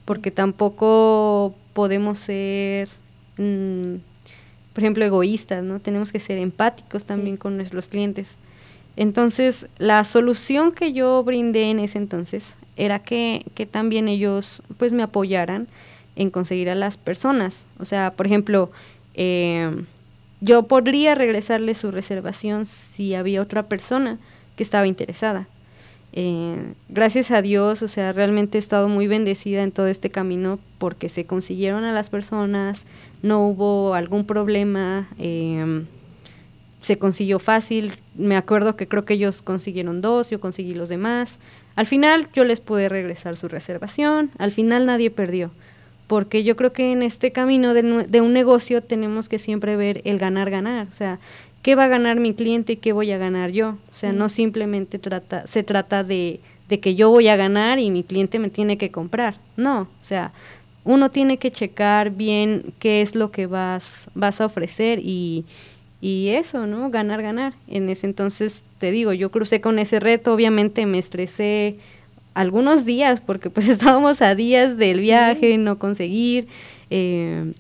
porque 0.06 0.32
tampoco 0.32 1.54
podemos 1.74 2.20
ser, 2.20 2.90
mm, 3.38 3.96
por 4.74 4.84
ejemplo, 4.84 5.04
egoístas, 5.04 5.64
¿no? 5.64 5.80
Tenemos 5.80 6.12
que 6.12 6.20
ser 6.20 6.38
empáticos 6.38 7.06
también 7.06 7.38
con 7.38 7.58
nuestros 7.58 7.90
clientes. 7.90 8.38
Entonces, 8.96 9.68
la 9.78 10.04
solución 10.04 10.72
que 10.72 10.94
yo 10.94 11.24
brindé 11.24 11.70
en 11.70 11.80
ese 11.80 11.98
entonces 11.98 12.56
era 12.76 13.00
que, 13.00 13.46
que 13.56 13.66
también 13.66 14.08
ellos 14.08 14.64
pues 14.78 14.94
me 14.94 15.04
apoyaran 15.04 15.68
en 16.16 16.30
conseguir 16.30 16.70
a 16.70 16.76
las 16.76 16.98
personas. 16.98 17.66
O 17.80 17.86
sea, 17.86 18.14
por 18.14 18.26
ejemplo, 18.26 18.72
eh, 19.14 19.84
yo 20.42 20.64
podría 20.64 21.16
regresarle 21.16 21.74
su 21.74 21.92
reservación 21.92 22.66
si 22.66 23.16
había 23.16 23.42
otra 23.42 23.64
persona 23.64 24.18
que 24.56 24.64
estaba 24.64 24.88
interesada. 24.88 25.48
Eh, 26.14 26.74
gracias 26.90 27.32
a 27.32 27.42
Dios, 27.42 27.82
o 27.84 27.88
sea, 27.88 28.12
realmente 28.12 28.58
he 28.58 28.60
estado 28.60 28.90
muy 28.90 29.08
bendecida 29.08 29.64
en 29.64 29.72
todo 29.72 29.88
este 29.88 30.10
camino 30.10 30.60
porque 30.78 31.08
se 31.08 31.26
consiguieron 31.26 31.86
a 31.86 31.94
las 31.94 32.10
personas, 32.10 32.86
no 33.22 33.48
hubo 33.48 33.94
algún 33.94 34.26
problema, 34.26 35.08
eh, 35.18 35.86
se 36.82 36.98
consiguió 36.98 37.40
fácil, 37.40 37.94
me 38.16 38.36
acuerdo 38.36 38.76
que 38.76 38.88
creo 38.88 39.06
que 39.06 39.14
ellos 39.14 39.42
consiguieron 39.42 40.02
dos, 40.02 40.30
yo 40.30 40.40
conseguí 40.40 40.74
los 40.74 40.90
demás. 40.90 41.40
Al 41.76 41.86
final 41.86 42.28
yo 42.34 42.44
les 42.44 42.60
pude 42.60 42.90
regresar 42.90 43.38
su 43.38 43.48
reservación, 43.48 44.32
al 44.38 44.52
final 44.52 44.86
nadie 44.86 45.10
perdió 45.10 45.52
porque 46.12 46.44
yo 46.44 46.58
creo 46.58 46.74
que 46.74 46.92
en 46.92 47.04
este 47.04 47.32
camino 47.32 47.74
de, 47.74 48.20
un 48.20 48.34
negocio 48.34 48.84
tenemos 48.84 49.30
que 49.30 49.40
siempre 49.40 49.78
ver 49.78 50.02
el 50.04 50.20
ganar-ganar, 50.20 50.88
o 50.90 50.94
sea, 50.94 51.20
qué 51.62 51.74
va 51.74 51.86
a 51.86 51.88
ganar 51.88 52.20
mi 52.20 52.34
cliente 52.34 52.74
y 52.74 52.76
qué 52.76 52.92
voy 52.92 53.14
a 53.14 53.18
ganar 53.18 53.52
yo, 53.52 53.78
o 53.90 53.96
sea, 53.96 54.12
no 54.12 54.28
simplemente 54.28 55.00
trata, 55.00 55.48
se 55.48 55.64
trata 55.64 56.04
de, 56.04 56.42
que 56.82 56.96
yo 56.96 57.10
voy 57.12 57.30
a 57.30 57.38
ganar 57.38 57.80
y 57.80 57.92
mi 57.92 58.04
cliente 58.04 58.40
me 58.40 58.50
tiene 58.50 58.78
que 58.78 58.92
comprar, 58.92 59.36
no, 59.56 59.84
o 59.84 60.04
sea, 60.04 60.34
uno 60.84 61.12
tiene 61.12 61.38
que 61.38 61.50
checar 61.50 62.12
bien 62.12 62.74
qué 62.80 63.00
es 63.00 63.16
lo 63.16 63.32
que 63.32 63.48
vas, 63.48 64.10
vas 64.14 64.42
a 64.42 64.48
ofrecer 64.48 65.00
y, 65.02 65.46
y 66.02 66.30
eso, 66.30 66.66
¿no? 66.66 66.90
Ganar, 66.90 67.22
ganar. 67.22 67.54
En 67.68 67.88
ese 67.90 68.08
entonces, 68.08 68.64
te 68.80 68.90
digo, 68.92 69.14
yo 69.14 69.30
crucé 69.30 69.62
con 69.62 69.78
ese 69.78 70.00
reto, 70.00 70.34
obviamente 70.34 70.86
me 70.88 70.98
estresé, 70.98 71.78
algunos 72.34 72.86
días, 72.86 73.22
porque 73.22 73.50
pues 73.50 73.68
estábamos 73.70 74.22
a 74.22 74.36
días 74.36 74.78
del 74.78 75.00
viaje, 75.00 75.58
no 75.58 75.78
conseguir. 75.78 76.48
Eh, 76.90 77.54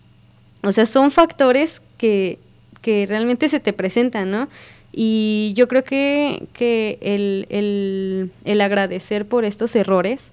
o 0.63 0.71
sea, 0.71 0.85
son 0.85 1.11
factores 1.11 1.81
que, 1.97 2.39
que 2.81 3.05
realmente 3.07 3.47
se 3.49 3.59
te 3.59 3.73
presentan, 3.73 4.31
¿no? 4.31 4.47
Y 4.93 5.53
yo 5.55 5.67
creo 5.67 5.83
que, 5.83 6.47
que 6.53 6.97
el, 7.01 7.45
el, 7.49 8.31
el 8.43 8.61
agradecer 8.61 9.25
por 9.25 9.45
estos 9.45 9.75
errores, 9.75 10.31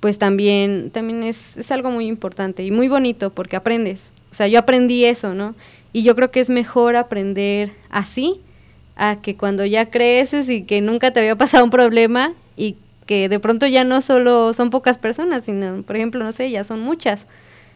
pues 0.00 0.18
también, 0.18 0.90
también 0.90 1.22
es, 1.22 1.58
es, 1.58 1.70
algo 1.70 1.90
muy 1.90 2.06
importante 2.06 2.64
y 2.64 2.70
muy 2.70 2.88
bonito 2.88 3.30
porque 3.30 3.56
aprendes. 3.56 4.12
O 4.30 4.34
sea, 4.34 4.46
yo 4.46 4.58
aprendí 4.58 5.04
eso, 5.04 5.34
¿no? 5.34 5.54
Y 5.92 6.02
yo 6.02 6.14
creo 6.14 6.30
que 6.30 6.40
es 6.40 6.50
mejor 6.50 6.96
aprender 6.96 7.72
así 7.90 8.40
a 8.96 9.20
que 9.20 9.36
cuando 9.36 9.64
ya 9.64 9.90
creces 9.90 10.48
y 10.48 10.62
que 10.62 10.80
nunca 10.80 11.12
te 11.12 11.20
había 11.20 11.36
pasado 11.36 11.64
un 11.64 11.70
problema 11.70 12.32
y 12.56 12.76
que 13.06 13.28
de 13.28 13.40
pronto 13.40 13.66
ya 13.66 13.82
no 13.82 14.02
solo 14.02 14.52
son 14.52 14.70
pocas 14.70 14.98
personas, 14.98 15.44
sino, 15.44 15.82
por 15.82 15.96
ejemplo, 15.96 16.22
no 16.22 16.32
sé, 16.32 16.50
ya 16.50 16.64
son 16.64 16.80
muchas. 16.80 17.26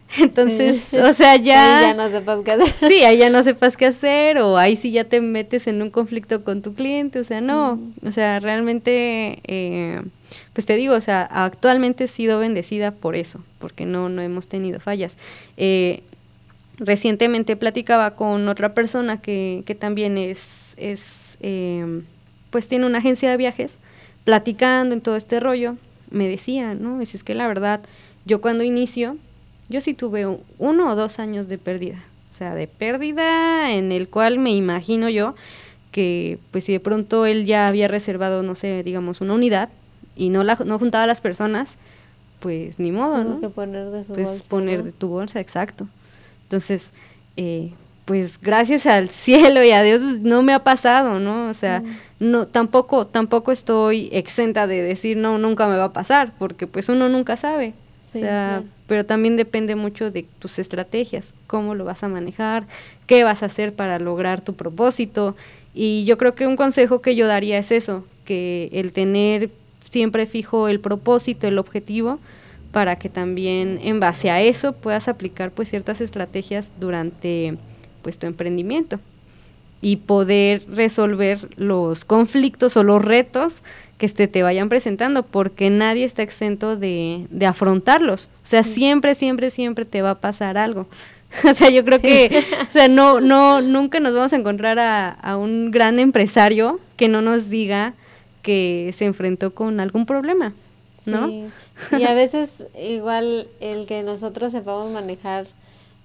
Entonces, 0.19 0.93
o 0.93 1.13
sea, 1.13 1.35
ya... 1.35 1.79
Ahí 1.79 1.85
ya 1.87 1.93
no 1.95 2.09
sepas 2.09 2.39
qué 2.43 2.51
hacer. 2.51 2.89
Sí, 2.89 3.03
ahí 3.03 3.17
ya 3.17 3.29
no 3.29 3.43
sepas 3.43 3.75
qué 3.75 3.87
hacer 3.87 4.37
o 4.37 4.57
ahí 4.57 4.75
sí 4.75 4.91
ya 4.91 5.03
te 5.03 5.19
metes 5.19 5.67
en 5.67 5.81
un 5.81 5.89
conflicto 5.89 6.43
con 6.43 6.61
tu 6.61 6.73
cliente, 6.73 7.19
o 7.19 7.23
sea, 7.23 7.41
no, 7.41 7.79
o 8.05 8.11
sea, 8.11 8.39
realmente, 8.39 9.39
eh, 9.45 10.01
pues 10.53 10.65
te 10.65 10.75
digo, 10.75 10.93
o 10.93 11.01
sea, 11.01 11.23
actualmente 11.23 12.03
he 12.05 12.07
sido 12.07 12.39
bendecida 12.39 12.91
por 12.91 13.15
eso, 13.15 13.43
porque 13.59 13.85
no, 13.85 14.09
no 14.09 14.21
hemos 14.21 14.47
tenido 14.47 14.79
fallas. 14.79 15.17
Eh, 15.57 16.03
recientemente 16.77 17.55
platicaba 17.55 18.15
con 18.15 18.47
otra 18.47 18.73
persona 18.73 19.21
que, 19.21 19.63
que 19.65 19.75
también 19.75 20.17
es, 20.17 20.73
es 20.77 21.37
eh, 21.41 22.01
pues 22.49 22.67
tiene 22.67 22.85
una 22.85 22.99
agencia 22.99 23.29
de 23.29 23.37
viajes, 23.37 23.77
platicando 24.23 24.93
en 24.93 25.01
todo 25.01 25.15
este 25.15 25.39
rollo, 25.39 25.75
me 26.09 26.27
decía, 26.27 26.73
¿no? 26.73 27.01
Es, 27.01 27.15
es 27.15 27.23
que 27.23 27.35
la 27.35 27.47
verdad, 27.47 27.81
yo 28.25 28.41
cuando 28.41 28.63
inicio, 28.63 29.17
yo 29.69 29.81
sí 29.81 29.93
tuve 29.93 30.25
uno 30.57 30.89
o 30.89 30.95
dos 30.95 31.19
años 31.19 31.47
de 31.47 31.57
pérdida, 31.57 32.03
o 32.31 32.33
sea, 32.33 32.55
de 32.55 32.67
pérdida 32.67 33.73
en 33.73 33.91
el 33.91 34.09
cual 34.09 34.39
me 34.39 34.51
imagino 34.51 35.09
yo 35.09 35.35
que 35.91 36.39
pues 36.51 36.65
si 36.65 36.73
de 36.73 36.81
pronto 36.81 37.25
él 37.25 37.45
ya 37.45 37.67
había 37.67 37.87
reservado, 37.87 38.43
no 38.43 38.55
sé, 38.55 38.83
digamos, 38.83 39.21
una 39.21 39.33
unidad 39.33 39.69
y 40.15 40.29
no, 40.29 40.43
la, 40.43 40.57
no 40.65 40.77
juntaba 40.77 41.05
a 41.05 41.07
las 41.07 41.21
personas, 41.21 41.77
pues 42.41 42.79
ni 42.79 42.91
modo, 42.91 43.23
¿no? 43.23 43.39
que 43.39 43.49
poner 43.49 43.89
de 43.91 44.03
su 44.03 44.13
pues 44.13 44.27
bolsa, 44.27 44.49
poner 44.49 44.79
¿no? 44.79 44.85
de 44.85 44.91
tu 44.91 45.07
bolsa, 45.07 45.39
exacto. 45.39 45.87
Entonces, 46.45 46.89
eh, 47.37 47.71
pues 48.05 48.39
gracias 48.39 48.85
al 48.85 49.09
cielo 49.25 49.63
y 49.63 49.71
a 49.71 49.81
Dios 49.83 50.01
pues, 50.01 50.21
no 50.21 50.41
me 50.43 50.53
ha 50.53 50.63
pasado, 50.63 51.19
¿no? 51.19 51.49
O 51.49 51.53
sea, 51.53 51.81
Mm. 51.81 52.31
no 52.31 52.47
tampoco 52.47 53.07
tampoco 53.07 53.51
estoy 53.51 54.09
exenta 54.13 54.67
de 54.67 54.81
decir 54.81 55.17
no 55.17 55.37
nunca 55.37 55.67
me 55.67 55.75
va 55.77 55.85
a 55.85 55.93
pasar, 55.93 56.33
porque 56.39 56.67
pues 56.67 56.87
uno 56.89 57.09
nunca 57.09 57.35
sabe. 57.37 57.73
Sí, 58.03 58.19
o 58.19 58.21
sea, 58.21 58.47
claro. 58.59 58.63
pero 58.87 59.05
también 59.05 59.35
depende 59.35 59.75
mucho 59.75 60.11
de 60.11 60.25
tus 60.39 60.59
estrategias, 60.59 61.33
cómo 61.47 61.75
lo 61.75 61.83
vas 61.83 62.03
a 62.03 62.07
manejar, 62.07 62.67
qué 63.07 63.23
vas 63.25 63.43
a 63.43 63.47
hacer 63.47 63.73
para 63.73 63.99
lograr 63.99 64.39
tu 64.41 64.53
propósito. 64.53 65.35
Y 65.73 66.05
yo 66.05 66.17
creo 66.17 66.35
que 66.35 66.47
un 66.47 66.55
consejo 66.55 67.01
que 67.01 67.15
yo 67.17 67.27
daría 67.27 67.57
es 67.57 67.71
eso, 67.71 68.05
que 68.23 68.69
el 68.71 68.93
tener 68.93 69.49
siempre 69.89 70.25
fijo 70.27 70.69
el 70.69 70.79
propósito, 70.79 71.47
el 71.47 71.57
objetivo, 71.57 72.19
para 72.75 72.97
que 72.97 73.07
también 73.07 73.79
en 73.83 74.01
base 74.01 74.29
a 74.29 74.41
eso 74.41 74.73
puedas 74.73 75.07
aplicar 75.07 75.51
pues 75.51 75.69
ciertas 75.69 76.01
estrategias 76.01 76.71
durante 76.77 77.55
pues 78.01 78.19
tu 78.19 78.27
emprendimiento 78.27 78.99
y 79.79 79.95
poder 79.95 80.63
resolver 80.67 81.47
los 81.55 82.03
conflictos 82.03 82.75
o 82.75 82.83
los 82.83 83.01
retos 83.01 83.61
que 83.97 84.05
este, 84.05 84.27
te 84.27 84.43
vayan 84.43 84.67
presentando, 84.67 85.23
porque 85.23 85.69
nadie 85.69 86.03
está 86.03 86.21
exento 86.21 86.75
de, 86.75 87.27
de 87.29 87.45
afrontarlos. 87.45 88.25
O 88.43 88.45
sea, 88.45 88.63
siempre, 88.63 89.15
siempre, 89.15 89.51
siempre 89.51 89.85
te 89.85 90.01
va 90.01 90.09
a 90.09 90.19
pasar 90.19 90.57
algo. 90.57 90.85
o 91.49 91.53
sea, 91.53 91.69
yo 91.69 91.85
creo 91.85 92.01
que, 92.01 92.43
o 92.67 92.71
sea, 92.71 92.89
no, 92.89 93.21
no, 93.21 93.61
nunca 93.61 94.01
nos 94.01 94.13
vamos 94.13 94.33
a 94.33 94.35
encontrar 94.35 94.79
a, 94.79 95.11
a 95.11 95.37
un 95.37 95.71
gran 95.71 95.97
empresario 95.99 96.81
que 96.97 97.07
no 97.07 97.21
nos 97.21 97.49
diga 97.49 97.93
que 98.41 98.91
se 98.93 99.05
enfrentó 99.05 99.55
con 99.55 99.79
algún 99.79 100.05
problema, 100.05 100.51
¿no? 101.05 101.29
Sí. 101.29 101.45
Y 101.97 102.03
a 102.03 102.13
veces 102.13 102.49
igual 102.79 103.47
el 103.59 103.85
que 103.87 104.01
nosotros 104.03 104.51
sepamos 104.51 104.91
manejar 104.91 105.47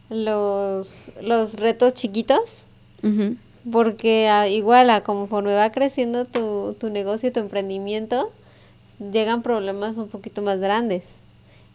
los, 0.09 1.13
los 1.21 1.55
retos 1.55 1.95
chiquitos, 1.95 2.65
porque 3.71 4.29
a- 4.29 4.49
igual 4.49 4.91
a 4.91 5.03
conforme 5.03 5.55
va 5.55 5.71
creciendo 5.73 6.25
tu, 6.25 6.75
tu 6.79 6.91
negocio, 6.91 7.33
tu 7.33 7.41
emprendimiento, 7.41 8.31
llegan 9.13 9.43
problemas 9.43 9.97
un 9.97 10.09
poquito 10.09 10.43
más 10.43 10.59
grandes. 10.59 11.15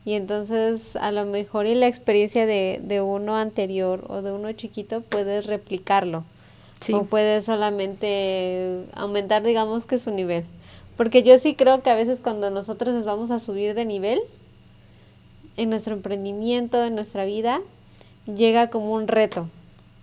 Y 0.03 0.13
entonces 0.13 0.95
a 0.97 1.11
lo 1.11 1.25
mejor 1.25 1.65
y 1.65 1.73
la 1.73 1.87
experiencia 1.87 2.45
de, 2.45 2.79
de 2.83 3.01
uno 3.01 3.35
anterior 3.37 4.05
o 4.09 4.21
de 4.21 4.31
uno 4.33 4.51
chiquito 4.51 5.01
puedes 5.01 5.47
replicarlo. 5.47 6.23
Sí. 6.79 6.93
O 6.93 7.05
puedes 7.05 7.45
solamente 7.45 8.83
aumentar, 8.93 9.41
digamos 9.43 9.85
que 9.85 9.97
su 9.97 10.11
nivel. 10.11 10.43
Porque 10.97 11.23
yo 11.23 11.37
sí 11.37 11.55
creo 11.55 11.81
que 11.83 11.89
a 11.89 11.95
veces 11.95 12.21
cuando 12.21 12.49
nosotros 12.51 12.95
nos 12.95 13.05
vamos 13.05 13.31
a 13.31 13.39
subir 13.39 13.73
de 13.73 13.85
nivel 13.85 14.21
en 15.57 15.69
nuestro 15.69 15.93
emprendimiento, 15.93 16.83
en 16.83 16.95
nuestra 16.95 17.25
vida, 17.25 17.61
llega 18.25 18.69
como 18.69 18.93
un 18.93 19.07
reto 19.07 19.47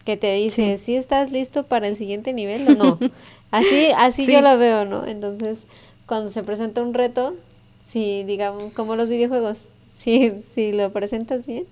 que 0.04 0.16
te 0.16 0.34
dice, 0.34 0.78
si 0.78 0.96
estás 0.96 1.30
listo 1.30 1.62
para 1.64 1.86
el 1.86 1.96
siguiente 1.96 2.32
nivel 2.32 2.68
o 2.68 2.74
no? 2.74 2.98
así 3.50 3.88
así 3.96 4.26
Sí. 4.26 4.32
yo 4.32 4.40
lo 4.40 4.58
veo, 4.58 4.84
¿no? 4.84 5.06
Entonces, 5.06 5.58
cuando 6.06 6.30
se 6.30 6.42
presenta 6.42 6.82
un 6.82 6.92
reto, 6.94 7.34
si 7.80 8.24
digamos 8.24 8.72
como 8.72 8.96
los 8.96 9.08
videojuegos, 9.08 9.68
si 9.90 10.32
si 10.48 10.72
lo 10.72 10.92
presentas 10.92 11.46
bien, 11.46 11.66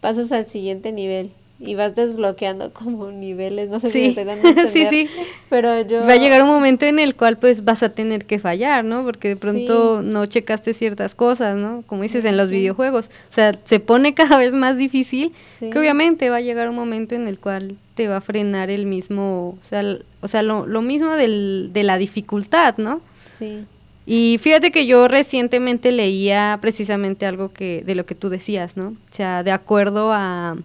pasas 0.00 0.30
al 0.32 0.46
siguiente 0.46 0.92
nivel 0.92 1.30
y 1.60 1.74
vas 1.76 1.94
desbloqueando 1.94 2.72
como 2.72 3.10
niveles, 3.12 3.68
no 3.68 3.78
sé 3.80 3.90
si 3.90 3.98
me 3.98 4.04
Sí, 4.04 4.08
estoy 4.10 4.24
dando 4.24 4.48
a 4.48 4.52
sí, 4.72 4.82
entender, 4.82 4.88
sí. 4.90 5.08
pero 5.48 5.80
yo 5.82 6.00
Va 6.06 6.14
a 6.14 6.16
llegar 6.16 6.42
un 6.42 6.48
momento 6.48 6.84
en 6.86 6.98
el 6.98 7.14
cual 7.14 7.38
pues 7.38 7.64
vas 7.64 7.82
a 7.82 7.90
tener 7.90 8.24
que 8.24 8.38
fallar, 8.38 8.84
¿no? 8.84 9.04
Porque 9.04 9.28
de 9.28 9.36
pronto 9.36 10.00
Sí. 10.00 10.06
no 10.08 10.26
checaste 10.26 10.74
ciertas 10.74 11.14
cosas, 11.14 11.56
¿no? 11.56 11.82
Como 11.86 12.02
dices 12.02 12.24
en 12.24 12.36
los 12.36 12.48
sí. 12.48 12.54
videojuegos. 12.54 13.06
O 13.30 13.34
sea, 13.34 13.52
se 13.64 13.78
pone 13.80 14.14
cada 14.14 14.36
vez 14.38 14.54
más 14.54 14.76
difícil 14.76 15.32
Sí. 15.58 15.70
que 15.70 15.78
obviamente 15.78 16.30
va 16.30 16.36
a 16.36 16.40
llegar 16.40 16.68
un 16.68 16.74
momento 16.76 17.14
en 17.14 17.28
el 17.28 17.38
cual 17.38 17.76
te 17.94 18.08
va 18.08 18.16
a 18.16 18.20
frenar 18.22 18.70
el 18.70 18.86
mismo, 18.86 19.58
o 19.60 19.64
sea, 19.64 19.84
o 20.22 20.28
sea 20.28 20.42
lo, 20.42 20.66
lo 20.66 20.82
mismo 20.82 21.12
del, 21.12 21.70
de 21.72 21.82
la 21.84 21.98
dificultad, 21.98 22.76
¿no? 22.78 23.00
sí. 23.38 23.64
Y 24.04 24.38
fíjate 24.42 24.72
que 24.72 24.84
yo 24.86 25.06
recientemente 25.06 25.92
leía 25.92 26.58
precisamente 26.60 27.24
algo 27.24 27.50
que 27.52 27.84
de 27.86 27.94
lo 27.94 28.04
que 28.04 28.16
tú 28.16 28.30
decías, 28.30 28.76
¿no? 28.76 28.88
O 28.88 29.14
sea, 29.14 29.44
de 29.44 29.52
acuerdo 29.52 30.10
a, 30.12 30.56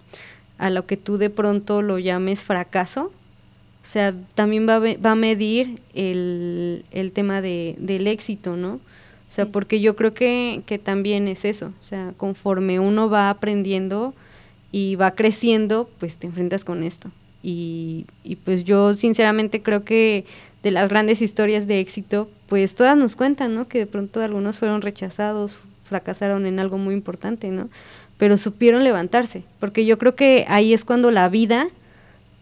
a 0.57 0.69
lo 0.69 0.85
que 0.85 0.97
tú 0.97 1.17
de 1.17 1.29
pronto 1.29 1.81
lo 1.81 1.99
llames 1.99 2.43
fracaso, 2.43 3.05
o 3.83 3.89
sea, 3.89 4.13
también 4.35 4.67
va 4.67 4.79
va 4.79 5.11
a 5.11 5.15
medir 5.15 5.81
el, 5.93 6.85
el 6.91 7.11
tema 7.13 7.41
de, 7.41 7.75
del 7.79 8.07
éxito, 8.07 8.57
¿no? 8.57 8.75
O 8.75 8.79
sea, 9.29 9.45
Sí. 9.45 9.51
porque 9.51 9.81
yo 9.81 9.95
creo 9.95 10.13
que, 10.13 10.61
que 10.65 10.77
también 10.79 11.27
es 11.27 11.45
eso, 11.45 11.73
o 11.79 11.83
sea, 11.83 12.13
conforme 12.17 12.79
uno 12.79 13.09
va 13.09 13.29
aprendiendo 13.29 14.13
y 14.71 14.95
va 14.95 15.11
creciendo, 15.15 15.89
pues 15.99 16.17
te 16.17 16.27
enfrentas 16.27 16.65
con 16.65 16.83
esto. 16.83 17.11
Y, 17.43 18.05
y 18.23 18.37
pues 18.37 18.63
yo 18.63 18.93
sinceramente 18.93 19.61
creo 19.61 19.83
que 19.85 20.25
de 20.63 20.71
las 20.71 20.89
grandes 20.89 21.21
historias 21.21 21.67
de 21.67 21.79
éxito, 21.79 22.29
pues 22.47 22.75
todas 22.75 22.97
nos 22.97 23.15
cuentan, 23.15 23.53
¿no? 23.55 23.67
Que 23.67 23.79
de 23.79 23.85
pronto 23.87 24.21
algunos 24.21 24.57
fueron 24.59 24.81
rechazados, 24.81 25.59
fracasaron 25.83 26.45
en 26.45 26.59
algo 26.59 26.77
muy 26.77 26.93
importante, 26.95 27.49
¿no? 27.51 27.69
Pero 28.17 28.37
supieron 28.37 28.83
levantarse, 28.83 29.43
porque 29.59 29.85
yo 29.85 29.97
creo 29.97 30.15
que 30.15 30.45
ahí 30.47 30.73
es 30.73 30.83
cuando 30.85 31.11
la 31.11 31.29
vida 31.29 31.67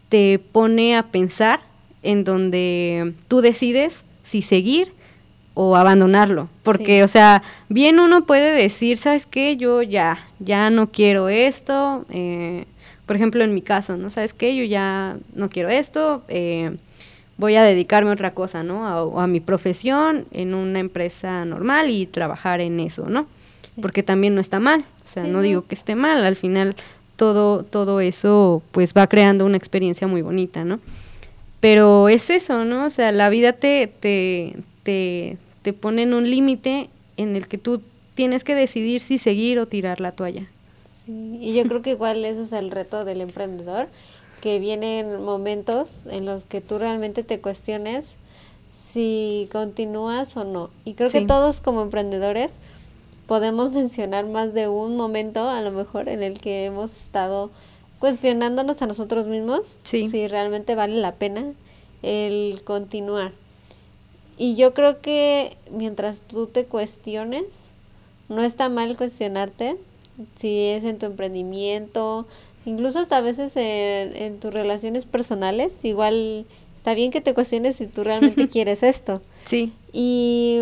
te 0.10 0.40
pone 0.40 0.96
a 0.96 1.04
pensar 1.04 1.60
en 2.04 2.24
donde 2.24 3.14
tú 3.28 3.42
decides 3.42 4.06
si 4.24 4.42
seguir 4.42 4.94
o 5.54 5.76
abandonarlo. 5.76 6.50
Porque, 6.64 6.98
Sí. 7.00 7.02
o 7.02 7.08
sea, 7.08 7.42
bien 7.70 8.00
uno 8.00 8.26
puede 8.26 8.54
decir, 8.54 8.98
¿sabes 8.98 9.26
qué? 9.26 9.58
Yo 9.58 9.82
ya, 9.82 10.26
ya 10.40 10.70
no 10.70 10.92
quiero 10.92 11.30
esto. 11.30 12.06
eh, 12.10 12.66
por 13.06 13.16
ejemplo, 13.16 13.44
en 13.44 13.54
mi 13.54 13.62
caso, 13.62 13.98
¿no? 13.98 14.10
¿Sabes 14.10 14.34
qué? 14.34 14.56
Yo 14.56 14.64
ya 14.64 15.18
no 15.36 15.50
quiero 15.50 15.70
esto. 15.70 16.24
eh, 16.28 16.76
voy 17.38 17.56
a 17.56 17.64
dedicarme 17.64 18.10
a 18.12 18.14
otra 18.14 18.34
cosa, 18.34 18.64
¿no? 18.64 18.88
A, 18.88 19.04
o 19.04 19.20
a 19.20 19.28
mi 19.28 19.42
profesión 19.42 20.26
en 20.32 20.54
una 20.56 20.80
empresa 20.80 21.44
normal 21.46 21.90
y 21.90 22.06
trabajar 22.08 22.62
en 22.62 22.80
eso, 22.80 23.08
¿no? 23.10 23.28
Sí. 23.74 23.82
Porque 23.82 24.04
también 24.04 24.34
no 24.36 24.42
está 24.42 24.60
mal. 24.60 24.86
O 25.06 25.08
sea, 25.08 25.24
Sí, 25.24 25.30
no 25.30 25.42
digo 25.42 25.66
que 25.66 25.76
esté 25.76 25.96
mal. 25.96 26.26
Al 26.26 26.36
final, 26.36 26.76
todo, 27.16 27.64
todo 27.64 28.00
eso, 28.00 28.62
pues 28.72 28.94
va 28.94 29.08
creando 29.08 29.46
una 29.46 29.58
experiencia 29.58 30.08
muy 30.08 30.22
bonita, 30.22 30.64
¿no? 30.66 30.80
Pero 31.60 32.10
es 32.10 32.30
eso, 32.30 32.66
¿no? 32.66 32.86
O 32.86 32.90
sea, 32.90 33.12
la 33.12 33.30
vida 33.30 33.54
te, 33.54 33.88
te, 33.88 34.58
te, 34.84 35.38
te 35.62 35.74
pone 35.74 36.04
en 36.04 36.14
un 36.14 36.30
límite 36.30 36.90
en 37.18 37.36
el 37.36 37.48
que 37.48 37.58
tú 37.58 37.82
tienes 38.14 38.44
que 38.44 38.56
decidir 38.56 39.02
si 39.02 39.18
seguir 39.18 39.60
o 39.60 39.68
tirar 39.68 40.02
la 40.02 40.12
toalla. 40.12 40.48
Sí, 40.88 41.38
y 41.40 41.54
yo 41.54 41.64
creo 41.68 41.82
que 41.82 41.92
igual 41.92 42.26
ese 42.26 42.44
es 42.44 42.52
el 42.52 42.72
reto 42.72 43.06
del 43.06 43.22
emprendedor, 43.22 43.88
que 44.42 44.60
vienen 44.60 45.24
momentos 45.24 46.06
en 46.10 46.26
los 46.26 46.44
que 46.44 46.62
tú 46.62 46.78
realmente 46.78 47.24
te 47.24 47.40
cuestiones 47.40 48.18
si 48.72 49.50
continúas 49.52 50.36
o 50.38 50.44
no. 50.44 50.70
Y 50.84 50.94
creo 50.94 51.10
que 51.10 51.26
todos 51.26 51.62
como 51.62 51.82
emprendedores 51.82 52.54
podemos 53.28 53.72
mencionar 53.72 54.26
más 54.26 54.54
de 54.54 54.68
un 54.68 54.96
momento, 54.96 55.50
a 55.50 55.62
lo 55.62 55.72
mejor, 55.72 56.10
en 56.10 56.24
el 56.24 56.40
que 56.40 56.66
hemos 56.66 56.96
estado 56.96 57.50
cuestionándonos 58.00 58.82
a 58.82 58.88
nosotros 58.88 59.26
mismos 59.28 59.78
Sí. 59.84 60.10
si 60.10 60.28
realmente 60.28 60.76
vale 60.76 60.96
la 60.98 61.14
pena 61.14 61.54
el 62.04 62.62
continuar. 62.64 63.32
Y 64.38 64.56
yo 64.56 64.74
creo 64.74 65.00
que 65.02 65.58
mientras 65.72 66.20
tú 66.20 66.48
te 66.48 66.66
cuestiones, 66.66 67.46
no 68.28 68.44
está 68.44 68.70
mal 68.70 68.98
cuestionarte 68.98 69.78
si 70.36 70.60
es 70.68 70.84
en 70.84 71.00
tu 71.00 71.06
emprendimiento, 71.08 72.26
incluso 72.66 73.00
hasta 73.00 73.18
a 73.18 73.22
veces 73.22 73.56
en, 73.56 74.16
en 74.16 74.40
tus 74.40 74.54
relaciones 74.54 75.06
personales, 75.06 75.84
igual 75.84 76.46
está 76.76 76.94
bien 76.94 77.12
que 77.12 77.22
te 77.22 77.34
cuestiones 77.34 77.78
si 77.78 77.88
tú 77.88 78.04
realmente 78.04 78.48
quieres 78.50 78.84
esto. 78.84 79.22
Sí. 79.46 79.74
Y, 79.94 80.60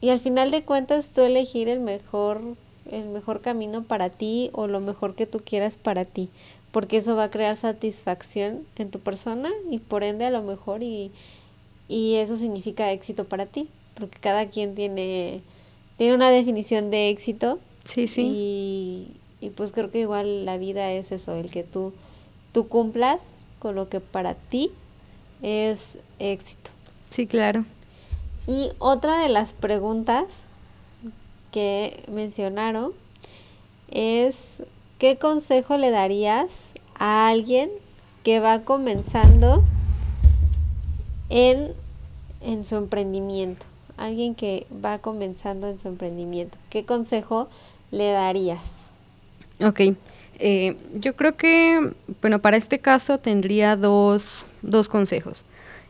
y 0.00 0.10
al 0.10 0.20
final 0.20 0.50
de 0.50 0.62
cuentas 0.62 1.10
tú 1.14 1.22
elegir 1.22 1.68
el 1.68 1.80
mejor, 1.80 2.40
el 2.90 3.08
mejor 3.08 3.40
camino 3.40 3.82
para 3.82 4.10
ti 4.10 4.50
o 4.52 4.66
lo 4.66 4.80
mejor 4.80 5.14
que 5.14 5.26
tú 5.26 5.40
quieras 5.44 5.76
para 5.76 6.04
ti, 6.04 6.28
porque 6.72 6.98
eso 6.98 7.16
va 7.16 7.24
a 7.24 7.30
crear 7.30 7.56
satisfacción 7.56 8.66
en 8.76 8.90
tu 8.90 9.00
persona 9.00 9.50
y 9.70 9.78
por 9.78 10.04
ende 10.04 10.26
a 10.26 10.30
lo 10.30 10.42
mejor 10.42 10.82
y, 10.82 11.10
y 11.88 12.16
eso 12.16 12.36
significa 12.36 12.92
éxito 12.92 13.24
para 13.24 13.46
ti, 13.46 13.68
porque 13.94 14.18
cada 14.18 14.48
quien 14.48 14.74
tiene, 14.74 15.40
tiene 15.96 16.14
una 16.14 16.30
definición 16.30 16.90
de 16.90 17.10
éxito. 17.10 17.58
Sí, 17.84 18.08
sí. 18.08 18.22
Y, 18.22 19.46
y 19.46 19.50
pues 19.50 19.72
creo 19.72 19.90
que 19.90 20.00
igual 20.00 20.44
la 20.44 20.58
vida 20.58 20.92
es 20.92 21.12
eso, 21.12 21.36
el 21.36 21.50
que 21.50 21.62
tú, 21.62 21.92
tú 22.52 22.68
cumplas 22.68 23.44
con 23.58 23.74
lo 23.74 23.88
que 23.88 24.00
para 24.00 24.34
ti 24.34 24.70
es 25.42 25.98
éxito. 26.18 26.70
Sí, 27.10 27.26
claro. 27.26 27.64
Y 28.46 28.70
otra 28.78 29.18
de 29.18 29.28
las 29.28 29.52
preguntas 29.52 30.24
que 31.50 32.04
mencionaron 32.12 32.92
es, 33.90 34.62
¿qué 34.98 35.16
consejo 35.16 35.76
le 35.78 35.90
darías 35.90 36.52
a 36.98 37.28
alguien 37.28 37.70
que 38.22 38.40
va 38.40 38.60
comenzando 38.60 39.64
en, 41.28 41.72
en 42.40 42.64
su 42.64 42.76
emprendimiento? 42.76 43.66
Alguien 43.96 44.34
que 44.34 44.66
va 44.84 44.98
comenzando 44.98 45.68
en 45.68 45.78
su 45.78 45.88
emprendimiento. 45.88 46.58
¿Qué 46.70 46.84
consejo 46.84 47.48
le 47.90 48.10
darías? 48.12 48.86
Ok. 49.60 49.80
Eh, 50.38 50.76
yo 50.92 51.16
creo 51.16 51.36
que, 51.36 51.92
bueno, 52.20 52.40
para 52.40 52.58
este 52.58 52.78
caso 52.78 53.18
tendría 53.18 53.74
dos, 53.74 54.46
dos 54.62 54.88
consejos. 54.88 55.46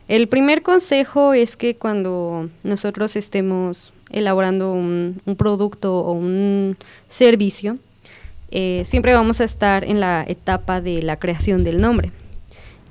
El 0.07 0.27
primer 0.27 0.61
consejo 0.61 1.33
es 1.33 1.57
que 1.57 1.75
cuando 1.75 2.49
nosotros 2.63 3.15
estemos 3.15 3.93
elaborando 4.09 4.71
un, 4.71 5.21
un 5.25 5.35
producto 5.35 5.99
o 5.99 6.13
un 6.13 6.77
servicio, 7.09 7.77
eh, 8.49 8.83
siempre 8.85 9.13
vamos 9.13 9.41
a 9.41 9.43
estar 9.43 9.83
en 9.83 9.99
la 9.99 10.23
etapa 10.25 10.79
de 10.79 11.01
la 11.01 11.17
creación 11.17 11.63
del 11.63 11.81
nombre. 11.81 12.11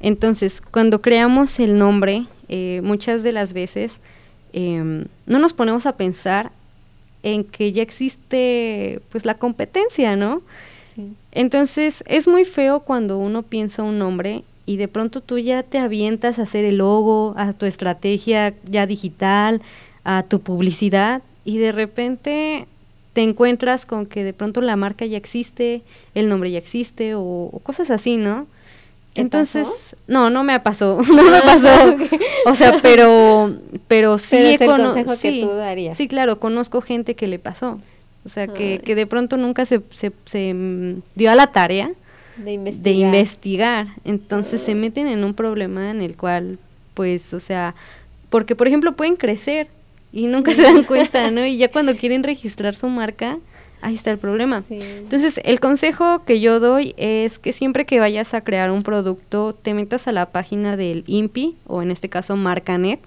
Entonces, 0.01 0.61
cuando 0.61 1.01
creamos 1.01 1.59
el 1.59 1.79
nombre, 1.79 2.27
eh, 2.49 2.81
muchas 2.85 3.23
de 3.23 3.33
las 3.33 3.55
veces 3.55 4.01
eh, 4.53 5.07
no 5.27 5.39
nos 5.39 5.53
ponemos 5.55 5.87
a 5.87 5.97
pensar 5.97 6.53
en 7.23 7.45
que 7.45 7.73
ya 7.73 7.83
existe 7.83 9.01
pues 9.09 9.25
la 9.25 9.35
competencia, 9.35 10.17
¿no? 10.17 10.43
Sí. 10.95 11.15
Entonces, 11.33 12.05
es 12.07 12.29
muy 12.29 12.45
feo 12.45 12.81
cuando 12.81 13.19
uno 13.19 13.43
piensa 13.43 13.83
un 13.83 13.99
nombre 13.99 14.45
y 14.67 14.77
de 14.77 14.89
pronto 14.89 15.21
tú 15.21 15.39
ya 15.39 15.63
te 15.63 15.79
avientas 15.79 16.39
a 16.39 16.43
hacer 16.43 16.65
el 16.65 16.79
logo, 16.79 17.35
a 17.37 17.53
tu 17.53 17.67
estrategia 17.67 18.55
ya 18.65 18.87
digital, 18.87 19.63
a 20.05 20.25
tu 20.25 20.41
publicidad 20.41 21.23
y 21.45 21.59
de 21.59 21.73
repente 21.73 22.67
te 23.13 23.23
encuentras 23.23 23.87
con 23.87 24.05
que 24.05 24.25
de 24.25 24.35
pronto 24.35 24.61
la 24.61 24.77
marca 24.77 25.07
ya 25.07 25.17
existe, 25.17 25.83
el 26.15 26.29
nombre 26.29 26.51
ya 26.51 26.59
existe 26.59 27.15
o, 27.15 27.23
o 27.23 27.59
cosas 27.61 27.91
así, 27.91 28.17
¿no? 28.17 28.47
¿Te 29.15 29.23
Entonces, 29.23 29.67
pasó? 29.67 29.97
no, 30.09 30.29
no 30.29 30.45
me 30.45 30.61
pasó, 30.61 31.01
no 31.09 31.23
me 31.23 31.41
pasó. 31.41 31.97
O 32.49 32.55
sea, 32.55 32.79
pero, 32.81 33.57
pero 33.89 34.19
sí, 34.19 34.29
Pero 34.31 34.47
es 34.47 34.61
el 34.61 34.69
consejo 34.69 35.13
que 35.13 35.33
sí, 35.33 35.41
tú 35.41 35.49
darías. 35.49 35.97
Sí, 35.97 36.07
claro, 36.07 36.39
conozco 36.39 36.81
gente 36.81 37.17
que 37.17 37.27
le 37.27 37.41
pasó. 37.41 37.81
O 38.25 38.29
sea, 38.29 38.47
que, 38.47 38.79
que 38.85 38.95
de 38.95 39.07
pronto 39.07 39.37
nunca 39.37 39.65
se, 39.65 39.81
se, 39.91 40.13
se, 40.27 40.55
mm, 40.55 41.03
dio 41.17 41.31
a 41.31 41.35
la 41.35 41.49
tarea 41.49 41.91
De 42.37 42.53
investigar. 42.53 42.85
de 42.85 43.19
investigar. 43.19 43.87
Entonces 44.05 44.61
se 44.61 44.75
meten 44.75 45.09
en 45.09 45.25
un 45.25 45.35
problema 45.35 45.91
en 45.91 46.03
el 46.03 46.17
cual, 46.17 46.59
pues, 46.95 47.35
o 47.35 47.41
sea, 47.41 47.75
porque 48.31 48.57
por 48.57 48.67
ejemplo 48.67 48.97
pueden 48.97 49.17
crecer 49.17 49.69
y 50.13 50.27
nunca 50.27 50.55
se 50.55 50.63
dan 50.63 50.85
cuenta, 50.85 51.31
¿no? 51.31 51.45
Y 51.45 51.57
ya 51.57 51.71
cuando 51.71 51.97
quieren 51.99 52.23
registrar 52.23 52.75
su 52.75 52.89
marca, 52.89 53.39
ahí 53.83 53.95
está 53.95 54.11
el 54.11 54.19
problema. 54.19 54.63
Sí. 54.63 54.79
Entonces, 54.81 55.41
el 55.45 55.61
consejo 55.61 56.25
que 56.25 56.41
yo 56.41 56.61
doy 56.61 56.95
es 56.97 57.39
que 57.39 57.53
siempre 57.53 57.85
que 57.85 58.01
vayas 58.01 58.35
a 58.35 58.41
crear 58.43 58.71
un 58.71 58.83
producto, 58.83 59.55
te 59.55 59.75
metas 59.75 60.09
a 60.09 60.13
la 60.13 60.27
página 60.27 60.77
del 60.77 61.05
INPI, 61.07 61.57
o 61.67 61.83
en 61.83 61.91
este 61.91 62.09
caso 62.09 62.37
Marcanet. 62.37 63.01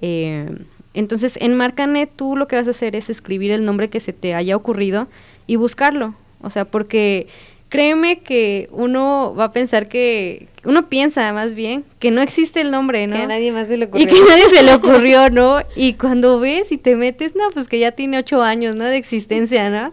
Eh, 0.00 0.48
entonces, 0.92 1.36
en 1.40 1.54
Marcanet 1.54 2.10
tú 2.14 2.36
lo 2.36 2.48
que 2.48 2.56
vas 2.56 2.66
a 2.66 2.70
hacer 2.70 2.96
es 2.96 3.10
escribir 3.10 3.52
el 3.52 3.64
nombre 3.64 3.88
que 3.88 4.00
se 4.00 4.12
te 4.12 4.34
haya 4.34 4.56
ocurrido 4.56 5.08
y 5.46 5.56
buscarlo. 5.56 6.14
O 6.42 6.50
sea, 6.50 6.64
porque 6.64 7.28
créeme 7.70 8.18
que 8.18 8.68
uno 8.72 9.34
va 9.38 9.44
a 9.44 9.52
pensar 9.52 9.88
que, 9.88 10.48
uno 10.62 10.90
piensa 10.90 11.32
más 11.32 11.54
bien 11.54 11.84
que 12.00 12.10
no 12.10 12.20
existe 12.20 12.60
el 12.60 12.70
nombre, 12.70 13.06
¿no? 13.06 13.16
Que 13.16 13.22
a 13.22 13.26
nadie 13.26 13.50
más 13.50 13.68
se 13.68 13.78
le 13.78 13.86
Y 13.86 13.88
ocurrió. 13.88 14.06
que 14.08 14.20
nadie 14.28 14.48
se 14.50 14.62
le 14.62 14.74
ocurrió, 14.74 15.30
¿no? 15.30 15.60
Y 15.76 15.94
cuando 15.94 16.38
ves 16.38 16.70
y 16.70 16.76
te 16.76 16.96
metes, 16.96 17.34
no, 17.34 17.50
pues 17.54 17.66
que 17.66 17.78
ya 17.78 17.92
tiene 17.92 18.18
ocho 18.18 18.42
años, 18.42 18.76
¿no? 18.76 18.84
De 18.84 18.98
existencia, 18.98 19.70
¿no? 19.70 19.92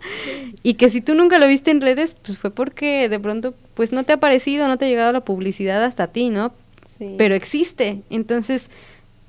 Y 0.63 0.73
que 0.73 0.89
si 0.89 0.99
tú 0.99 1.15
nunca 1.15 1.39
lo 1.39 1.47
viste 1.47 1.71
en 1.71 1.79
redes, 1.79 2.15
pues 2.25 2.37
fue 2.37 2.51
porque 2.51 3.07
de 3.07 3.17
pronto, 3.17 3.53
pues 3.75 3.93
no 3.93 4.03
te 4.03 4.11
ha 4.11 4.17
parecido, 4.17 4.67
no 4.67 4.77
te 4.77 4.85
ha 4.85 4.89
llegado 4.89 5.13
la 5.13 5.21
publicidad 5.21 5.81
hasta 5.85 6.07
ti, 6.07 6.29
¿no? 6.31 6.51
Sí. 6.97 7.15
Pero 7.17 7.33
existe. 7.35 8.01
Entonces, 8.09 8.69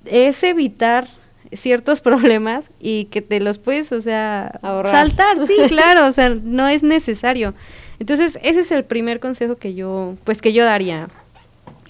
es 0.07 0.43
evitar 0.43 1.07
ciertos 1.53 2.01
problemas 2.09 2.71
y 2.81 3.05
que 3.05 3.23
te 3.23 3.39
los 3.39 3.59
puedes, 3.59 3.93
o 3.93 4.01
sea, 4.01 4.59
Ahorrar. 4.63 4.93
saltar, 4.93 5.47
sí, 5.47 5.55
claro, 5.69 6.07
o 6.07 6.13
sea, 6.13 6.31
no 6.31 6.67
es 6.67 6.83
necesario. 6.83 7.55
Entonces, 8.01 8.39
ese 8.43 8.61
es 8.61 8.71
el 8.71 8.85
primer 8.85 9.21
consejo 9.21 9.57
que 9.57 9.75
yo, 9.75 10.15
pues 10.25 10.41
que 10.41 10.53
yo 10.53 10.65
daría 10.65 11.09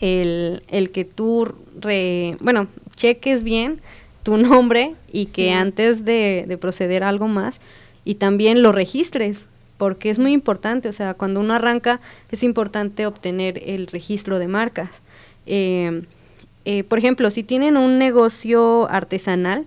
el, 0.01 0.63
el 0.69 0.91
que 0.91 1.05
tú, 1.05 1.53
re- 1.81 2.37
bueno, 2.41 2.69
cheques 2.97 3.43
bien 3.43 3.81
tu 4.23 4.37
nombre 4.37 4.95
y 5.13 5.27
que 5.27 5.45
Sí. 5.47 5.51
antes 5.51 6.05
de, 6.05 6.45
de 6.49 6.59
proceder 6.59 7.03
a 7.05 7.09
algo 7.09 7.29
más 7.29 7.61
y 8.05 8.15
también 8.17 8.63
lo 8.63 8.73
registres, 8.73 9.47
porque 9.77 10.11
es 10.11 10.19
muy 10.19 10.33
importante, 10.33 10.89
o 10.89 10.93
sea, 10.93 11.15
cuando 11.15 11.41
uno 11.41 11.55
arranca 11.55 12.01
es 12.31 12.43
importante 12.43 13.07
obtener 13.07 13.63
el 13.65 13.87
registro 13.87 14.39
de 14.39 14.49
marcas. 14.49 14.91
Eh, 15.47 16.03
eh, 16.65 16.85
por 16.85 16.99
ejemplo, 16.99 17.31
si 17.31 17.43
tienen 17.43 17.77
un 17.77 17.99
negocio 17.99 18.89
artesanal, 18.91 19.67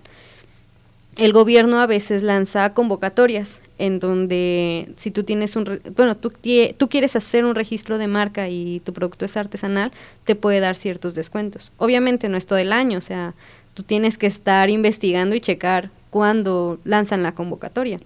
el 1.16 1.32
gobierno 1.32 1.80
a 1.80 1.86
veces 1.86 2.22
lanza 2.22 2.72
convocatorias 2.74 3.60
en 3.82 3.98
donde 3.98 4.92
si 4.96 5.10
tú 5.10 5.24
tienes 5.24 5.56
un, 5.56 5.80
bueno, 5.96 6.16
tú, 6.16 6.32
tú 6.76 6.88
quieres 6.88 7.16
hacer 7.16 7.44
un 7.44 7.56
registro 7.56 7.98
de 7.98 8.06
marca 8.06 8.48
y 8.48 8.78
tu 8.78 8.92
producto 8.92 9.24
es 9.24 9.36
artesanal, 9.36 9.90
te 10.24 10.36
puede 10.36 10.60
dar 10.60 10.76
ciertos 10.76 11.16
descuentos. 11.16 11.72
Obviamente 11.78 12.28
no 12.28 12.36
es 12.36 12.46
todo 12.46 12.60
el 12.60 12.72
año, 12.72 12.98
o 12.98 13.00
sea, 13.00 13.34
tú 13.74 13.82
tienes 13.82 14.18
que 14.18 14.28
estar 14.28 14.70
investigando 14.70 15.34
y 15.34 15.40
checar 15.40 15.90
cuándo 16.10 16.78
lanzan 16.84 17.24
la 17.24 17.34
convocatoria, 17.34 17.98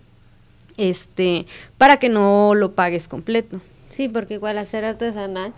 este, 0.78 1.44
para 1.76 1.98
que 1.98 2.08
no 2.08 2.54
lo 2.54 2.72
pagues 2.72 3.06
completo. 3.06 3.60
Sí, 3.90 4.08
porque 4.08 4.34
igual 4.34 4.56
hacer 4.56 4.82
artesanal, 4.86 5.52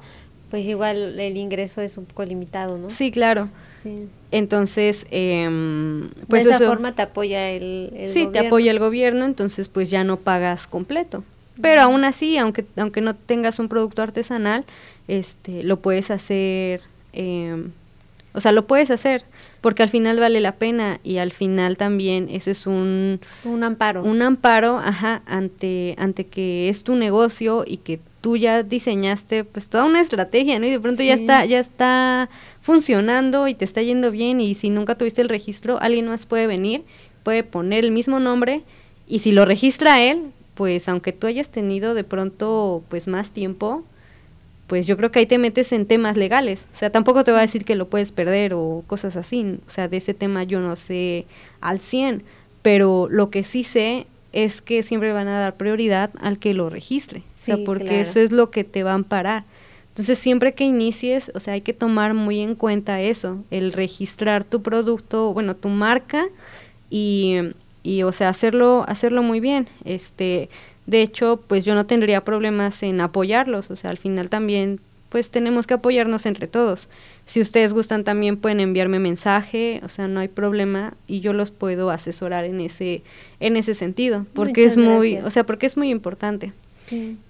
pues 0.50 0.66
igual 0.66 1.20
el 1.20 1.36
ingreso 1.36 1.80
es 1.80 1.96
un 1.96 2.06
poco 2.06 2.24
limitado, 2.24 2.76
¿no? 2.76 2.90
Sí, 2.90 3.12
claro. 3.12 3.50
Sí. 3.82 4.08
Entonces, 4.30 5.06
em, 5.10 6.10
pues 6.28 6.44
de 6.44 6.50
esa 6.50 6.56
eso- 6.64 6.66
forma 6.72 6.92
te 6.94 7.02
apoya 7.02 7.50
el, 7.50 7.92
el 7.94 8.10
sí, 8.10 8.20
te 8.20 8.26
gobierno. 8.26 8.46
apoya 8.48 8.70
el 8.72 8.78
gobierno, 8.78 9.24
entonces 9.24 9.68
pues 9.68 9.88
ya 9.90 10.04
no 10.04 10.16
pagas 10.16 10.66
completo. 10.66 11.24
Pero 11.60 11.82
aún 11.82 12.04
así, 12.04 12.36
aunque, 12.38 12.64
aunque 12.76 13.00
no 13.00 13.14
tengas 13.14 13.58
un 13.58 13.68
producto 13.68 14.02
artesanal, 14.02 14.64
este, 15.08 15.62
lo 15.64 15.80
puedes 15.80 16.10
hacer, 16.10 16.82
em, 17.12 17.70
o 18.34 18.40
sea, 18.40 18.52
lo 18.52 18.66
puedes 18.66 18.90
hacer, 18.92 19.24
porque 19.60 19.82
al 19.82 19.88
final 19.88 20.20
vale 20.20 20.40
la 20.40 20.52
pena 20.56 21.00
y 21.02 21.16
al 21.16 21.32
final 21.32 21.76
también 21.76 22.28
eso 22.30 22.50
es 22.52 22.66
un, 22.66 23.20
Un 23.44 23.64
amparo. 23.64 24.04
un 24.04 24.22
amparo, 24.22 24.78
ajá, 24.78 25.22
ante, 25.26 25.94
ante 25.98 26.26
que 26.26 26.68
es 26.68 26.84
tu 26.84 26.94
negocio 26.94 27.64
y 27.66 27.78
que 27.78 27.98
tú 28.20 28.36
ya 28.36 28.62
diseñaste 28.62 29.44
pues 29.44 29.68
toda 29.68 29.84
una 29.84 30.00
estrategia, 30.00 30.58
¿no? 30.58 30.66
Y 30.66 30.70
de 30.70 30.80
pronto 30.80 31.02
ya 31.02 31.14
está, 31.14 31.44
ya 31.44 31.60
está 31.60 32.28
funcionando 32.60 33.48
y 33.48 33.54
te 33.54 33.64
está 33.64 33.82
yendo 33.82 34.10
bien 34.10 34.40
y 34.40 34.54
si 34.54 34.70
nunca 34.70 34.96
tuviste 34.96 35.22
el 35.22 35.28
registro, 35.28 35.80
alguien 35.80 36.06
más 36.06 36.26
puede 36.26 36.46
venir, 36.46 36.84
puede 37.22 37.44
poner 37.44 37.84
el 37.84 37.90
mismo 37.90 38.20
nombre 38.20 38.62
y 39.06 39.20
si 39.20 39.32
lo 39.32 39.44
registra 39.44 40.02
él, 40.02 40.32
pues 40.54 40.88
aunque 40.88 41.12
tú 41.12 41.26
hayas 41.26 41.50
tenido 41.50 41.94
de 41.94 42.04
pronto 42.04 42.82
pues 42.88 43.06
más 43.06 43.30
tiempo, 43.30 43.84
pues 44.66 44.86
yo 44.86 44.96
creo 44.96 45.10
que 45.10 45.20
ahí 45.20 45.26
te 45.26 45.38
metes 45.38 45.72
en 45.72 45.86
temas 45.86 46.16
legales. 46.16 46.66
O 46.74 46.76
sea, 46.76 46.90
tampoco 46.90 47.24
te 47.24 47.32
va 47.32 47.38
a 47.38 47.42
decir 47.42 47.64
que 47.64 47.74
lo 47.74 47.88
puedes 47.88 48.12
perder 48.12 48.52
o 48.54 48.84
cosas 48.86 49.16
así. 49.16 49.58
O 49.66 49.70
sea, 49.70 49.88
de 49.88 49.96
ese 49.96 50.12
tema 50.12 50.42
yo 50.42 50.60
no 50.60 50.76
sé 50.76 51.24
al 51.60 51.80
100, 51.80 52.22
pero 52.60 53.08
lo 53.10 53.30
que 53.30 53.44
sí 53.44 53.64
sé 53.64 54.06
es 54.32 54.60
que 54.62 54.82
siempre 54.82 55.12
van 55.12 55.28
a 55.28 55.38
dar 55.38 55.56
prioridad 55.56 56.10
al 56.20 56.38
que 56.38 56.54
lo 56.54 56.70
registre. 56.70 57.20
o 57.20 57.22
sea, 57.34 57.56
Sí, 57.56 57.64
porque 57.64 57.84
claro. 57.84 57.98
eso 57.98 58.20
es 58.20 58.32
lo 58.32 58.50
que 58.50 58.64
te 58.64 58.82
va 58.82 58.92
a 58.92 58.94
amparar. 58.94 59.44
Entonces, 59.88 60.18
siempre 60.18 60.54
que 60.54 60.64
inicies, 60.64 61.32
o 61.34 61.40
sea, 61.40 61.54
hay 61.54 61.60
que 61.62 61.72
tomar 61.72 62.14
muy 62.14 62.40
en 62.40 62.54
cuenta 62.54 63.00
eso, 63.00 63.42
el 63.50 63.72
registrar 63.72 64.44
tu 64.44 64.62
producto, 64.62 65.32
bueno, 65.32 65.56
tu 65.56 65.68
marca 65.70 66.28
y, 66.88 67.36
y 67.82 68.04
o 68.04 68.12
sea, 68.12 68.28
hacerlo, 68.28 68.84
hacerlo 68.86 69.22
muy 69.22 69.40
bien. 69.40 69.68
Este, 69.84 70.50
de 70.86 71.02
hecho, 71.02 71.42
pues 71.48 71.64
yo 71.64 71.74
no 71.74 71.86
tendría 71.86 72.24
problemas 72.24 72.82
en 72.84 73.00
apoyarlos, 73.00 73.70
o 73.70 73.76
sea, 73.76 73.90
al 73.90 73.98
final 73.98 74.28
también 74.30 74.80
pues 75.08 75.30
tenemos 75.30 75.66
que 75.66 75.74
apoyarnos 75.74 76.26
entre 76.26 76.46
todos. 76.46 76.88
Si 77.24 77.40
ustedes 77.40 77.72
gustan 77.72 78.04
también 78.04 78.36
pueden 78.36 78.60
enviarme 78.60 78.98
mensaje, 78.98 79.80
o 79.84 79.88
sea, 79.88 80.08
no 80.08 80.20
hay 80.20 80.28
problema 80.28 80.94
y 81.06 81.20
yo 81.20 81.32
los 81.32 81.50
puedo 81.50 81.90
asesorar 81.90 82.44
en 82.44 82.60
ese 82.60 83.02
en 83.40 83.56
ese 83.56 83.74
sentido, 83.74 84.26
porque 84.34 84.64
es 84.64 84.76
muy, 84.76 85.16
o 85.18 85.30
sea, 85.30 85.44
porque 85.44 85.66
es 85.66 85.76
muy 85.76 85.90
importante. 85.90 86.52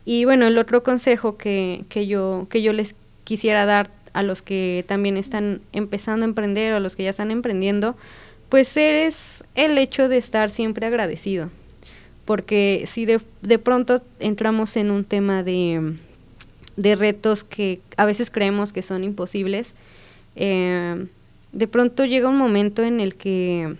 Y 0.04 0.24
bueno, 0.24 0.46
el 0.46 0.56
otro 0.56 0.84
consejo 0.84 1.36
que, 1.36 1.84
que 1.88 2.06
yo 2.06 2.46
que 2.48 2.62
yo 2.62 2.72
les 2.72 2.94
quisiera 3.24 3.66
dar 3.66 3.90
a 4.12 4.22
los 4.22 4.40
que 4.42 4.84
también 4.86 5.16
están 5.16 5.60
empezando 5.72 6.24
a 6.24 6.28
emprender 6.28 6.72
o 6.72 6.76
a 6.76 6.80
los 6.80 6.96
que 6.96 7.04
ya 7.04 7.10
están 7.10 7.30
emprendiendo, 7.30 7.96
pues 8.48 8.76
es 8.76 9.44
el 9.54 9.78
hecho 9.78 10.08
de 10.08 10.16
estar 10.16 10.50
siempre 10.50 10.86
agradecido. 10.86 11.50
Porque 12.24 12.84
si 12.88 13.06
de, 13.06 13.20
de 13.42 13.58
pronto 13.58 14.02
entramos 14.20 14.76
en 14.76 14.90
un 14.90 15.04
tema 15.04 15.42
de 15.42 15.96
de 16.78 16.94
retos 16.94 17.42
que 17.42 17.80
a 17.96 18.06
veces 18.06 18.30
creemos 18.30 18.72
que 18.72 18.82
son 18.82 19.02
imposibles, 19.02 19.74
eh, 20.36 21.06
de 21.50 21.66
pronto 21.66 22.04
llega 22.04 22.28
un 22.28 22.38
momento 22.38 22.84
en 22.84 23.00
el 23.00 23.16
que 23.16 23.74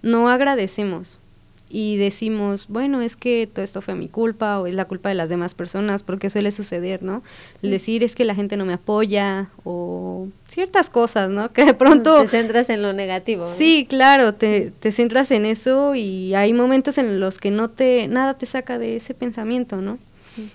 no 0.00 0.30
agradecemos 0.30 1.20
y 1.68 1.96
decimos, 1.96 2.66
bueno, 2.68 3.02
es 3.02 3.16
que 3.16 3.46
todo 3.52 3.62
esto 3.62 3.82
fue 3.82 3.94
mi 3.94 4.08
culpa 4.08 4.58
o 4.60 4.66
es 4.66 4.74
la 4.74 4.86
culpa 4.86 5.10
de 5.10 5.16
las 5.16 5.28
demás 5.28 5.54
personas, 5.54 6.02
porque 6.02 6.30
suele 6.30 6.50
suceder, 6.50 7.02
¿no? 7.02 7.22
El 7.62 7.70
decir 7.70 8.04
es 8.04 8.14
que 8.14 8.24
la 8.24 8.34
gente 8.34 8.56
no 8.56 8.64
me 8.64 8.74
apoya 8.74 9.50
o 9.64 10.28
ciertas 10.48 10.88
cosas, 10.88 11.30
¿no? 11.30 11.48
Que 11.52 11.64
de 11.64 11.74
pronto... 11.74 12.22
Te 12.22 12.28
centras 12.28 12.70
en 12.70 12.80
lo 12.80 12.92
negativo. 12.92 13.52
Sí, 13.58 13.86
claro, 13.88 14.34
te, 14.34 14.70
te 14.70 14.92
centras 14.92 15.30
en 15.30 15.44
eso 15.44 15.94
y 15.94 16.34
hay 16.34 16.54
momentos 16.54 16.96
en 16.96 17.20
los 17.20 17.38
que 17.38 17.50
no 17.50 17.68
te, 17.68 18.08
nada 18.08 18.34
te 18.38 18.46
saca 18.46 18.78
de 18.78 18.96
ese 18.96 19.12
pensamiento, 19.12 19.82
¿no? 19.82 19.98
Sí. 20.36 20.48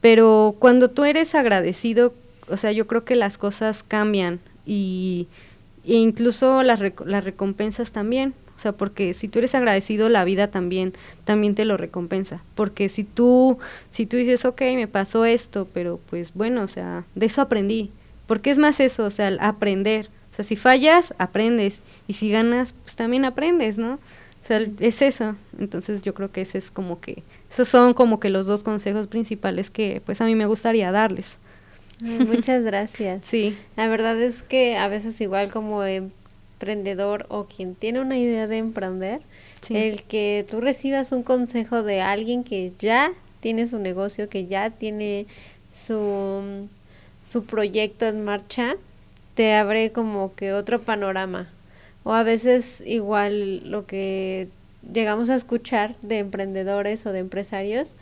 Pero 0.00 0.56
cuando 0.58 0.88
tú 0.90 1.04
eres 1.04 1.34
agradecido, 1.34 2.14
o 2.48 2.56
sea, 2.56 2.72
yo 2.72 2.86
creo 2.86 3.04
que 3.04 3.16
las 3.16 3.38
cosas 3.38 3.82
cambian 3.82 4.40
y 4.64 5.26
e 5.84 5.94
incluso 5.94 6.62
las, 6.62 6.80
las 7.04 7.24
recompensas 7.24 7.92
también. 7.92 8.34
O 8.58 8.60
sea, 8.60 8.72
porque 8.72 9.14
si 9.14 9.28
tú 9.28 9.38
eres 9.38 9.54
agradecido, 9.54 10.08
la 10.08 10.24
vida 10.24 10.48
también, 10.50 10.92
también 11.24 11.54
te 11.54 11.64
lo 11.64 11.76
recompensa. 11.76 12.42
Porque 12.56 12.88
si 12.88 13.04
tú, 13.04 13.58
si 13.92 14.04
tú 14.04 14.16
dices, 14.16 14.44
ok, 14.44 14.60
me 14.74 14.88
pasó 14.88 15.24
esto, 15.24 15.68
pero 15.72 16.00
pues 16.10 16.34
bueno, 16.34 16.62
o 16.62 16.68
sea, 16.68 17.04
de 17.14 17.26
eso 17.26 17.40
aprendí. 17.40 17.92
Porque 18.26 18.50
es 18.50 18.58
más 18.58 18.80
eso, 18.80 19.04
o 19.04 19.10
sea, 19.10 19.32
aprender. 19.40 20.10
O 20.32 20.34
sea, 20.34 20.44
si 20.44 20.56
fallas, 20.56 21.14
aprendes. 21.18 21.82
Y 22.08 22.14
si 22.14 22.30
ganas, 22.30 22.74
pues 22.82 22.96
también 22.96 23.24
aprendes, 23.24 23.78
¿no? 23.78 23.94
O 23.94 24.46
sea, 24.46 24.60
es 24.80 25.02
eso. 25.02 25.36
Entonces 25.60 26.02
yo 26.02 26.12
creo 26.12 26.32
que 26.32 26.40
ese 26.40 26.58
es 26.58 26.72
como 26.72 27.00
que 27.00 27.22
esos 27.50 27.68
son 27.68 27.94
como 27.94 28.20
que 28.20 28.28
los 28.28 28.46
dos 28.46 28.62
consejos 28.62 29.06
principales 29.06 29.70
que 29.70 30.02
pues 30.04 30.20
a 30.20 30.24
mí 30.24 30.34
me 30.34 30.46
gustaría 30.46 30.92
darles. 30.92 31.38
Muchas 32.00 32.62
gracias. 32.62 33.26
sí. 33.26 33.56
La 33.76 33.88
verdad 33.88 34.20
es 34.20 34.42
que 34.42 34.76
a 34.76 34.88
veces 34.88 35.20
igual 35.20 35.50
como 35.50 35.82
emprendedor 35.84 37.26
o 37.28 37.44
quien 37.46 37.74
tiene 37.74 38.00
una 38.00 38.18
idea 38.18 38.46
de 38.46 38.58
emprender, 38.58 39.20
el 39.70 40.02
que 40.04 40.46
tú 40.48 40.60
recibas 40.60 41.12
un 41.12 41.22
consejo 41.22 41.82
de 41.82 42.00
alguien 42.00 42.44
que 42.44 42.72
ya 42.78 43.12
tiene 43.40 43.66
su 43.66 43.78
negocio, 43.78 44.28
que 44.28 44.46
ya 44.46 44.70
tiene 44.70 45.26
su, 45.72 46.68
su 47.24 47.44
proyecto 47.44 48.06
en 48.06 48.24
marcha, 48.24 48.76
te 49.34 49.54
abre 49.54 49.92
como 49.92 50.34
que 50.34 50.52
otro 50.52 50.80
panorama. 50.80 51.48
O 52.04 52.12
a 52.12 52.22
veces 52.22 52.82
igual 52.86 53.70
lo 53.70 53.86
que 53.86 54.48
llegamos 54.92 55.30
a 55.30 55.34
escuchar 55.34 55.94
de 56.02 56.18
emprendedores 56.18 57.04
o 57.06 57.12
de 57.12 57.20
empresarios, 57.20 57.96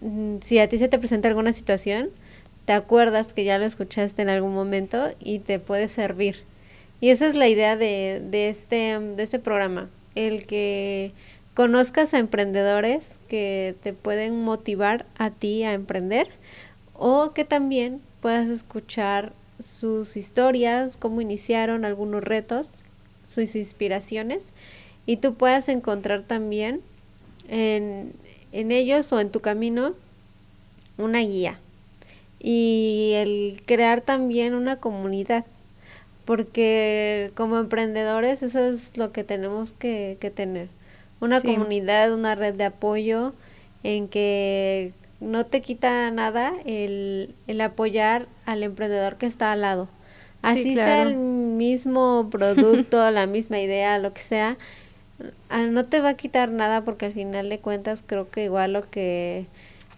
mm, 0.00 0.36
si 0.40 0.58
a 0.58 0.68
ti 0.68 0.78
se 0.78 0.88
te 0.88 0.98
presenta 0.98 1.28
alguna 1.28 1.52
situación, 1.52 2.10
te 2.64 2.72
acuerdas 2.72 3.32
que 3.32 3.44
ya 3.44 3.58
lo 3.58 3.64
escuchaste 3.64 4.22
en 4.22 4.28
algún 4.28 4.54
momento 4.54 5.10
y 5.20 5.38
te 5.38 5.58
puede 5.58 5.88
servir. 5.88 6.36
Y 7.00 7.10
esa 7.10 7.26
es 7.26 7.34
la 7.34 7.48
idea 7.48 7.76
de, 7.76 8.22
de, 8.30 8.48
este, 8.48 8.98
de 8.98 9.22
este 9.22 9.38
programa, 9.38 9.88
el 10.14 10.46
que 10.46 11.12
conozcas 11.54 12.12
a 12.12 12.18
emprendedores 12.18 13.18
que 13.28 13.74
te 13.82 13.92
pueden 13.92 14.42
motivar 14.42 15.06
a 15.16 15.30
ti 15.30 15.62
a 15.62 15.74
emprender 15.74 16.28
o 16.94 17.32
que 17.32 17.44
también 17.44 18.00
puedas 18.20 18.48
escuchar 18.48 19.32
sus 19.60 20.16
historias, 20.16 20.96
cómo 20.96 21.20
iniciaron 21.20 21.84
algunos 21.84 22.24
retos, 22.24 22.70
sus 23.26 23.56
inspiraciones 23.56 24.48
y 25.06 25.18
tú 25.18 25.34
puedas 25.34 25.68
encontrar 25.68 26.24
también 26.24 26.80
en, 27.48 28.12
en 28.52 28.72
ellos 28.72 29.12
o 29.12 29.20
en 29.20 29.30
tu 29.30 29.40
camino 29.40 29.94
una 30.98 31.20
guía 31.20 31.58
y 32.40 33.12
el 33.14 33.62
crear 33.64 34.00
también 34.00 34.54
una 34.54 34.76
comunidad 34.76 35.44
porque 36.24 37.30
como 37.34 37.58
emprendedores 37.58 38.42
eso 38.42 38.66
es 38.66 38.96
lo 38.96 39.12
que 39.12 39.24
tenemos 39.24 39.72
que, 39.72 40.18
que 40.20 40.30
tener 40.30 40.68
una 41.20 41.40
comunidad 41.40 42.12
una 42.12 42.34
red 42.34 42.54
de 42.54 42.64
apoyo 42.64 43.32
en 43.82 44.08
que 44.08 44.92
no 45.20 45.46
te 45.46 45.60
quita 45.60 46.10
nada 46.10 46.52
el, 46.64 47.34
el 47.46 47.60
apoyar 47.60 48.26
al 48.44 48.62
emprendedor 48.62 49.16
que 49.16 49.26
está 49.26 49.52
al 49.52 49.62
lado. 49.62 49.88
Así 50.42 50.74
sea 50.74 51.02
el 51.02 51.16
mismo 51.16 52.28
producto 52.30 53.10
la 53.10 53.26
misma 53.26 53.58
idea 53.58 53.98
lo 53.98 54.12
que 54.12 54.20
sea 54.20 54.58
no 55.50 55.84
te 55.84 56.00
va 56.00 56.10
a 56.10 56.14
quitar 56.14 56.50
nada 56.50 56.84
porque 56.84 57.06
al 57.06 57.12
final 57.12 57.48
de 57.48 57.58
cuentas 57.58 58.02
creo 58.06 58.30
que 58.30 58.44
igual 58.44 58.72
lo 58.72 58.82
que 58.82 59.46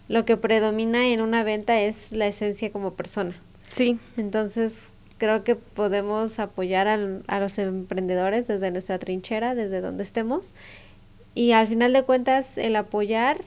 lo 0.09 0.25
que 0.25 0.37
predomina 0.37 1.09
en 1.09 1.21
una 1.21 1.45
venta 1.45 1.81
es 1.81 2.13
la 2.13 2.27
esencia 2.27 2.73
como 2.73 2.95
persona. 2.95 3.35
Sí. 3.69 3.99
Entonces 4.17 4.91
creo 5.19 5.45
que 5.45 5.55
podemos 5.57 6.39
apoyar 6.39 6.89
a 6.89 7.41
los 7.41 7.59
emprendedores 7.59 8.47
desde 8.47 8.71
nuestra 8.71 8.99
trinchera, 8.99 9.55
desde 9.55 9.81
donde 9.81 10.03
estemos. 10.03 10.55
Y 11.35 11.53
al 11.53 11.67
final 11.67 11.93
de 11.93 12.03
cuentas 12.05 12.57
el 12.57 12.75
apoyar 12.77 13.39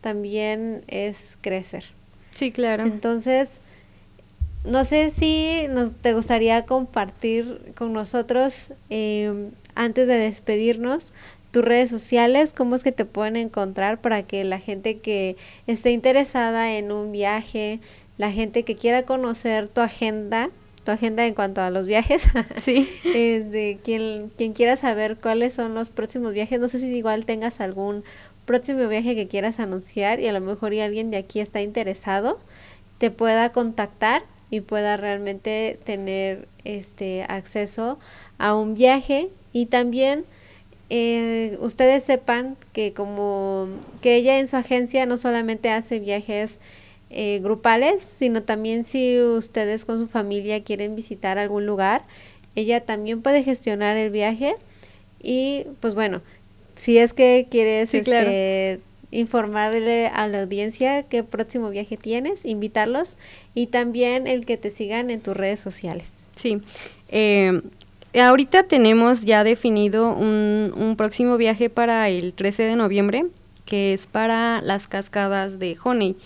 también 0.00 0.82
es 0.88 1.38
crecer. 1.40 1.84
Sí, 2.34 2.50
claro. 2.50 2.82
Entonces, 2.82 3.60
no 4.64 4.84
sé 4.84 5.10
si 5.10 5.66
nos 5.70 5.94
te 5.94 6.14
gustaría 6.14 6.66
compartir 6.66 7.72
con 7.76 7.92
nosotros 7.92 8.72
eh, 8.90 9.50
antes 9.74 10.08
de 10.08 10.14
despedirnos, 10.14 11.12
tus 11.50 11.64
redes 11.64 11.88
sociales, 11.88 12.52
cómo 12.52 12.74
es 12.74 12.82
que 12.82 12.90
te 12.90 13.04
pueden 13.04 13.36
encontrar 13.36 14.00
para 14.00 14.24
que 14.24 14.42
la 14.42 14.58
gente 14.58 14.98
que 14.98 15.36
esté 15.68 15.92
interesada 15.92 16.72
en 16.72 16.90
un 16.90 17.12
viaje, 17.12 17.78
la 18.18 18.32
gente 18.32 18.64
que 18.64 18.74
quiera 18.74 19.04
conocer 19.04 19.68
tu 19.68 19.80
agenda, 19.80 20.50
tu 20.84 20.90
agenda 20.90 21.24
en 21.26 21.34
cuanto 21.34 21.60
a 21.60 21.70
los 21.70 21.86
viajes, 21.86 22.28
sí. 22.56 22.88
de 23.04 23.78
quien, 23.84 24.30
quien 24.36 24.52
quiera 24.52 24.76
saber 24.76 25.16
cuáles 25.16 25.52
son 25.52 25.74
los 25.74 25.90
próximos 25.90 26.32
viajes, 26.32 26.58
no 26.58 26.68
sé 26.68 26.80
si 26.80 26.86
igual 26.86 27.24
tengas 27.24 27.60
algún 27.60 28.02
próximo 28.44 28.86
viaje 28.88 29.14
que 29.14 29.28
quieras 29.28 29.60
anunciar 29.60 30.18
y 30.18 30.26
a 30.26 30.32
lo 30.32 30.40
mejor 30.40 30.74
y 30.74 30.80
alguien 30.80 31.12
de 31.12 31.18
aquí 31.18 31.38
está 31.38 31.62
interesado, 31.62 32.40
te 32.98 33.12
pueda 33.12 33.52
contactar 33.52 34.24
y 34.50 34.60
pueda 34.60 34.96
realmente 34.96 35.78
tener 35.84 36.48
este 36.64 37.24
acceso 37.28 37.98
a 38.38 38.56
un 38.56 38.74
viaje 38.74 39.30
y 39.54 39.66
también 39.66 40.24
eh, 40.90 41.56
ustedes 41.60 42.04
sepan 42.04 42.56
que 42.74 42.92
como 42.92 43.68
que 44.02 44.16
ella 44.16 44.38
en 44.38 44.48
su 44.48 44.56
agencia 44.56 45.06
no 45.06 45.16
solamente 45.16 45.70
hace 45.70 46.00
viajes 46.00 46.58
eh, 47.08 47.40
grupales, 47.42 48.02
sino 48.02 48.42
también 48.42 48.84
si 48.84 49.20
ustedes 49.20 49.86
con 49.86 49.98
su 49.98 50.08
familia 50.08 50.62
quieren 50.62 50.96
visitar 50.96 51.38
algún 51.38 51.64
lugar, 51.64 52.02
ella 52.56 52.84
también 52.84 53.22
puede 53.22 53.42
gestionar 53.44 53.96
el 53.96 54.10
viaje 54.10 54.56
y 55.22 55.64
pues 55.80 55.94
bueno, 55.94 56.20
si 56.74 56.98
es 56.98 57.12
que 57.12 57.46
quieres 57.48 57.94
este, 57.94 58.80
informarle 59.12 60.08
a 60.08 60.26
la 60.26 60.42
audiencia 60.42 61.04
qué 61.04 61.22
próximo 61.22 61.70
viaje 61.70 61.96
tienes, 61.96 62.44
invitarlos 62.44 63.18
y 63.54 63.68
también 63.68 64.26
el 64.26 64.44
que 64.44 64.56
te 64.56 64.70
sigan 64.70 65.10
en 65.10 65.20
tus 65.20 65.36
redes 65.36 65.60
sociales. 65.60 66.12
Sí, 66.34 66.60
eh, 67.08 67.62
ahorita 68.20 68.64
tenemos 68.64 69.22
ya 69.22 69.44
definido 69.44 70.12
un, 70.12 70.72
un, 70.76 70.96
próximo 70.96 71.36
viaje 71.36 71.70
para 71.70 72.08
el 72.08 72.34
13 72.34 72.62
de 72.64 72.76
noviembre, 72.76 73.26
que 73.64 73.92
es 73.92 74.06
para 74.06 74.60
las 74.62 74.88
cascadas 74.88 75.58
de 75.58 75.76
Honey. 75.82 76.16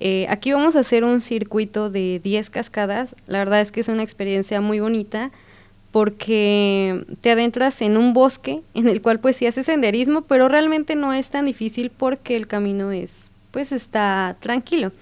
Eh, 0.00 0.26
aquí 0.30 0.52
vamos 0.52 0.76
a 0.76 0.80
hacer 0.80 1.04
un 1.04 1.20
circuito 1.20 1.90
de 1.90 2.20
10 2.24 2.50
cascadas. 2.50 3.14
La 3.26 3.38
verdad 3.38 3.60
es 3.60 3.70
que 3.70 3.80
es 3.80 3.88
una 3.88 4.02
experiencia 4.02 4.60
muy 4.62 4.80
bonita 4.80 5.30
porque 5.92 7.04
te 7.20 7.30
adentras 7.32 7.82
en 7.82 7.96
un 7.96 8.14
bosque 8.14 8.62
en 8.74 8.88
el 8.88 9.02
cual 9.02 9.20
pues 9.20 9.36
sí 9.36 9.46
haces 9.46 9.66
senderismo, 9.66 10.22
pero 10.22 10.48
realmente 10.48 10.96
no 10.96 11.12
es 11.12 11.30
tan 11.30 11.44
difícil 11.44 11.90
porque 11.90 12.34
el 12.34 12.46
camino 12.46 12.92
es 12.92 13.30
pues 13.50 13.72
está 13.72 14.36
tranquilo. 14.40 14.92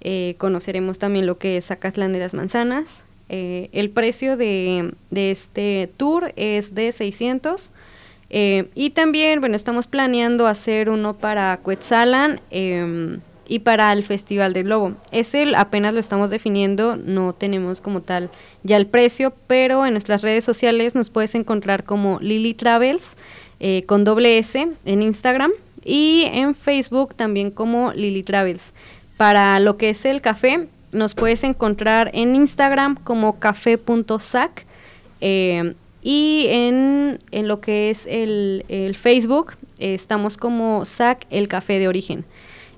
Eh, 0.00 0.34
conoceremos 0.38 0.98
también 0.98 1.26
lo 1.26 1.38
que 1.38 1.58
es 1.58 1.66
Zacatlán 1.66 2.12
de 2.12 2.18
las 2.18 2.34
Manzanas. 2.34 3.04
Eh, 3.36 3.68
el 3.72 3.90
precio 3.90 4.36
de, 4.36 4.94
este 5.12 5.90
tour 5.96 6.32
es 6.36 6.72
de 6.72 6.92
600. 6.92 7.72
y 8.30 8.90
también, 8.90 9.40
bueno, 9.40 9.56
estamos 9.56 9.88
planeando 9.88 10.46
hacer 10.46 10.88
uno 10.88 11.14
para 11.14 11.56
Cuetzalan 11.56 12.40
em, 12.50 13.20
y 13.48 13.58
para 13.58 13.92
el 13.92 14.04
Festival 14.04 14.52
del 14.52 14.64
Globo. 14.64 14.94
Ese 15.10 15.52
apenas 15.56 15.94
lo 15.94 15.98
estamos 15.98 16.30
definiendo, 16.30 16.96
no 16.96 17.32
tenemos 17.32 17.80
como 17.80 18.02
tal 18.02 18.30
ya 18.62 18.76
el 18.76 18.86
precio, 18.86 19.34
pero 19.48 19.84
en 19.84 19.94
nuestras 19.94 20.22
redes 20.22 20.44
sociales 20.44 20.94
nos 20.94 21.10
puedes 21.10 21.34
encontrar 21.34 21.82
como 21.82 22.20
Lily 22.20 22.54
Travels 22.54 23.16
eh, 23.58 23.82
con 23.86 24.04
doble 24.04 24.38
S 24.38 24.68
en 24.84 25.02
Instagram 25.02 25.50
y 25.84 26.26
en 26.32 26.54
Facebook 26.54 27.16
también 27.16 27.50
como 27.50 27.92
Lily 27.92 28.22
Travels. 28.22 28.72
Para 29.16 29.58
lo 29.58 29.76
que 29.76 29.90
es 29.90 30.04
el 30.04 30.20
café, 30.20 30.68
nos 30.94 31.14
puedes 31.14 31.44
encontrar 31.44 32.10
en 32.14 32.34
Instagram 32.34 32.96
como 32.96 33.38
café.sac 33.38 34.64
eh, 35.20 35.74
y 36.02 36.46
en, 36.48 37.18
en, 37.30 37.48
lo 37.48 37.60
que 37.60 37.90
es 37.90 38.06
el, 38.06 38.64
el 38.68 38.94
Facebook 38.94 39.54
eh, 39.78 39.94
estamos 39.94 40.36
como 40.36 40.84
SAC 40.84 41.26
el 41.30 41.48
café 41.48 41.78
de 41.78 41.88
origen. 41.88 42.24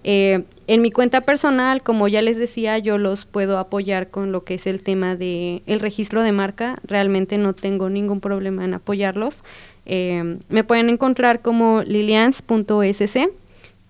Eh, 0.05 0.45
en 0.69 0.83
mi 0.83 0.93
cuenta 0.93 1.23
personal, 1.23 1.83
como 1.83 2.07
ya 2.07 2.23
les 2.23 2.39
decía, 2.39 2.79
yo 2.79 2.97
los 2.97 3.25
puedo 3.25 3.59
apoyar 3.59 4.11
con 4.11 4.31
lo 4.33 4.45
que 4.45 4.55
es 4.55 4.67
el 4.67 4.83
tema 4.83 5.17
de 5.17 5.63
el 5.67 5.81
registro 5.81 6.23
de 6.23 6.33
marca. 6.33 6.79
Realmente 6.85 7.39
no 7.39 7.55
tengo 7.55 7.91
ningún 7.91 8.21
problema 8.21 8.65
en 8.65 8.75
apoyarlos. 8.75 9.43
Me 9.85 10.65
pueden 10.65 10.91
encontrar 10.91 11.43
como 11.43 11.83
lilians.sc. 11.83 13.31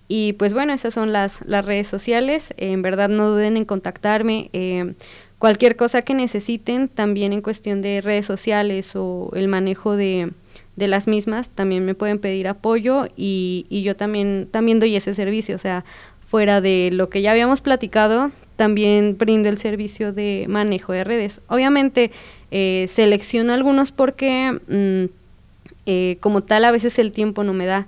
Y 0.08 0.34
pues 0.34 0.52
bueno, 0.52 0.72
esas 0.72 0.94
son 0.94 1.12
las, 1.12 1.44
las 1.46 1.64
redes 1.64 1.88
sociales. 1.88 2.54
en 2.56 2.82
verdad 2.82 3.08
no 3.08 3.30
duden 3.30 3.56
en 3.56 3.64
contactarme. 3.64 4.50
Eh, 4.52 4.94
cualquier 5.38 5.76
cosa 5.76 6.02
que 6.02 6.14
necesiten, 6.14 6.88
también 6.88 7.32
en 7.32 7.42
cuestión 7.42 7.82
de 7.82 8.00
redes 8.00 8.26
sociales 8.26 8.92
o 8.94 9.30
el 9.34 9.48
manejo 9.48 9.96
de, 9.96 10.32
de 10.76 10.88
las 10.88 11.06
mismas, 11.06 11.50
también 11.50 11.84
me 11.84 11.94
pueden 11.94 12.18
pedir 12.18 12.48
apoyo 12.48 13.06
y, 13.16 13.66
y 13.68 13.82
yo 13.82 13.96
también, 13.96 14.48
también 14.50 14.78
doy 14.78 14.96
ese 14.96 15.14
servicio, 15.14 15.56
o 15.56 15.58
sea, 15.58 15.84
fuera 16.26 16.60
de 16.60 16.90
lo 16.92 17.08
que 17.08 17.22
ya 17.22 17.30
habíamos 17.30 17.60
platicado, 17.60 18.32
también 18.56 19.16
brindo 19.18 19.48
el 19.48 19.58
servicio 19.58 20.12
de 20.12 20.46
manejo 20.48 20.92
de 20.92 21.04
redes. 21.04 21.40
Obviamente 21.48 22.10
eh, 22.50 22.86
selecciono 22.88 23.52
algunos 23.52 23.92
porque 23.92 24.58
mm, 24.68 25.12
eh, 25.86 26.16
como 26.20 26.42
tal 26.42 26.64
a 26.64 26.70
veces 26.70 26.98
el 26.98 27.12
tiempo 27.12 27.44
no 27.44 27.52
me 27.52 27.66
da, 27.66 27.86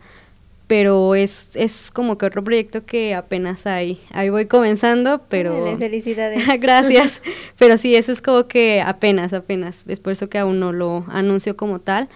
pero 0.69 1.17
es, 1.17 1.57
es 1.57 1.91
como 1.91 2.17
que 2.17 2.27
otro 2.27 2.45
proyecto 2.45 2.87
que 2.87 3.15
apenas 3.15 3.67
hay. 3.67 4.01
Ahí 4.13 4.31
voy 4.31 4.47
comenzando, 4.47 5.23
pero... 5.29 5.77
felicidades. 5.79 6.47
Gracias. 6.61 7.21
pero 7.59 7.77
sí, 7.79 7.97
eso 7.97 8.13
es 8.13 8.23
como 8.23 8.47
que 8.47 8.81
apenas, 8.81 9.33
apenas. 9.33 9.85
Es 9.89 9.99
por 9.99 10.13
eso 10.13 10.29
que 10.29 10.39
aún 10.39 10.61
no 10.61 10.73
lo 10.73 11.05
anuncio 11.09 11.57
como 11.57 11.81
tal 11.81 12.09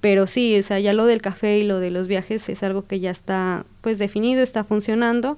pero 0.00 0.28
sí, 0.28 0.56
o 0.56 0.62
sea, 0.62 0.78
ya 0.78 0.92
lo 0.92 1.06
del 1.06 1.20
café 1.20 1.58
y 1.58 1.64
lo 1.64 1.80
de 1.80 1.90
los 1.90 2.06
viajes 2.06 2.48
es 2.48 2.62
algo 2.62 2.86
que 2.86 3.00
ya 3.00 3.10
está 3.10 3.66
pues 3.80 3.98
definido, 3.98 4.42
está 4.42 4.62
funcionando 4.62 5.36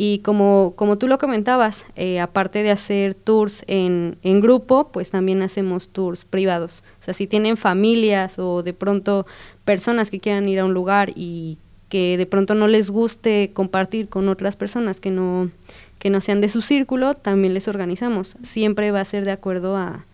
y 0.00 0.20
como, 0.20 0.74
como 0.76 0.96
tú 0.96 1.08
lo 1.08 1.18
comentabas, 1.18 1.84
eh, 1.96 2.20
aparte 2.20 2.62
de 2.62 2.70
hacer 2.70 3.14
tours 3.14 3.64
en, 3.66 4.16
en 4.22 4.40
grupo, 4.40 4.92
pues 4.92 5.10
también 5.10 5.42
hacemos 5.42 5.88
tours 5.88 6.24
privados. 6.24 6.84
O 7.00 7.02
sea, 7.02 7.14
si 7.14 7.26
tienen 7.26 7.56
familias 7.56 8.38
o 8.38 8.62
de 8.62 8.72
pronto 8.72 9.26
personas 9.64 10.12
que 10.12 10.20
quieran 10.20 10.48
ir 10.48 10.60
a 10.60 10.64
un 10.64 10.72
lugar 10.72 11.10
y 11.16 11.58
que 11.88 12.16
de 12.16 12.26
pronto 12.26 12.54
no 12.54 12.68
les 12.68 12.90
guste 12.90 13.50
compartir 13.52 14.08
con 14.08 14.28
otras 14.28 14.56
personas 14.56 15.00
que 15.00 15.10
no, 15.10 15.50
que 15.98 16.10
no 16.10 16.20
sean 16.20 16.40
de 16.40 16.48
su 16.48 16.60
círculo, 16.60 17.14
también 17.14 17.54
les 17.54 17.68
organizamos. 17.68 18.36
Siempre 18.42 18.90
va 18.90 19.00
a 19.00 19.04
ser 19.04 19.24
de 19.24 19.32
acuerdo 19.32 19.76
a, 19.76 20.04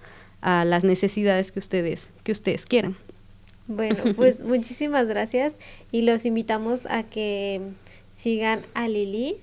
a 0.41 0.65
las 0.65 0.85
necesidades 0.85 1.53
que 1.53 1.59
ustedes, 1.59 2.13
que 2.23 2.33
ustedes 2.33 2.67
quieran. 2.67 2.97
Bueno, 3.67 4.05
pues 4.17 4.45
muchísimas 4.45 5.07
gracias 5.07 5.55
y 5.91 6.03
los 6.03 6.27
invitamos 6.27 6.87
a 6.87 7.03
que 7.03 7.61
sigan 8.15 8.63
a 8.75 8.89
Lili, 8.89 9.39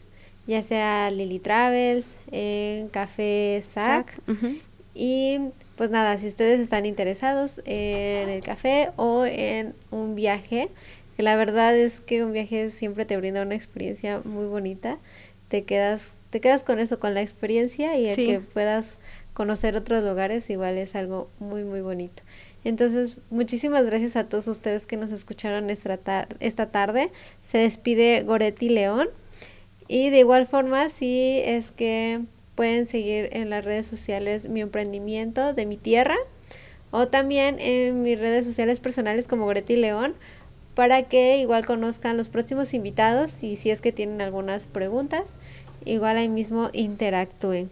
ya 0.48 0.62
sea 0.62 1.12
Lili 1.12 1.40
Travels, 1.40 2.18
en 2.32 2.88
Café 2.90 3.64
Sac. 3.70 4.20
Y 4.94 5.40
pues 5.76 5.90
nada, 5.90 6.18
si 6.18 6.28
ustedes 6.28 6.60
están 6.60 6.86
interesados 6.86 7.62
en 7.66 8.30
el 8.30 8.44
café 8.44 8.90
o 8.98 9.26
en 9.26 9.74
un 9.90 10.16
viaje, 10.16 10.70
que 11.22 11.24
la 11.24 11.36
verdad 11.36 11.78
es 11.78 12.02
que 12.02 12.24
un 12.24 12.34
viaje 12.34 12.72
siempre 12.72 13.06
te 13.06 13.16
brinda 13.16 13.44
una 13.44 13.54
experiencia 13.54 14.22
muy 14.26 14.48
bonita, 14.48 14.98
te 15.50 15.66
quedas, 15.66 16.14
te 16.32 16.42
quedas 16.42 16.64
con 16.64 16.80
eso, 16.80 17.00
con 17.00 17.14
la 17.14 17.22
experiencia 17.22 17.96
y 17.96 18.10
el 18.10 18.16
que 18.16 18.40
puedas 18.40 18.98
conocer 19.36 19.76
otros 19.76 20.04
lugares 20.04 20.50
igual 20.50 20.80
es 20.80 20.96
algo 20.96 21.30
muy 21.38 21.64
muy 21.64 21.82
bonito. 21.82 22.24
Entonces, 22.64 23.20
muchísimas 23.30 23.86
gracias 23.86 24.16
a 24.16 24.30
todos 24.30 24.48
ustedes 24.48 24.88
que 24.88 24.98
nos 24.98 25.12
escucharon 25.12 25.70
esta, 25.70 26.28
esta 26.40 26.72
tarde. 26.72 27.12
Se 27.44 27.60
despide 27.60 28.24
Goretti 28.24 28.70
León. 28.70 29.08
Y 29.88 30.10
de 30.10 30.22
igual 30.22 30.48
forma, 30.48 30.90
sí 30.90 31.40
es 31.46 31.70
que 31.70 32.22
pueden 32.56 32.88
seguir 32.88 33.30
en 33.34 33.52
las 33.52 33.64
redes 33.64 33.86
sociales 33.86 34.50
mi 34.50 34.62
emprendimiento 34.62 35.54
de 35.54 35.68
mi 35.68 35.78
tierra 35.78 36.16
o 36.90 37.10
también 37.10 37.58
en 37.60 38.02
mis 38.02 38.20
redes 38.20 38.44
sociales 38.46 38.80
personales 38.80 39.28
como 39.28 39.46
Goretti 39.46 39.76
León 39.76 40.16
para 40.74 41.04
que 41.04 41.38
igual 41.38 41.66
conozcan 41.66 42.18
los 42.18 42.30
próximos 42.30 42.74
invitados 42.74 43.44
y 43.44 43.56
si 43.56 43.72
es 43.72 43.82
que 43.82 43.92
tienen 43.92 44.22
algunas 44.22 44.68
preguntas, 44.68 45.36
igual 45.86 46.18
ahí 46.18 46.30
mismo 46.30 46.70
interactúen. 46.74 47.70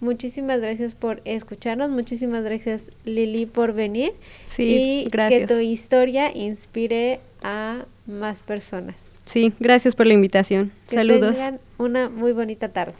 Muchísimas 0.00 0.60
gracias 0.60 0.94
por 0.94 1.20
escucharnos, 1.26 1.90
muchísimas 1.90 2.42
gracias 2.42 2.84
Lili 3.04 3.44
por 3.44 3.74
venir 3.74 4.14
sí, 4.46 5.04
y 5.06 5.10
que 5.10 5.46
tu 5.46 5.58
historia 5.58 6.34
inspire 6.34 7.20
a 7.42 7.84
más 8.06 8.42
personas. 8.42 8.96
Sí, 9.26 9.52
gracias 9.60 9.94
por 9.94 10.06
la 10.06 10.14
invitación. 10.14 10.72
Que 10.88 10.96
Saludos. 10.96 11.36
Tengan 11.36 11.60
una 11.78 12.08
muy 12.08 12.32
bonita 12.32 12.70
tarde. 12.70 12.94